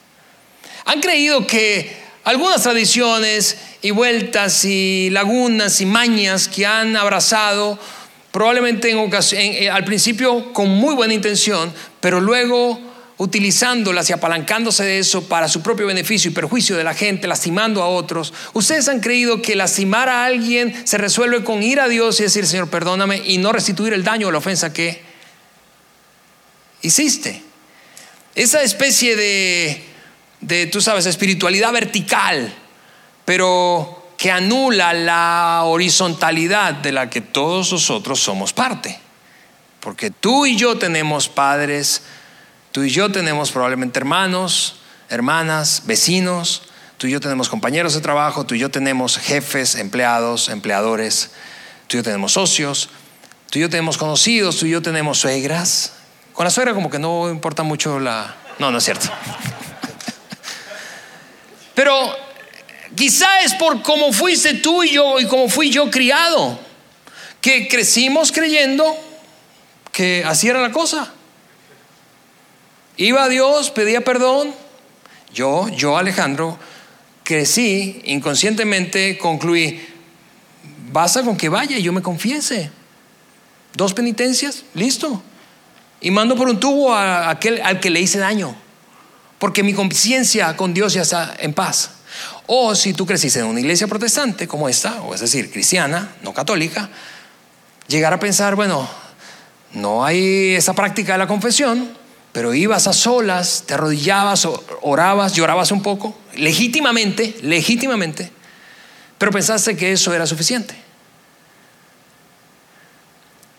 Han 0.85 1.01
creído 1.01 1.47
que 1.47 2.03
algunas 2.25 2.63
tradiciones 2.63 3.57
y 3.83 3.91
vueltas 3.91 4.65
y 4.65 5.11
lagunas 5.11 5.81
y 5.81 5.87
mañas 5.87 6.49
que 6.49 6.67
han 6.67 6.97
abrazado, 6.97 7.79
probablemente 8.31 8.91
en 8.91 9.11
eh, 9.33 9.71
al 9.71 9.85
principio 9.85 10.53
con 10.53 10.69
muy 10.69 10.95
buena 10.95 11.15
intención, 11.15 11.73
pero 12.01 12.21
luego 12.21 12.81
utilizándolas 13.19 14.11
y 14.11 14.13
apalancándose 14.13 14.85
de 14.85 14.99
eso 14.99 15.29
para 15.29 15.49
su 15.49 15.63
propio 15.63 15.87
beneficio 15.87 16.31
y 16.31 16.35
perjuicio 16.35 16.77
de 16.77 16.83
la 16.83 16.95
gente, 16.95 17.29
lastimando 17.29 17.83
a 17.83 17.89
otros. 17.89 18.33
Ustedes 18.53 18.89
han 18.89 19.01
creído 19.01 19.43
que 19.43 19.55
lastimar 19.55 20.09
a 20.09 20.25
alguien 20.25 20.75
se 20.87 20.99
resuelve 20.99 21.45
con 21.45 21.63
ir 21.63 21.79
a 21.79 21.89
Dios 21.89 22.19
y 22.19 22.25
decir, 22.25 22.47
Señor, 22.47 22.69
perdóname, 22.71 23.23
y 23.25 23.39
no 23.39 23.53
restituir 23.53 23.93
el 23.93 24.03
daño 24.03 24.29
o 24.29 24.33
la 24.33 24.39
ofensa 24.39 24.73
que 24.73 25.03
hiciste. 26.83 27.43
Esa 28.35 28.63
especie 28.63 29.15
de 29.15 29.92
de, 30.43 30.67
tú 30.67 30.81
sabes, 30.81 31.07
espiritualidad 31.07 31.73
vertical, 31.73 32.53
pero 33.25 34.13
que 34.19 34.31
anula 34.31 34.93
la 34.93 35.63
horizontalidad 35.65 36.75
de 36.75 36.93
la 36.93 37.09
que 37.09 37.21
todos 37.21 37.73
nosotros 37.73 38.21
somos 38.21 38.53
parte. 38.53 39.01
Porque 39.81 40.11
tú 40.11 40.47
y 40.47 40.57
yo 40.57 40.79
tenemos 40.79 41.29
padres, 41.29 42.03
tú 42.71 42.83
y 42.83 42.91
yo 42.91 43.11
tenemos 43.11 43.51
probablemente 43.51 43.99
hermanos, 43.99 44.77
hermanas, 45.09 45.83
vecinos, 45.87 46.63
tú 46.99 47.07
y 47.07 47.11
yo 47.11 47.21
tenemos 47.21 47.49
compañeros 47.49 47.95
de 47.95 48.01
trabajo, 48.01 48.47
tú 48.47 48.55
y 48.55 48.59
yo 48.61 48.71
tenemos 48.71 49.19
jefes, 49.19 49.75
empleados, 49.75 50.49
empleadores, 50.49 51.33
tú 51.89 51.97
y 51.97 51.99
yo 51.99 52.05
tenemos 52.05 52.33
socios, 52.33 52.91
tú 53.51 53.59
y 53.59 53.63
yo 53.63 53.71
tenemos 53.71 53.99
conocidos, 53.99 54.59
tú 54.59 54.67
y 54.67 54.71
yo 54.71 54.83
tenemos 54.83 55.19
suegras. 55.19 55.95
Con 56.33 56.45
la 56.45 56.51
suegra 56.51 56.75
como 56.75 56.91
que 56.91 56.99
no 56.99 57.29
importa 57.29 57.63
mucho 57.65 57.99
la... 57.99 58.37
No, 58.59 58.71
no 58.71 58.79
es 58.79 58.85
cierto. 58.85 59.09
Pero 61.75 62.15
quizá 62.95 63.41
es 63.41 63.55
por 63.55 63.83
cómo 63.83 64.13
fuiste 64.13 64.55
tú 64.55 64.83
y 64.83 64.91
yo 64.91 65.21
y 65.21 65.27
cómo 65.27 65.49
fui 65.49 65.71
yo 65.71 65.91
criado, 65.91 66.59
que 67.41 67.69
crecimos 67.69 68.33
creyendo 68.33 68.97
que 69.91 70.23
así 70.27 70.49
era 70.49 70.61
la 70.61 70.73
cosa. 70.73 71.13
Iba 72.97 73.25
a 73.25 73.29
Dios, 73.29 73.71
pedía 73.71 74.03
perdón. 74.03 74.55
Yo, 75.33 75.69
yo 75.71 75.97
Alejandro, 75.97 76.59
crecí 77.25 78.03
inconscientemente, 78.05 79.17
concluí, 79.17 79.81
basta 80.93 81.23
con 81.23 81.39
que 81.39 81.49
vaya 81.49 81.79
y 81.79 81.83
yo 81.83 81.93
me 81.93 82.03
confiese. 82.03 82.71
Dos 83.75 83.95
penitencias, 83.95 84.65
listo. 84.75 85.23
Y 86.03 86.11
mando 86.11 86.37
por 86.37 86.51
un 86.51 86.61
tubo 86.61 86.93
a 86.93 87.31
aquel 87.31 87.63
al 87.63 87.81
que 87.81 87.89
le 87.89 88.01
hice 88.01 88.19
daño 88.19 88.62
porque 89.43 89.65
mi 89.65 89.75
conciencia 89.75 90.57
con 90.57 90.73
Dios 90.73 90.95
ya 90.95 91.03
está 91.03 91.35
en 91.37 91.53
paz. 91.53 91.91
O 92.47 92.77
si 92.77 92.95
tú 92.95 93.05
creciste 93.05 93.41
en 93.41 93.47
una 93.47 93.59
iglesia 93.59 93.89
protestante 93.89 94.47
como 94.47 94.69
esta, 94.69 95.03
o 95.03 95.17
es 95.17 95.21
decir, 95.21 95.51
cristiana, 95.51 96.15
no 96.23 96.33
católica, 96.33 96.89
llegar 97.89 98.13
a 98.13 98.21
pensar, 98.21 98.55
bueno, 98.55 98.89
no 99.73 100.05
hay 100.05 100.55
esa 100.55 100.75
práctica 100.75 101.15
de 101.15 101.19
la 101.19 101.27
confesión, 101.27 101.91
pero 102.31 102.55
ibas 102.55 102.87
a 102.87 102.93
solas, 102.93 103.65
te 103.67 103.75
arrodillabas, 103.75 104.47
orabas, 104.83 105.33
llorabas 105.33 105.73
un 105.73 105.83
poco, 105.83 106.17
legítimamente, 106.37 107.35
legítimamente, 107.43 108.31
pero 109.19 109.33
pensaste 109.33 109.77
que 109.77 109.91
eso 109.91 110.15
era 110.15 110.25
suficiente. 110.25 110.77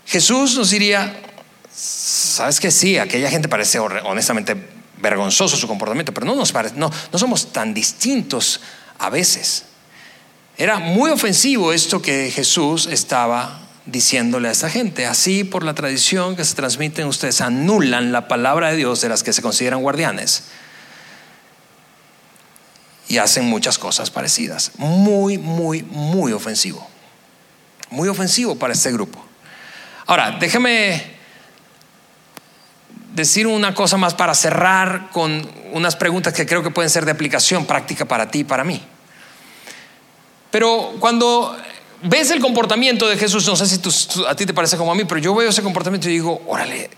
Jesús 0.06 0.56
nos 0.56 0.70
diría, 0.70 1.14
sabes 1.76 2.62
que 2.62 2.72
sí, 2.72 2.98
aquella 2.98 3.30
gente 3.30 3.50
parece 3.50 3.80
honestamente 3.80 4.73
vergonzoso 5.04 5.58
su 5.58 5.68
comportamiento, 5.68 6.14
pero 6.14 6.26
no, 6.26 6.34
nos 6.34 6.54
no, 6.76 6.89
no 7.12 7.20
somos 7.20 7.51
tan 7.51 7.74
distintos 7.74 8.62
a 8.97 9.10
veces. 9.10 9.66
Era 10.58 10.80
muy 10.80 11.12
ofensivo 11.12 11.74
esto 11.74 12.01
que 12.01 12.32
Jesús 12.32 12.88
estaba 12.88 13.60
diciéndole 13.86 14.47
a 14.47 14.51
esta 14.51 14.70
gente. 14.70 15.06
Así, 15.06 15.43
por 15.43 15.64
la 15.64 15.74
tradición 15.74 16.36
que 16.38 16.45
se 16.45 16.56
transmite, 16.56 17.04
ustedes 17.04 17.41
anulan 17.41 18.14
la 18.14 18.28
palabra 18.30 18.72
de 18.72 18.78
Dios 18.78 19.01
de 19.01 19.10
las 19.10 19.24
que 19.24 19.34
se 19.34 19.41
consideran 19.41 19.82
guardianes. 19.82 20.45
Y 23.10 23.18
hacen 23.18 23.45
muchas 23.45 23.78
cosas 23.78 24.10
parecidas. 24.10 24.72
Muy, 24.78 25.38
muy, 25.38 25.84
muy 25.84 26.32
ofensivo. 26.32 26.88
Muy 27.89 28.08
ofensivo 28.08 28.56
para 28.56 28.74
este 28.74 28.91
grupo. 28.91 29.24
Ahora, 30.06 30.38
déjeme 30.39 31.12
decir 33.14 33.47
una 33.47 33.74
cosa 33.74 33.97
más 33.97 34.14
para 34.16 34.34
cerrar 34.34 35.09
con 35.11 35.47
unas 35.72 35.95
preguntas 35.95 36.34
que 36.34 36.45
creo 36.45 36.64
que 36.64 36.72
pueden 36.72 36.89
ser 36.89 37.05
de 37.05 37.11
aplicación 37.11 37.66
práctica 37.66 38.05
para 38.05 38.30
ti 38.30 38.39
y 38.39 38.43
para 38.43 38.64
mí. 38.64 38.82
Pero 40.51 40.95
cuando 40.99 41.55
ves 42.03 42.32
el 42.32 42.39
comportamiento 42.39 43.07
de 43.07 43.18
Jesús, 43.18 43.47
no 43.47 43.55
sé 43.55 43.68
si 43.68 43.80
a 44.28 44.36
ti 44.36 44.45
te 44.45 44.53
parece 44.53 44.78
como 44.78 44.91
a 44.91 44.95
mí, 44.95 45.03
pero 45.05 45.20
yo 45.20 45.34
veo 45.34 45.49
ese 45.49 45.64
comportamiento 45.64 46.09
y 46.09 46.14
digo, 46.14 46.41
órale, 46.47 46.89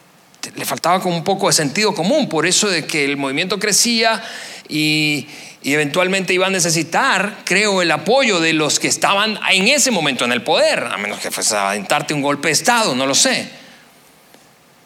le 0.55 0.65
faltaba 0.65 0.99
como 0.99 1.15
un 1.15 1.23
poco 1.23 1.47
de 1.47 1.53
sentido 1.53 1.93
común, 1.93 2.29
por 2.29 2.45
eso 2.45 2.69
de 2.69 2.85
que 2.85 3.05
el 3.05 3.17
movimiento 3.17 3.59
crecía 3.59 4.23
y, 4.69 5.27
y 5.63 5.73
eventualmente 5.73 6.33
iba 6.33 6.47
a 6.47 6.49
necesitar, 6.49 7.39
creo, 7.43 7.81
el 7.81 7.91
apoyo 7.91 8.39
de 8.39 8.53
los 8.53 8.79
que 8.79 8.87
estaban 8.87 9.39
en 9.51 9.67
ese 9.67 9.91
momento 9.91 10.23
en 10.23 10.31
el 10.31 10.43
poder, 10.43 10.83
a 10.83 10.97
menos 10.97 11.19
que 11.19 11.31
fuese 11.31 11.55
a 11.55 11.71
aventarte 11.71 12.13
un 12.13 12.21
golpe 12.21 12.49
de 12.49 12.53
Estado, 12.53 12.95
no 12.95 13.05
lo 13.05 13.15
sé. 13.15 13.64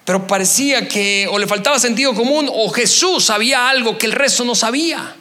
Pero 0.10 0.26
parecía 0.26 0.88
que 0.88 1.28
o 1.30 1.38
le 1.38 1.45
faltaba 1.45 1.78
sentido 1.78 2.16
común 2.16 2.49
o 2.51 2.68
Jesús 2.72 3.26
sabía 3.26 3.70
algo 3.70 3.95
que 3.95 4.07
el 4.07 4.12
resto 4.12 4.43
no 4.43 4.55
sabía. 4.55 5.16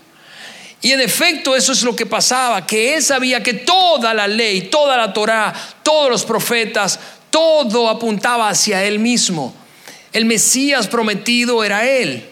Y 0.80 0.92
en 0.92 1.02
efecto 1.02 1.54
eso 1.54 1.72
es 1.72 1.82
lo 1.82 1.94
que 1.94 2.06
pasaba, 2.06 2.66
que 2.66 2.94
él 2.94 3.02
sabía 3.02 3.42
que 3.42 3.52
toda 3.52 4.14
la 4.14 4.26
ley, 4.26 4.70
toda 4.70 4.96
la 4.96 5.12
Torá, 5.12 5.52
todos 5.82 6.08
los 6.10 6.24
profetas, 6.24 6.98
todo 7.28 7.90
apuntaba 7.90 8.48
hacia 8.48 8.82
él 8.82 8.98
mismo. 8.98 9.54
El 10.14 10.24
Mesías 10.24 10.88
prometido 10.88 11.62
era 11.62 11.86
él. 11.86 12.26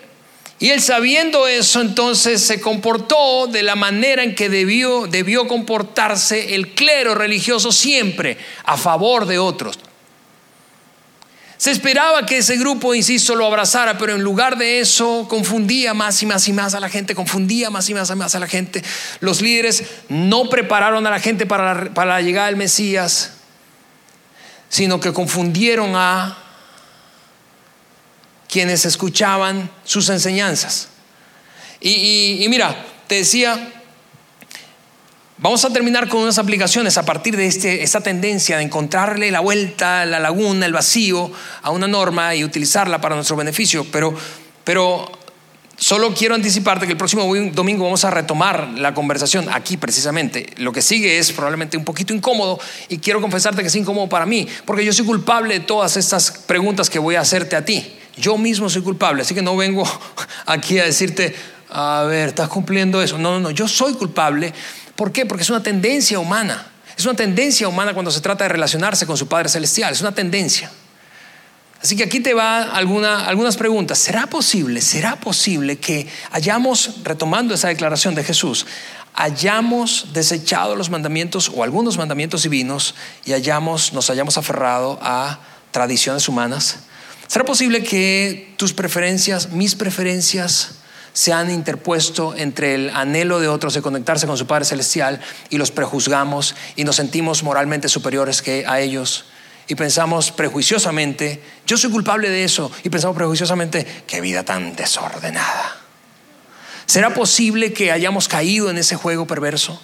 Y 0.58 0.70
él 0.70 0.80
sabiendo 0.80 1.46
eso, 1.46 1.82
entonces 1.82 2.40
se 2.40 2.58
comportó 2.62 3.48
de 3.48 3.64
la 3.64 3.76
manera 3.76 4.22
en 4.22 4.34
que 4.34 4.48
debió, 4.48 5.06
debió 5.06 5.46
comportarse 5.46 6.54
el 6.54 6.68
clero 6.68 7.14
religioso 7.14 7.70
siempre, 7.70 8.38
a 8.64 8.78
favor 8.78 9.26
de 9.26 9.38
otros. 9.38 9.78
Se 11.58 11.70
esperaba 11.70 12.26
que 12.26 12.38
ese 12.38 12.56
grupo, 12.56 12.94
insisto, 12.94 13.34
lo 13.34 13.46
abrazara, 13.46 13.96
pero 13.96 14.14
en 14.14 14.22
lugar 14.22 14.58
de 14.58 14.80
eso 14.80 15.26
confundía 15.28 15.94
más 15.94 16.22
y 16.22 16.26
más 16.26 16.46
y 16.48 16.52
más 16.52 16.74
a 16.74 16.80
la 16.80 16.88
gente, 16.90 17.14
confundía 17.14 17.70
más 17.70 17.88
y 17.88 17.94
más 17.94 18.10
y 18.10 18.14
más 18.14 18.34
a 18.34 18.38
la 18.38 18.46
gente. 18.46 18.84
Los 19.20 19.40
líderes 19.40 19.84
no 20.08 20.50
prepararon 20.50 21.06
a 21.06 21.10
la 21.10 21.18
gente 21.18 21.46
para 21.46 21.90
la, 21.94 22.20
llegada 22.20 22.48
del 22.48 22.56
Mesías, 22.56 23.32
sino 24.68 25.00
que 25.00 25.14
confundieron 25.14 25.92
a 25.94 26.36
quienes 28.48 28.84
escuchaban 28.84 29.70
sus 29.84 30.10
enseñanzas. 30.10 30.88
Y 31.80 32.44
mira, 32.50 32.84
te 33.06 33.16
decía, 33.16 33.75
Vamos 35.38 35.66
a 35.66 35.70
terminar 35.70 36.08
con 36.08 36.22
unas 36.22 36.38
aplicaciones 36.38 36.96
a 36.96 37.04
partir 37.04 37.36
de 37.36 37.46
este, 37.46 37.82
esta 37.82 38.00
tendencia 38.00 38.56
de 38.56 38.62
encontrarle 38.62 39.30
la 39.30 39.40
vuelta, 39.40 40.06
la 40.06 40.18
laguna, 40.18 40.64
el 40.64 40.72
vacío 40.72 41.30
a 41.60 41.70
una 41.70 41.86
norma 41.86 42.34
y 42.34 42.42
utilizarla 42.42 43.02
para 43.02 43.16
nuestro 43.16 43.36
beneficio. 43.36 43.86
Pero, 43.92 44.14
pero 44.64 45.12
solo 45.76 46.14
quiero 46.14 46.34
anticiparte 46.34 46.86
que 46.86 46.92
el 46.92 46.96
próximo 46.96 47.30
domingo 47.52 47.84
vamos 47.84 48.02
a 48.06 48.10
retomar 48.10 48.66
la 48.78 48.94
conversación 48.94 49.46
aquí 49.52 49.76
precisamente. 49.76 50.54
Lo 50.56 50.72
que 50.72 50.80
sigue 50.80 51.18
es 51.18 51.32
probablemente 51.32 51.76
un 51.76 51.84
poquito 51.84 52.14
incómodo 52.14 52.58
y 52.88 52.96
quiero 52.96 53.20
confesarte 53.20 53.60
que 53.60 53.68
es 53.68 53.76
incómodo 53.76 54.08
para 54.08 54.24
mí, 54.24 54.48
porque 54.64 54.86
yo 54.86 54.92
soy 54.94 55.04
culpable 55.04 55.52
de 55.52 55.60
todas 55.60 55.98
estas 55.98 56.30
preguntas 56.30 56.88
que 56.88 56.98
voy 56.98 57.16
a 57.16 57.20
hacerte 57.20 57.56
a 57.56 57.64
ti. 57.64 57.92
Yo 58.16 58.38
mismo 58.38 58.70
soy 58.70 58.80
culpable, 58.80 59.20
así 59.20 59.34
que 59.34 59.42
no 59.42 59.54
vengo 59.54 59.84
aquí 60.46 60.78
a 60.78 60.84
decirte, 60.84 61.36
a 61.68 62.04
ver, 62.08 62.30
estás 62.30 62.48
cumpliendo 62.48 63.02
eso. 63.02 63.18
No, 63.18 63.32
no, 63.32 63.40
no, 63.40 63.50
yo 63.50 63.68
soy 63.68 63.92
culpable 63.92 64.54
¿Por 64.96 65.12
qué? 65.12 65.26
Porque 65.26 65.42
es 65.42 65.50
una 65.50 65.62
tendencia 65.62 66.18
humana. 66.18 66.66
Es 66.96 67.04
una 67.04 67.14
tendencia 67.14 67.68
humana 67.68 67.92
cuando 67.92 68.10
se 68.10 68.20
trata 68.20 68.44
de 68.44 68.48
relacionarse 68.48 69.06
con 69.06 69.16
su 69.16 69.28
Padre 69.28 69.50
Celestial. 69.50 69.92
Es 69.92 70.00
una 70.00 70.12
tendencia. 70.12 70.70
Así 71.82 71.94
que 71.94 72.04
aquí 72.04 72.20
te 72.20 72.32
va 72.32 72.62
algunas 72.62 73.56
preguntas. 73.56 73.98
¿Será 73.98 74.26
posible, 74.26 74.80
será 74.80 75.20
posible 75.20 75.76
que 75.76 76.08
hayamos, 76.32 77.02
retomando 77.04 77.54
esa 77.54 77.68
declaración 77.68 78.14
de 78.14 78.24
Jesús, 78.24 78.66
hayamos 79.14 80.08
desechado 80.12 80.74
los 80.74 80.90
mandamientos 80.90 81.50
o 81.54 81.62
algunos 81.62 81.98
mandamientos 81.98 82.42
divinos 82.42 82.94
y 83.24 83.34
hayamos, 83.34 83.92
nos 83.92 84.10
hayamos 84.10 84.38
aferrado 84.38 84.98
a 85.02 85.38
tradiciones 85.70 86.28
humanas? 86.28 86.78
¿Será 87.26 87.44
posible 87.44 87.82
que 87.82 88.54
tus 88.56 88.72
preferencias, 88.72 89.50
mis 89.50 89.74
preferencias, 89.74 90.76
se 91.16 91.32
han 91.32 91.50
interpuesto 91.50 92.34
entre 92.36 92.74
el 92.74 92.90
anhelo 92.90 93.40
de 93.40 93.48
otros 93.48 93.72
de 93.72 93.80
conectarse 93.80 94.26
con 94.26 94.36
su 94.36 94.46
Padre 94.46 94.66
Celestial 94.66 95.18
y 95.48 95.56
los 95.56 95.70
prejuzgamos 95.70 96.54
y 96.76 96.84
nos 96.84 96.96
sentimos 96.96 97.42
moralmente 97.42 97.88
superiores 97.88 98.42
que 98.42 98.66
a 98.66 98.80
ellos 98.80 99.24
y 99.66 99.76
pensamos 99.76 100.30
prejuiciosamente, 100.30 101.42
yo 101.66 101.78
soy 101.78 101.90
culpable 101.90 102.28
de 102.28 102.44
eso, 102.44 102.70
y 102.84 102.90
pensamos 102.90 103.16
prejuiciosamente, 103.16 103.86
qué 104.06 104.20
vida 104.20 104.44
tan 104.44 104.76
desordenada. 104.76 105.78
¿Será 106.84 107.14
posible 107.14 107.72
que 107.72 107.92
hayamos 107.92 108.28
caído 108.28 108.68
en 108.68 108.76
ese 108.76 108.94
juego 108.94 109.26
perverso? 109.26 109.80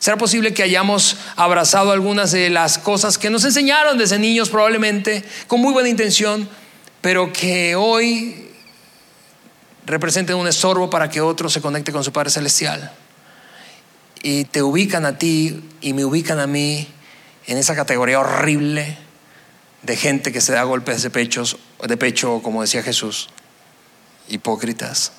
¿Será 0.00 0.16
posible 0.16 0.52
que 0.52 0.64
hayamos 0.64 1.16
abrazado 1.36 1.92
algunas 1.92 2.32
de 2.32 2.50
las 2.50 2.76
cosas 2.76 3.18
que 3.18 3.30
nos 3.30 3.44
enseñaron 3.44 3.98
desde 3.98 4.18
niños 4.18 4.50
probablemente 4.50 5.22
con 5.46 5.60
muy 5.60 5.72
buena 5.72 5.88
intención, 5.88 6.48
pero 7.00 7.32
que 7.32 7.76
hoy 7.76 8.49
representen 9.86 10.36
un 10.36 10.46
estorbo 10.46 10.90
para 10.90 11.08
que 11.08 11.20
otro 11.20 11.48
se 11.48 11.60
conecte 11.60 11.92
con 11.92 12.04
su 12.04 12.12
Padre 12.12 12.30
Celestial. 12.30 12.92
Y 14.22 14.44
te 14.44 14.62
ubican 14.62 15.06
a 15.06 15.18
ti 15.18 15.62
y 15.80 15.92
me 15.92 16.04
ubican 16.04 16.38
a 16.38 16.46
mí 16.46 16.86
en 17.46 17.56
esa 17.56 17.74
categoría 17.74 18.20
horrible 18.20 18.98
de 19.82 19.96
gente 19.96 20.32
que 20.32 20.40
se 20.40 20.52
da 20.52 20.62
golpes 20.62 21.02
de, 21.02 21.10
pechos, 21.10 21.56
de 21.86 21.96
pecho, 21.96 22.40
como 22.42 22.60
decía 22.60 22.82
Jesús, 22.82 23.30
hipócritas. 24.28 25.12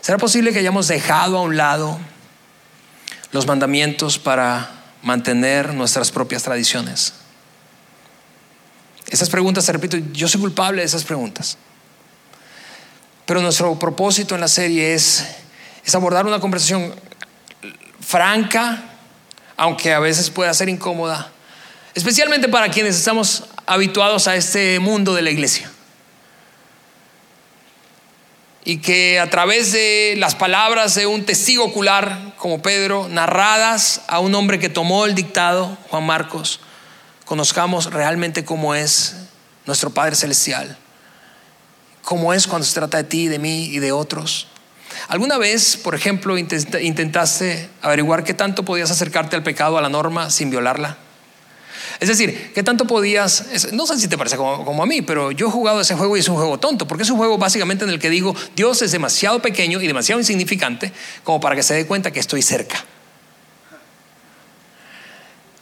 ¿Será 0.00 0.18
posible 0.18 0.52
que 0.52 0.58
hayamos 0.58 0.88
dejado 0.88 1.38
a 1.38 1.42
un 1.42 1.56
lado 1.56 1.98
los 3.32 3.46
mandamientos 3.46 4.18
para 4.18 4.70
mantener 5.02 5.74
nuestras 5.74 6.10
propias 6.10 6.42
tradiciones? 6.42 7.14
Esas 9.08 9.30
preguntas, 9.30 9.64
te 9.64 9.72
repito, 9.72 9.96
yo 10.12 10.28
soy 10.28 10.40
culpable 10.40 10.82
de 10.82 10.86
esas 10.86 11.04
preguntas. 11.04 11.56
Pero 13.26 13.42
nuestro 13.42 13.76
propósito 13.76 14.36
en 14.36 14.40
la 14.40 14.48
serie 14.48 14.94
es, 14.94 15.26
abordar 15.92 16.26
una 16.26 16.38
conversación 16.38 16.94
franca, 18.00 18.84
aunque 19.56 19.92
a 19.92 19.98
veces 19.98 20.30
pueda 20.30 20.54
ser 20.54 20.68
incómoda, 20.68 21.32
especialmente 21.94 22.48
para 22.48 22.70
quienes 22.70 22.94
estamos 22.94 23.44
habituados 23.66 24.28
a 24.28 24.36
este 24.36 24.78
mundo 24.78 25.12
de 25.12 25.22
la 25.22 25.30
iglesia. 25.30 25.70
Y 28.64 28.78
que 28.78 29.18
a 29.18 29.28
través 29.28 29.72
de 29.72 30.14
las 30.18 30.36
palabras 30.36 30.94
de 30.94 31.06
un 31.06 31.24
testigo 31.24 31.64
ocular 31.64 32.34
como 32.36 32.62
Pedro, 32.62 33.08
narradas 33.08 34.02
a 34.06 34.20
un 34.20 34.34
hombre 34.36 34.60
que 34.60 34.68
tomó 34.68 35.04
el 35.04 35.16
dictado, 35.16 35.76
Juan 35.90 36.04
Marcos, 36.04 36.60
conozcamos 37.24 37.92
realmente 37.92 38.44
cómo 38.44 38.76
es 38.76 39.16
nuestro 39.66 39.90
Padre 39.90 40.14
Celestial 40.14 40.78
como 42.06 42.32
es 42.32 42.46
cuando 42.46 42.64
se 42.64 42.72
trata 42.72 42.98
de 42.98 43.04
ti, 43.04 43.26
de 43.26 43.40
mí 43.40 43.64
y 43.64 43.80
de 43.80 43.90
otros. 43.90 44.46
¿Alguna 45.08 45.38
vez, 45.38 45.76
por 45.76 45.96
ejemplo, 45.96 46.38
intentaste 46.38 47.68
averiguar 47.82 48.22
qué 48.22 48.32
tanto 48.32 48.64
podías 48.64 48.92
acercarte 48.92 49.34
al 49.34 49.42
pecado, 49.42 49.76
a 49.76 49.82
la 49.82 49.88
norma, 49.88 50.30
sin 50.30 50.48
violarla? 50.48 50.98
Es 51.98 52.06
decir, 52.06 52.52
¿qué 52.54 52.62
tanto 52.62 52.86
podías, 52.86 53.72
no 53.72 53.88
sé 53.88 53.98
si 53.98 54.06
te 54.06 54.16
parece 54.16 54.36
como, 54.36 54.80
a 54.80 54.86
mí, 54.86 55.02
pero 55.02 55.32
yo 55.32 55.48
he 55.48 55.50
jugado 55.50 55.80
ese 55.80 55.96
juego 55.96 56.16
y 56.16 56.20
es 56.20 56.28
un 56.28 56.36
juego 56.36 56.60
tonto, 56.60 56.86
porque 56.86 57.02
es 57.02 57.10
un 57.10 57.16
juego 57.16 57.38
básicamente 57.38 57.82
en 57.82 57.90
el 57.90 57.98
que 57.98 58.08
digo, 58.08 58.36
Dios 58.54 58.82
es 58.82 58.92
demasiado 58.92 59.42
pequeño 59.42 59.80
y 59.82 59.88
demasiado 59.88 60.20
insignificante 60.20 60.92
como 61.24 61.40
para 61.40 61.56
que 61.56 61.64
se 61.64 61.74
dé 61.74 61.88
cuenta 61.88 62.12
que 62.12 62.20
estoy 62.20 62.40
cerca. 62.40 62.84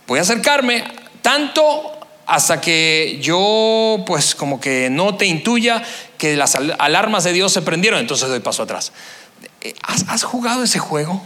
Voy 0.07 0.18
a 0.18 0.22
acercarme 0.22 0.84
tanto 1.22 1.93
hasta 2.26 2.60
que 2.60 3.18
yo 3.20 4.02
pues 4.06 4.34
como 4.34 4.60
que 4.60 4.88
no 4.90 5.16
te 5.16 5.26
intuya 5.26 5.82
que 6.18 6.36
las 6.36 6.54
alarmas 6.54 7.24
de 7.24 7.32
Dios 7.32 7.52
se 7.52 7.62
prendieron, 7.62 8.00
entonces 8.00 8.28
doy 8.28 8.40
paso 8.40 8.62
atrás. 8.62 8.92
Eh, 9.60 9.74
¿Has, 9.82 10.22
jugado 10.22 10.62
ese 10.62 10.78
juego? 10.78 11.22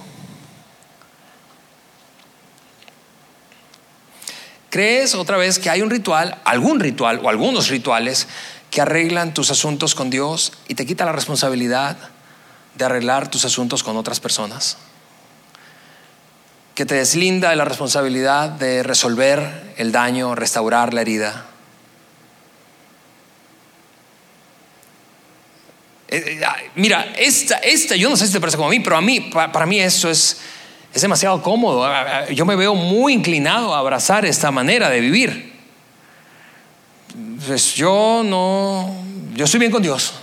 ¿Crees 4.70 5.14
otra 5.14 5.36
vez 5.36 5.58
que 5.58 5.70
hay 5.70 5.82
un 5.82 5.90
ritual, 5.90 6.38
algún 6.44 6.80
ritual 6.80 7.20
o 7.22 7.28
algunos 7.28 7.68
rituales 7.68 8.26
que 8.70 8.80
arreglan 8.80 9.32
tus 9.32 9.50
asuntos 9.50 9.94
con 9.94 10.10
Dios 10.10 10.52
y 10.68 10.74
te 10.74 10.84
quita 10.84 11.04
la 11.04 11.12
responsabilidad 11.12 11.96
de 12.74 12.84
arreglar 12.84 13.30
tus 13.30 13.44
asuntos 13.44 13.82
con 13.82 13.96
otras 13.96 14.20
personas? 14.20 14.76
Que 16.78 16.86
te 16.86 16.94
deslinda 16.94 17.50
de 17.50 17.56
la 17.56 17.64
responsabilidad 17.64 18.50
de 18.50 18.84
resolver 18.84 19.74
el 19.78 19.90
daño, 19.90 20.36
restaurar 20.36 20.94
la 20.94 21.00
herida. 21.00 21.44
Eh, 26.06 26.38
eh, 26.40 26.70
mira, 26.76 27.14
esta, 27.18 27.56
esta, 27.56 27.96
yo 27.96 28.08
no 28.08 28.16
sé 28.16 28.28
si 28.28 28.32
te 28.32 28.38
parece 28.38 28.56
como 28.56 28.68
a 28.68 28.70
mí, 28.70 28.78
pero 28.78 28.96
a 28.96 29.00
mí, 29.00 29.18
para, 29.18 29.66
mí 29.66 29.80
esto 29.80 30.08
es, 30.08 30.38
es 30.94 31.02
demasiado 31.02 31.42
cómodo. 31.42 31.84
Yo 32.30 32.46
me 32.46 32.54
veo 32.54 32.76
muy 32.76 33.12
inclinado 33.12 33.74
a 33.74 33.80
abrazar 33.80 34.24
esta 34.24 34.52
manera 34.52 34.88
de 34.88 35.00
vivir. 35.00 35.52
Pues 37.44 37.74
yo 37.74 38.22
no, 38.24 39.02
yo 39.34 39.46
estoy 39.46 39.58
bien 39.58 39.72
con 39.72 39.82
Dios. 39.82 40.14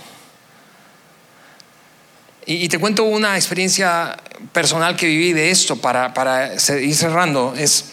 Y, 2.48 2.68
te 2.68 2.78
cuento 2.78 3.02
una 3.02 3.34
experiencia 3.34 4.16
personal 4.52 4.94
que 4.94 5.06
viví 5.06 5.32
de 5.32 5.50
esto 5.50 5.74
para, 5.76 6.14
para 6.14 6.54
ir 6.54 6.94
cerrando. 6.94 7.54
Es, 7.58 7.86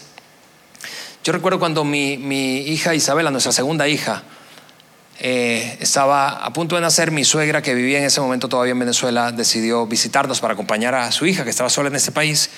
yo 1.24 1.32
recuerdo 1.32 1.58
cuando 1.58 1.84
mi, 1.84 2.16
mi 2.18 2.58
hija 2.58 2.94
Isabela, 2.94 3.32
nuestra 3.32 3.50
segunda 3.50 3.88
hija, 3.88 4.22
eh, 5.18 5.76
estaba 5.80 6.44
a 6.44 6.52
punto 6.52 6.76
de 6.76 6.82
nacer, 6.82 7.10
mi 7.10 7.24
suegra, 7.24 7.62
que 7.62 7.74
vivía 7.74 7.98
en 7.98 8.04
ese 8.04 8.20
momento 8.20 8.48
todavía 8.48 8.72
en 8.72 8.78
Venezuela, 8.78 9.32
decidió 9.32 9.86
visitarnos 9.86 10.40
para 10.40 10.54
acompañar 10.54 10.94
a 10.94 11.10
su 11.10 11.26
hija, 11.26 11.42
que 11.42 11.50
estaba 11.50 11.68
sola 11.68 11.88
en 11.88 11.96
este 11.96 12.12
país, 12.12 12.50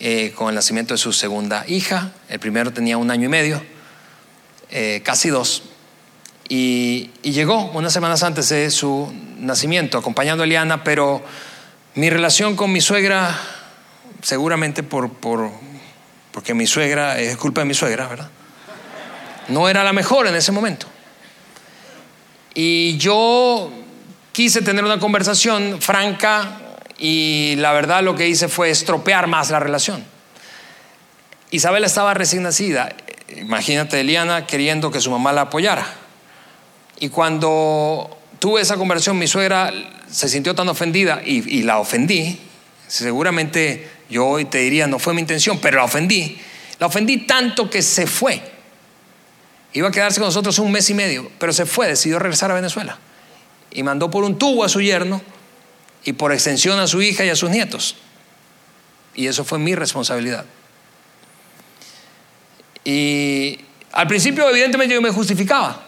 eh, 0.00 0.32
con 0.34 0.48
el 0.48 0.56
nacimiento 0.56 0.94
de 0.94 0.98
su 0.98 1.12
segunda 1.12 1.64
hija. 1.68 2.12
El 2.28 2.40
primero 2.40 2.72
tenía 2.72 2.98
un 2.98 3.12
año 3.12 3.26
y 3.26 3.28
medio, 3.28 3.62
eh, 4.70 5.02
casi 5.04 5.28
dos. 5.28 5.62
Y, 6.48 7.10
llegó 7.22 7.70
unas 7.72 7.92
semanas 7.92 8.22
antes 8.22 8.48
de 8.50 8.70
su 8.70 9.12
nacimiento, 9.38 9.98
acompañando 9.98 10.42
a 10.42 10.46
Eliana, 10.46 10.84
pero 10.84 11.22
mi 11.94 12.10
relación 12.10 12.56
con 12.56 12.72
mi 12.72 12.80
suegra, 12.80 13.38
seguramente 14.20 14.82
por, 14.82 15.12
por, 15.12 15.50
porque 16.32 16.54
mi 16.54 16.66
suegra, 16.66 17.20
es 17.20 17.36
culpa 17.36 17.60
de 17.60 17.66
mi 17.66 17.74
suegra, 17.74 18.08
¿verdad? 18.08 18.30
No 19.48 19.68
era 19.68 19.84
la 19.84 19.92
mejor 19.92 20.26
en 20.26 20.34
ese 20.34 20.50
momento. 20.50 20.86
Y 22.54 22.96
yo 22.98 23.70
quise 24.32 24.62
tener 24.62 24.84
una 24.84 24.98
conversación 24.98 25.80
franca 25.80 26.58
y 26.98 27.54
la 27.56 27.72
verdad 27.72 28.02
lo 28.02 28.16
que 28.16 28.28
hice 28.28 28.48
fue 28.48 28.70
estropear 28.70 29.26
más 29.26 29.50
la 29.50 29.60
relación. 29.60 30.04
Isabel 31.50 31.84
estaba 31.84 32.14
recién 32.14 32.42
nacida, 32.42 32.92
imagínate 33.36 34.00
Eliana 34.00 34.46
queriendo 34.46 34.90
que 34.90 35.00
su 35.00 35.10
mamá 35.10 35.32
la 35.32 35.42
apoyara. 35.42 35.86
Y 36.98 37.08
cuando 37.10 38.18
tuve 38.38 38.60
esa 38.60 38.76
conversación, 38.76 39.18
mi 39.18 39.26
suegra 39.26 39.72
se 40.10 40.28
sintió 40.28 40.54
tan 40.54 40.68
ofendida 40.68 41.22
y, 41.24 41.62
la 41.62 41.78
ofendí. 41.78 42.38
Seguramente 42.86 43.90
yo 44.10 44.26
hoy 44.26 44.44
te 44.44 44.58
diría, 44.58 44.86
no 44.86 44.98
fue 44.98 45.14
mi 45.14 45.20
intención, 45.20 45.58
pero 45.58 45.78
la 45.78 45.84
ofendí. 45.84 46.38
La 46.78 46.86
ofendí 46.86 47.18
tanto 47.26 47.70
que 47.70 47.82
se 47.82 48.06
fue. 48.06 48.40
Iba 49.72 49.88
a 49.88 49.90
quedarse 49.90 50.20
con 50.20 50.28
nosotros 50.28 50.58
un 50.58 50.70
mes 50.70 50.88
y 50.90 50.94
medio, 50.94 51.30
pero 51.38 51.52
se 51.52 51.66
fue, 51.66 51.88
decidió 51.88 52.18
regresar 52.18 52.50
a 52.50 52.54
Venezuela. 52.54 52.98
Y 53.72 53.82
mandó 53.82 54.10
por 54.10 54.22
un 54.22 54.38
tubo 54.38 54.62
a 54.64 54.68
su 54.68 54.80
yerno 54.80 55.20
y 56.04 56.12
por 56.12 56.32
extensión 56.32 56.78
a 56.78 56.86
su 56.86 57.02
hija 57.02 57.24
y 57.24 57.30
a 57.30 57.36
sus 57.36 57.50
nietos. 57.50 57.96
Y 59.14 59.26
eso 59.26 59.44
fue 59.44 59.58
mi 59.58 59.74
responsabilidad. 59.74 60.44
Y 62.84 63.58
al 63.92 64.06
principio, 64.06 64.48
evidentemente, 64.48 64.94
yo 64.94 65.02
me 65.02 65.10
justificaba. 65.10 65.83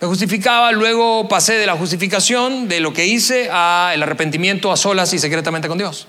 Me 0.00 0.06
justificaba, 0.06 0.72
luego 0.72 1.26
pasé 1.26 1.54
de 1.54 1.66
la 1.66 1.74
justificación 1.74 2.68
de 2.68 2.80
lo 2.80 2.92
que 2.92 3.06
hice 3.06 3.48
a 3.50 3.92
el 3.94 4.02
arrepentimiento 4.02 4.70
a 4.70 4.76
solas 4.76 5.12
y 5.14 5.18
secretamente 5.18 5.68
con 5.68 5.78
Dios. 5.78 6.06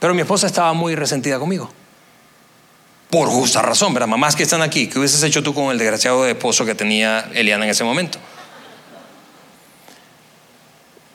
Pero 0.00 0.12
mi 0.12 0.22
esposa 0.22 0.46
estaba 0.46 0.72
muy 0.72 0.96
resentida 0.96 1.38
conmigo. 1.38 1.70
Por 3.10 3.28
justa 3.28 3.62
razón, 3.62 3.94
¿verdad? 3.94 4.08
Mamás 4.08 4.34
que 4.34 4.42
están 4.42 4.60
aquí, 4.60 4.88
¿qué 4.88 4.98
hubieses 4.98 5.22
hecho 5.22 5.42
tú 5.42 5.54
con 5.54 5.70
el 5.70 5.78
desgraciado 5.78 6.26
esposo 6.26 6.64
que 6.66 6.74
tenía 6.74 7.30
Eliana 7.32 7.64
en 7.64 7.70
ese 7.70 7.84
momento? 7.84 8.18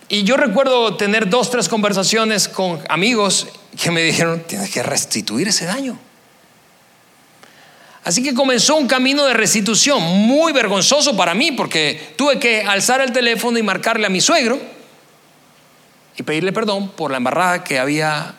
Y 0.08 0.24
yo 0.24 0.38
recuerdo 0.38 0.96
tener 0.96 1.30
dos, 1.30 1.52
tres 1.52 1.68
conversaciones 1.70 2.48
con 2.48 2.80
amigos 2.90 3.48
que 3.80 3.92
me 3.92 4.02
dijeron, 4.02 4.44
tienes 4.48 4.72
que 4.72 4.82
restituir 4.82 5.50
ese 5.50 5.66
daño. 5.66 6.00
Así 8.10 8.24
que 8.24 8.34
comenzó 8.34 8.76
un 8.76 8.88
camino 8.88 9.24
de 9.26 9.36
restitución 9.36 10.02
muy 10.02 10.52
vergonzoso 10.52 11.16
para 11.16 11.36
mí 11.36 11.52
porque 11.52 12.14
tuve 12.16 12.40
que 12.40 12.64
alzar 12.64 13.02
el 13.02 13.12
teléfono 13.12 13.60
y 13.60 13.62
marcarle 13.62 14.08
a 14.08 14.10
mi 14.10 14.20
suegro 14.20 14.60
y 16.18 16.24
pedirle 16.24 16.52
perdón 16.52 16.90
por 16.90 17.12
la 17.12 17.18
embarrada 17.18 17.64
que 17.64 17.78
había 17.78 18.34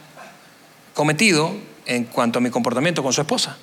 cometido 0.93 1.55
en 1.87 2.03
cuanto 2.07 2.41
a 2.41 2.43
mi 2.43 2.51
comportamiento 2.51 3.01
con 3.05 3.13
su 3.13 3.21
esposa. 3.21 3.59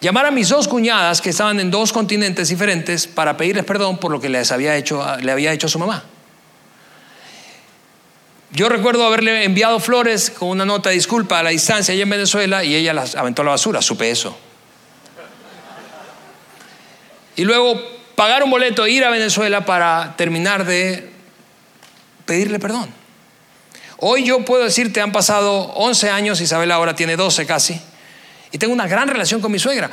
Llamar 0.00 0.26
a 0.26 0.30
mis 0.30 0.48
dos 0.48 0.68
cuñadas 0.68 1.20
que 1.20 1.30
estaban 1.30 1.58
en 1.58 1.72
dos 1.72 1.92
continentes 1.92 2.48
diferentes 2.48 3.08
para 3.08 3.36
pedirles 3.36 3.64
perdón 3.64 3.98
por 3.98 4.12
lo 4.12 4.20
que 4.20 4.28
les 4.28 4.52
había 4.52 4.76
hecho, 4.76 5.04
le 5.20 5.32
había 5.32 5.52
hecho 5.52 5.66
a 5.66 5.70
su 5.70 5.80
mamá. 5.80 6.04
Yo 8.52 8.68
recuerdo 8.68 9.04
haberle 9.04 9.42
enviado 9.42 9.80
flores 9.80 10.30
con 10.30 10.50
una 10.50 10.64
nota 10.64 10.90
de 10.90 10.94
disculpa 10.94 11.40
a 11.40 11.42
la 11.42 11.50
distancia 11.50 11.92
allá 11.92 12.04
en 12.04 12.10
Venezuela 12.10 12.62
y 12.62 12.76
ella 12.76 12.94
las 12.94 13.16
aventó 13.16 13.42
a 13.42 13.44
la 13.46 13.50
basura, 13.50 13.82
supe 13.82 14.08
eso. 14.08 14.45
Y 17.36 17.44
luego 17.44 17.80
pagar 18.14 18.42
un 18.42 18.50
boleto 18.50 18.86
e 18.86 18.90
ir 18.90 19.04
a 19.04 19.10
Venezuela 19.10 19.64
para 19.64 20.16
terminar 20.16 20.64
de 20.64 21.10
pedirle 22.24 22.58
perdón. 22.58 22.88
Hoy 23.98 24.24
yo 24.24 24.44
puedo 24.44 24.64
decirte, 24.64 25.00
han 25.00 25.12
pasado 25.12 25.72
11 25.74 26.10
años, 26.10 26.40
Isabel 26.40 26.70
ahora 26.72 26.94
tiene 26.94 27.16
12 27.16 27.46
casi, 27.46 27.80
y 28.52 28.58
tengo 28.58 28.74
una 28.74 28.86
gran 28.86 29.08
relación 29.08 29.40
con 29.40 29.52
mi 29.52 29.58
suegra. 29.58 29.90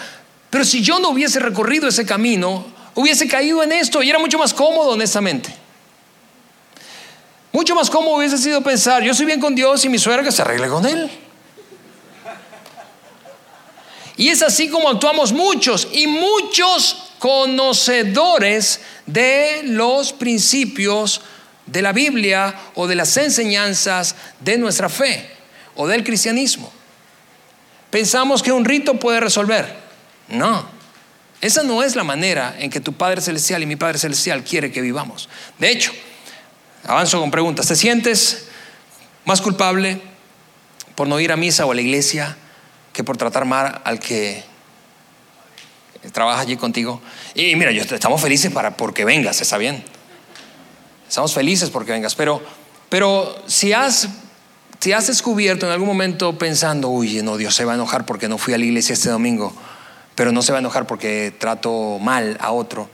Pero 0.49 0.65
si 0.65 0.81
yo 0.81 0.99
no 0.99 1.09
hubiese 1.09 1.39
recorrido 1.39 1.87
ese 1.87 2.05
camino, 2.05 2.65
hubiese 2.95 3.27
caído 3.27 3.63
en 3.63 3.71
esto 3.71 4.03
y 4.03 4.09
era 4.09 4.19
mucho 4.19 4.37
más 4.37 4.53
cómodo, 4.53 4.91
honestamente. 4.91 5.53
Mucho 7.51 7.75
más 7.75 7.89
cómodo 7.89 8.15
hubiese 8.15 8.37
sido 8.37 8.61
pensar, 8.61 9.03
yo 9.03 9.13
soy 9.13 9.25
bien 9.25 9.39
con 9.39 9.55
Dios 9.55 9.85
y 9.85 9.89
mi 9.89 9.99
suegra 9.99 10.23
que 10.23 10.31
se 10.31 10.41
arregle 10.41 10.67
con 10.67 10.85
él. 10.85 11.09
Y 14.18 14.30
es 14.30 14.41
así 14.41 14.70
como 14.70 14.89
actuamos 14.89 15.32
muchos 15.32 15.88
y 15.91 16.07
muchos 16.07 17.11
conocedores 17.20 18.82
de 19.05 19.61
los 19.64 20.14
principios 20.14 21.22
de 21.66 21.82
la 21.82 21.93
Biblia 21.93 22.53
o 22.76 22.88
de 22.88 22.95
las 22.95 23.16
enseñanzas 23.18 24.16
de 24.39 24.57
nuestra 24.57 24.89
fe 24.89 25.30
o 25.76 25.88
del 25.88 26.03
cristianismo. 26.03 26.72
Pensamos 27.89 28.43
que 28.43 28.51
un 28.51 28.66
rito 28.66 28.99
puede 28.99 29.20
resolver. 29.20 29.84
No, 30.28 30.68
esa 31.41 31.64
no 31.64 31.84
es 31.84 31.95
la 31.95 32.03
manera 32.03 32.55
en 32.59 32.70
que 32.70 32.80
tu 32.80 32.93
Padre 32.93 33.22
Celestial 33.22 33.64
y 33.64 33.66
mi 33.66 33.76
Padre 33.76 33.97
Celestial 33.97 34.43
quiere 34.43 34.72
que 34.72 34.82
vivamos. 34.82 35.30
De 35.59 35.72
hecho, 35.72 35.91
avanzo 36.86 37.20
con 37.20 37.32
preguntas. 37.32 37.68
¿Te 37.68 37.76
sientes 37.76 38.47
más 39.26 39.41
culpable 39.41 40.01
por 40.95 41.07
no 41.07 41.20
ir 41.20 41.32
a 41.32 41.38
misa 41.38 41.66
o 41.66 41.72
a 41.72 41.76
la 41.76 41.82
iglesia 41.82 42.38
que 42.93 43.03
por 43.03 43.17
tratar 43.17 43.45
mal 43.45 43.81
al 43.83 43.99
que 43.99 44.43
trabaja 46.11 46.41
allí 46.41 46.55
contigo. 46.57 47.01
Y 47.33 47.55
mira, 47.55 47.71
estamos 47.71 48.21
felices 48.21 48.51
para, 48.51 48.77
porque 48.77 49.03
vengas, 49.03 49.41
está 49.41 49.57
bien. 49.57 49.83
Estamos 51.07 51.33
felices 51.33 51.69
porque 51.69 51.91
vengas, 51.91 52.15
pero, 52.15 52.41
pero 52.89 53.35
si, 53.47 53.73
has, 53.73 54.07
si 54.79 54.91
has 54.91 55.07
descubierto 55.07 55.65
en 55.65 55.71
algún 55.71 55.87
momento 55.87 56.37
pensando, 56.37 56.89
uy, 56.89 57.21
no, 57.21 57.37
Dios 57.37 57.55
se 57.55 57.65
va 57.65 57.73
a 57.73 57.75
enojar 57.75 58.05
porque 58.05 58.27
no 58.27 58.37
fui 58.37 58.53
a 58.53 58.57
la 58.57 58.65
iglesia 58.65 58.93
este 58.93 59.09
domingo, 59.09 59.53
pero 60.15 60.31
no 60.31 60.41
se 60.41 60.51
va 60.51 60.59
a 60.59 60.61
enojar 60.61 60.87
porque 60.87 61.33
trato 61.37 61.99
mal 61.99 62.37
a 62.39 62.51
otro. 62.51 62.89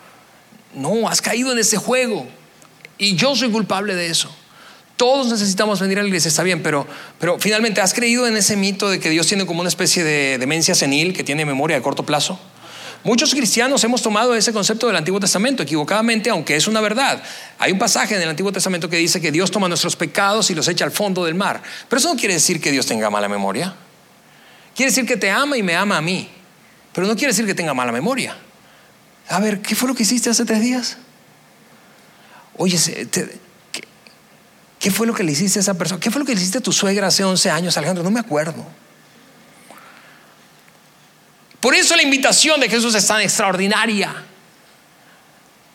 No, 0.73 1.09
has 1.09 1.21
caído 1.21 1.51
en 1.51 1.59
ese 1.59 1.77
juego. 1.77 2.27
Y 2.97 3.15
yo 3.15 3.35
soy 3.35 3.49
culpable 3.49 3.95
de 3.95 4.07
eso. 4.07 4.29
Todos 4.99 5.27
necesitamos 5.27 5.79
venir 5.79 5.97
a 5.97 6.01
la 6.01 6.09
iglesia, 6.09 6.27
está 6.27 6.43
bien, 6.43 6.61
pero, 6.61 6.85
pero 7.19 7.39
finalmente, 7.39 7.79
¿has 7.79 7.93
creído 7.93 8.27
en 8.27 8.35
ese 8.35 8.57
mito 8.57 8.89
de 8.89 8.99
que 8.99 9.09
Dios 9.09 9.27
tiene 9.27 9.45
como 9.45 9.61
una 9.61 9.69
especie 9.69 10.03
de 10.03 10.37
demencia 10.37 10.75
senil 10.75 11.13
que 11.13 11.23
tiene 11.23 11.45
memoria 11.45 11.77
a 11.77 11.81
corto 11.81 12.05
plazo? 12.05 12.37
Muchos 13.05 13.33
cristianos 13.33 13.81
hemos 13.85 14.01
tomado 14.01 14.35
ese 14.35 14.51
concepto 14.51 14.87
del 14.87 14.97
Antiguo 14.97 15.21
Testamento 15.21 15.63
equivocadamente, 15.63 16.29
aunque 16.29 16.57
es 16.57 16.67
una 16.67 16.81
verdad. 16.81 17.23
Hay 17.59 17.71
un 17.71 17.79
pasaje 17.79 18.17
en 18.17 18.23
el 18.23 18.27
Antiguo 18.27 18.51
Testamento 18.51 18.89
que 18.89 18.97
dice 18.97 19.21
que 19.21 19.31
Dios 19.31 19.51
toma 19.51 19.69
nuestros 19.69 19.95
pecados 19.95 20.51
y 20.51 20.53
los 20.53 20.67
echa 20.67 20.83
al 20.83 20.91
fondo 20.91 21.23
del 21.23 21.33
mar. 21.35 21.63
Pero 21.87 21.97
eso 21.97 22.13
no 22.13 22.19
quiere 22.19 22.33
decir 22.33 22.59
que 22.59 22.69
Dios 22.69 22.85
tenga 22.85 23.09
mala 23.09 23.29
memoria. 23.29 23.73
Quiere 24.75 24.91
decir 24.91 25.05
que 25.05 25.15
te 25.15 25.31
ama 25.31 25.55
y 25.55 25.63
me 25.63 25.77
ama 25.77 25.95
a 25.95 26.01
mí. 26.01 26.27
Pero 26.91 27.07
no 27.07 27.15
quiere 27.15 27.31
decir 27.31 27.45
que 27.45 27.55
tenga 27.55 27.73
mala 27.73 27.93
memoria. 27.93 28.35
A 29.29 29.39
ver, 29.39 29.61
¿qué 29.61 29.75
fue 29.75 29.87
lo 29.87 29.95
que 29.95 30.03
hiciste 30.03 30.29
hace 30.29 30.43
tres 30.43 30.59
días? 30.59 30.97
Oye, 32.57 32.77
¿qué, 34.79 34.89
fue 34.91 35.05
lo 35.05 35.13
que 35.13 35.23
le 35.23 35.33
hiciste 35.33 35.59
a 35.59 35.61
esa 35.61 35.73
persona? 35.75 35.99
¿Qué 35.99 36.09
fue 36.09 36.19
lo 36.19 36.25
que 36.25 36.33
le 36.33 36.39
hiciste 36.39 36.57
a 36.57 36.61
tu 36.61 36.71
suegra 36.71 37.07
hace 37.07 37.23
11 37.23 37.51
años, 37.51 37.77
Alejandro? 37.77 38.03
No 38.03 38.11
me 38.11 38.19
acuerdo. 38.19 38.65
Por 41.59 41.75
eso 41.75 41.95
la 41.95 42.03
invitación 42.03 42.59
de 42.59 42.69
Jesús 42.69 42.95
es 42.95 43.05
tan 43.05 43.21
extraordinaria. 43.21 44.25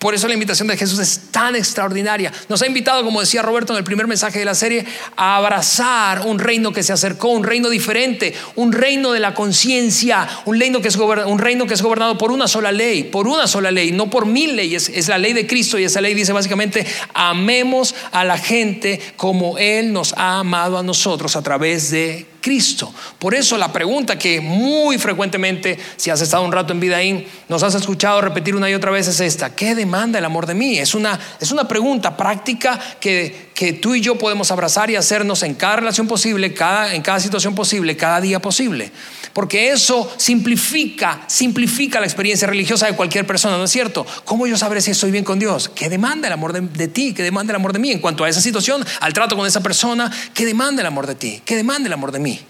Por 0.05 0.15
eso 0.15 0.29
la 0.29 0.35
invitación 0.35 0.69
de 0.69 0.77
Jesús 0.77 0.99
es 0.99 1.19
tan 1.31 1.57
extraordinaria. 1.57 2.31
Nos 2.51 2.61
ha 2.61 2.67
invitado, 2.67 3.03
como 3.05 3.21
decía 3.23 3.41
Roberto 3.41 3.73
en 3.73 3.79
el 3.79 3.85
primer 3.85 4.07
mensaje 4.07 4.39
de 4.39 4.45
la 4.45 4.55
serie, 4.55 4.85
a 5.17 5.37
abrazar 5.37 6.27
un 6.27 6.39
reino 6.39 6.75
que 6.75 6.83
se 6.83 6.93
acercó, 6.93 7.29
un 7.29 7.43
reino 7.43 7.71
diferente, 7.71 8.35
un 8.55 8.73
reino 8.73 9.13
de 9.13 9.21
la 9.21 9.33
conciencia, 9.33 10.29
un 10.45 10.61
reino 10.61 10.83
que 10.83 10.89
es 10.89 10.97
un 10.97 11.39
reino 11.39 11.67
que 11.67 11.73
es 11.73 11.81
gobernado 11.81 12.19
por 12.19 12.33
una 12.33 12.49
sola 12.49 12.71
ley, 12.71 13.05
por 13.05 13.27
una 13.27 13.47
sola 13.47 13.71
ley, 13.71 13.93
no 13.93 14.11
por 14.11 14.27
mil 14.27 14.55
leyes. 14.57 14.91
Es 14.91 15.09
la 15.09 15.17
ley 15.17 15.33
de 15.33 15.47
Cristo 15.47 15.79
y 15.79 15.85
esa 15.85 16.03
ley 16.03 16.13
dice 16.13 16.35
básicamente 16.35 16.85
amemos 17.15 17.95
a 18.13 18.25
la 18.25 18.37
gente 18.37 19.01
como 19.17 19.57
él 19.57 19.95
nos 19.95 20.13
ha 20.19 20.41
amado 20.41 20.77
a 20.77 20.83
nosotros 20.83 21.35
a 21.35 21.41
través 21.41 21.91
de 21.91 22.34
Cristo. 22.45 22.93
Por 23.19 23.35
eso 23.35 23.57
la 23.57 23.73
pregunta 23.73 24.19
que 24.19 24.39
muy 24.39 24.99
frecuentemente, 24.99 25.79
si 25.97 26.11
has 26.11 26.21
estado 26.21 26.45
un 26.45 26.53
rato 26.53 26.75
en 26.75 26.81
Vidaín, 26.81 27.27
nos 27.49 27.63
has 27.63 27.75
escuchado 27.75 28.21
repetir 28.21 28.55
una 28.55 28.69
y 28.69 28.75
otra 28.75 28.91
vez 28.91 29.09
es 29.09 29.19
esta. 29.21 29.57
¿Qué 29.57 29.75
demanda 29.75 30.19
el 30.19 30.27
amor 30.27 30.45
de 30.45 30.53
mí? 30.53 30.77
Es 30.77 30.95
una, 30.95 31.19
es 31.41 31.53
una 31.53 31.67
pregunta 31.67 32.19
práctica 32.19 32.79
que, 33.01 33.49
que 33.55 33.73
tú 33.73 33.95
y 33.95 34.03
yo 34.03 34.19
podemos 34.19 34.51
abrazar 34.51 34.91
y 34.91 34.97
hacernos 34.97 35.43
en 35.43 35.55
cada 35.55 35.77
relación 35.77 36.07
posible, 36.07 36.53
cada, 36.53 36.95
en 36.95 37.01
cada 37.01 37.19
situación 37.19 37.55
posible, 37.55 37.97
cada 37.97 38.21
día 38.21 38.43
posible. 38.43 38.93
Porque 39.35 39.73
eso 39.73 40.11
simplifica, 40.17 41.25
simplifica 41.27 41.99
la 41.99 42.07
experiencia 42.07 42.47
religiosa 42.47 42.87
de 42.87 42.95
cualquier 42.95 43.27
persona, 43.27 43.59
¿no 43.59 43.65
es 43.65 43.71
cierto? 43.73 44.07
¿Cómo 44.25 44.47
yo 44.47 44.57
sabré 44.57 44.81
si 44.81 44.93
estoy 44.93 45.11
bien 45.11 45.25
con 45.25 45.41
Dios? 45.41 45.69
¿Qué 45.69 45.89
demanda 45.89 46.29
el 46.29 46.33
amor 46.33 46.53
de, 46.53 46.61
de 46.61 46.87
ti? 46.87 47.13
¿Qué 47.13 47.25
demanda 47.25 47.51
el 47.51 47.57
amor 47.57 47.73
de 47.73 47.81
mí? 47.81 47.91
En 47.91 47.99
cuanto 47.99 48.23
a 48.23 48.29
esa 48.29 48.41
situación, 48.41 48.87
al 49.01 49.13
trato 49.13 49.37
con 49.37 49.45
esa 49.45 49.61
persona, 49.61 50.09
¿qué 50.33 50.47
demanda 50.47 50.83
el 50.83 50.87
amor 50.87 51.09
de 51.09 51.17
ti? 51.17 51.43
¿Qué 51.45 51.57
demanda 51.57 51.89
el 51.89 51.93
amor 51.93 52.13
de 52.13 52.21
mí? 52.21 52.41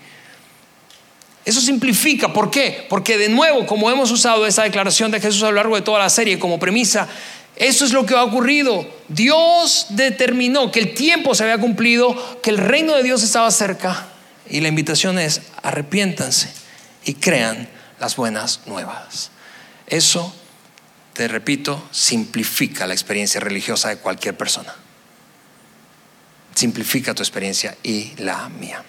Eso 1.47 1.63
simplifica, 1.63 2.35
¿por 2.35 2.51
qué? 2.51 2.87
Porque 2.91 3.17
de 3.17 3.31
nuevo, 3.31 3.65
como 3.67 3.91
hemos 3.91 4.11
usado 4.11 4.47
esa 4.47 4.65
declaración 4.65 5.11
de 5.11 5.21
Jesús 5.21 5.43
a 5.43 5.47
lo 5.47 5.53
largo 5.53 5.77
de 5.77 5.83
toda 5.83 6.01
la 6.01 6.11
serie 6.11 6.39
como 6.39 6.59
premisa, 6.59 7.09
eso 7.57 7.87
es 7.87 7.93
lo 7.93 8.05
que 8.05 8.15
ha 8.15 8.25
ocurrido. 8.25 8.87
Dios 9.09 9.87
determinó 9.89 10.71
que 10.71 10.81
el 10.81 10.93
tiempo 10.93 11.35
se 11.35 11.45
había 11.45 11.57
cumplido, 11.57 12.15
que 12.43 12.51
el 12.51 12.59
reino 12.59 12.95
de 12.95 13.03
Dios 13.03 13.23
estaba 13.23 13.51
cerca 13.51 14.09
y 14.51 14.61
la 14.61 14.69
invitación 14.69 15.19
es 15.19 15.41
arrepiéntanse 15.63 16.64
y 17.05 17.15
crean 17.15 17.69
las 18.01 18.17
buenas 18.17 18.61
nuevas. 18.67 19.31
Eso, 19.87 20.35
te 21.13 21.29
repito, 21.29 21.89
simplifica 21.91 22.87
la 22.87 22.95
experiencia 22.95 23.41
religiosa 23.41 23.91
de 23.91 23.99
cualquier 23.99 24.37
persona. 24.37 24.75
Simplifica 26.55 27.15
tu 27.15 27.23
experiencia 27.23 27.77
y 27.83 28.13
la 28.19 28.49
mía. 28.49 28.83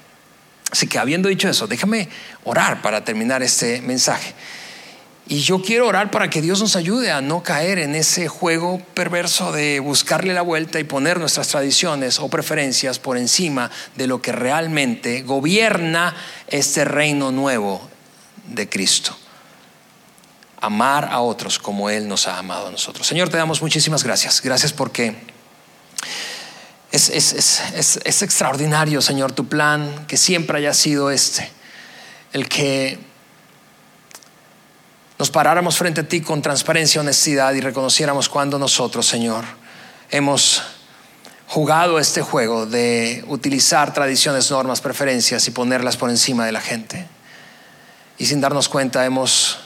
Así 0.71 0.87
que 0.87 0.99
habiendo 0.99 1.29
dicho 1.29 1.49
eso, 1.49 1.67
déjame 1.67 2.09
orar 2.43 2.81
para 2.81 3.03
terminar 3.03 3.43
este 3.43 3.81
mensaje. 3.81 4.33
Y 5.27 5.39
yo 5.39 5.61
quiero 5.61 5.87
orar 5.87 6.11
para 6.11 6.29
que 6.29 6.41
Dios 6.41 6.59
nos 6.59 6.75
ayude 6.75 7.11
a 7.11 7.19
no 7.19 7.41
caer 7.41 7.79
en 7.79 7.95
ese 7.95 8.27
juego 8.27 8.79
perverso 8.93 9.51
de 9.51 9.79
buscarle 9.79 10.35
la 10.35 10.43
vuelta 10.43 10.79
y 10.79 10.83
poner 10.83 11.19
nuestras 11.19 11.47
tradiciones 11.47 12.19
o 12.19 12.29
preferencias 12.29 12.99
por 12.99 13.17
encima 13.17 13.71
de 13.95 14.05
lo 14.05 14.21
que 14.21 14.31
realmente 14.31 15.23
gobierna 15.23 16.15
este 16.47 16.85
reino 16.85 17.31
nuevo 17.31 17.89
de 18.47 18.69
Cristo. 18.69 19.15
Amar 20.61 21.09
a 21.11 21.19
otros 21.19 21.59
como 21.59 21.89
Él 21.89 22.07
nos 22.07 22.27
ha 22.27 22.37
amado 22.37 22.67
a 22.67 22.71
nosotros. 22.71 23.05
Señor, 23.05 23.29
te 23.29 23.37
damos 23.37 23.61
muchísimas 23.61 24.03
gracias. 24.03 24.41
Gracias 24.41 24.73
porque 24.73 25.15
es, 26.91 28.21
extraordinario, 28.21 29.01
Señor, 29.01 29.33
tu 29.33 29.47
plan, 29.47 30.05
que 30.07 30.17
siempre 30.17 30.57
haya 30.57 30.73
sido 30.73 31.11
este, 31.11 31.51
el 32.31 32.47
que 32.47 32.97
nos 35.19 35.29
paráramos 35.29 35.77
frente 35.77 36.01
a 36.01 36.07
ti 36.07 36.21
con 36.21 36.41
transparencia, 36.41 37.01
honestidad 37.01 37.53
y 37.53 37.61
reconociéramos 37.61 38.29
cuando 38.29 38.57
nosotros, 38.59 39.05
Señor, 39.05 39.45
hemos 40.09 40.61
jugado 41.47 41.99
este 41.99 42.21
juego 42.21 42.65
de 42.65 43.23
utilizar 43.27 43.93
tradiciones, 43.93 44.49
normas, 44.51 44.81
preferencias 44.81 45.47
y 45.47 45.51
ponerlas 45.51 45.97
por 45.97 46.09
encima 46.09 46.45
de 46.45 46.51
la 46.51 46.61
gente. 46.61 47.07
Y 48.17 48.25
sin 48.25 48.41
darnos 48.41 48.69
cuenta 48.69 49.05
hemos 49.05 49.59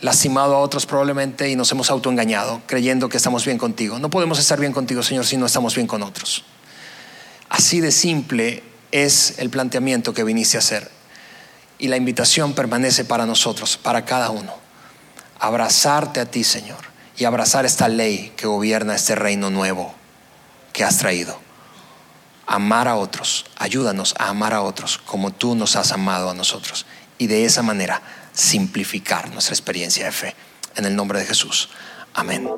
lastimado 0.00 0.54
a 0.54 0.58
otros 0.58 0.86
probablemente 0.86 1.48
y 1.48 1.56
nos 1.56 1.72
hemos 1.72 1.90
autoengañado 1.90 2.60
creyendo 2.66 3.08
que 3.08 3.16
estamos 3.16 3.44
bien 3.44 3.58
contigo. 3.58 3.98
No 3.98 4.10
podemos 4.10 4.38
estar 4.38 4.60
bien 4.60 4.72
contigo, 4.72 5.02
Señor, 5.02 5.24
si 5.26 5.36
no 5.36 5.46
estamos 5.46 5.74
bien 5.74 5.86
con 5.86 6.02
otros. 6.02 6.44
Así 7.48 7.80
de 7.80 7.92
simple 7.92 8.62
es 8.92 9.38
el 9.38 9.50
planteamiento 9.50 10.12
que 10.12 10.24
viniste 10.24 10.56
a 10.56 10.60
hacer. 10.60 10.90
Y 11.78 11.88
la 11.88 11.96
invitación 11.96 12.54
permanece 12.54 13.04
para 13.04 13.26
nosotros, 13.26 13.76
para 13.76 14.04
cada 14.04 14.30
uno. 14.30 14.54
Abrazarte 15.38 16.20
a 16.20 16.26
ti, 16.26 16.44
Señor, 16.44 16.78
y 17.16 17.24
abrazar 17.24 17.66
esta 17.66 17.88
ley 17.88 18.32
que 18.36 18.46
gobierna 18.46 18.94
este 18.94 19.14
reino 19.14 19.50
nuevo 19.50 19.94
que 20.72 20.84
has 20.84 20.98
traído. 20.98 21.38
Amar 22.46 22.88
a 22.88 22.96
otros, 22.96 23.46
ayúdanos 23.56 24.14
a 24.18 24.28
amar 24.28 24.54
a 24.54 24.62
otros 24.62 24.98
como 24.98 25.32
tú 25.32 25.54
nos 25.54 25.76
has 25.76 25.92
amado 25.92 26.30
a 26.30 26.34
nosotros. 26.34 26.86
Y 27.18 27.26
de 27.26 27.44
esa 27.44 27.62
manera 27.62 28.02
simplificar 28.32 29.30
nuestra 29.30 29.54
experiencia 29.54 30.04
de 30.04 30.12
fe. 30.12 30.34
En 30.76 30.84
el 30.84 30.94
nombre 30.94 31.18
de 31.18 31.24
Jesús. 31.24 31.70
Amén. 32.14 32.48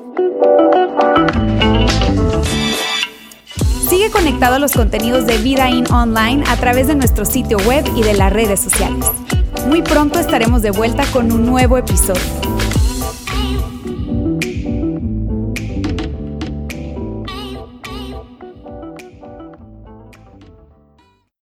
Sigue 3.89 4.11
conectado 4.11 4.55
a 4.55 4.59
los 4.59 4.73
contenidos 4.73 5.25
de 5.25 5.37
Vida 5.37 5.69
In 5.69 5.91
Online 5.91 6.43
a 6.47 6.57
través 6.57 6.87
de 6.87 6.95
nuestro 6.95 7.25
sitio 7.25 7.57
web 7.59 7.83
y 7.95 8.03
de 8.03 8.13
las 8.13 8.31
redes 8.31 8.59
sociales. 8.59 9.05
Muy 9.67 9.81
pronto 9.81 10.19
estaremos 10.19 10.61
de 10.61 10.71
vuelta 10.71 11.05
con 11.11 11.31
un 11.31 11.45
nuevo 11.45 11.77
episodio. 11.77 12.21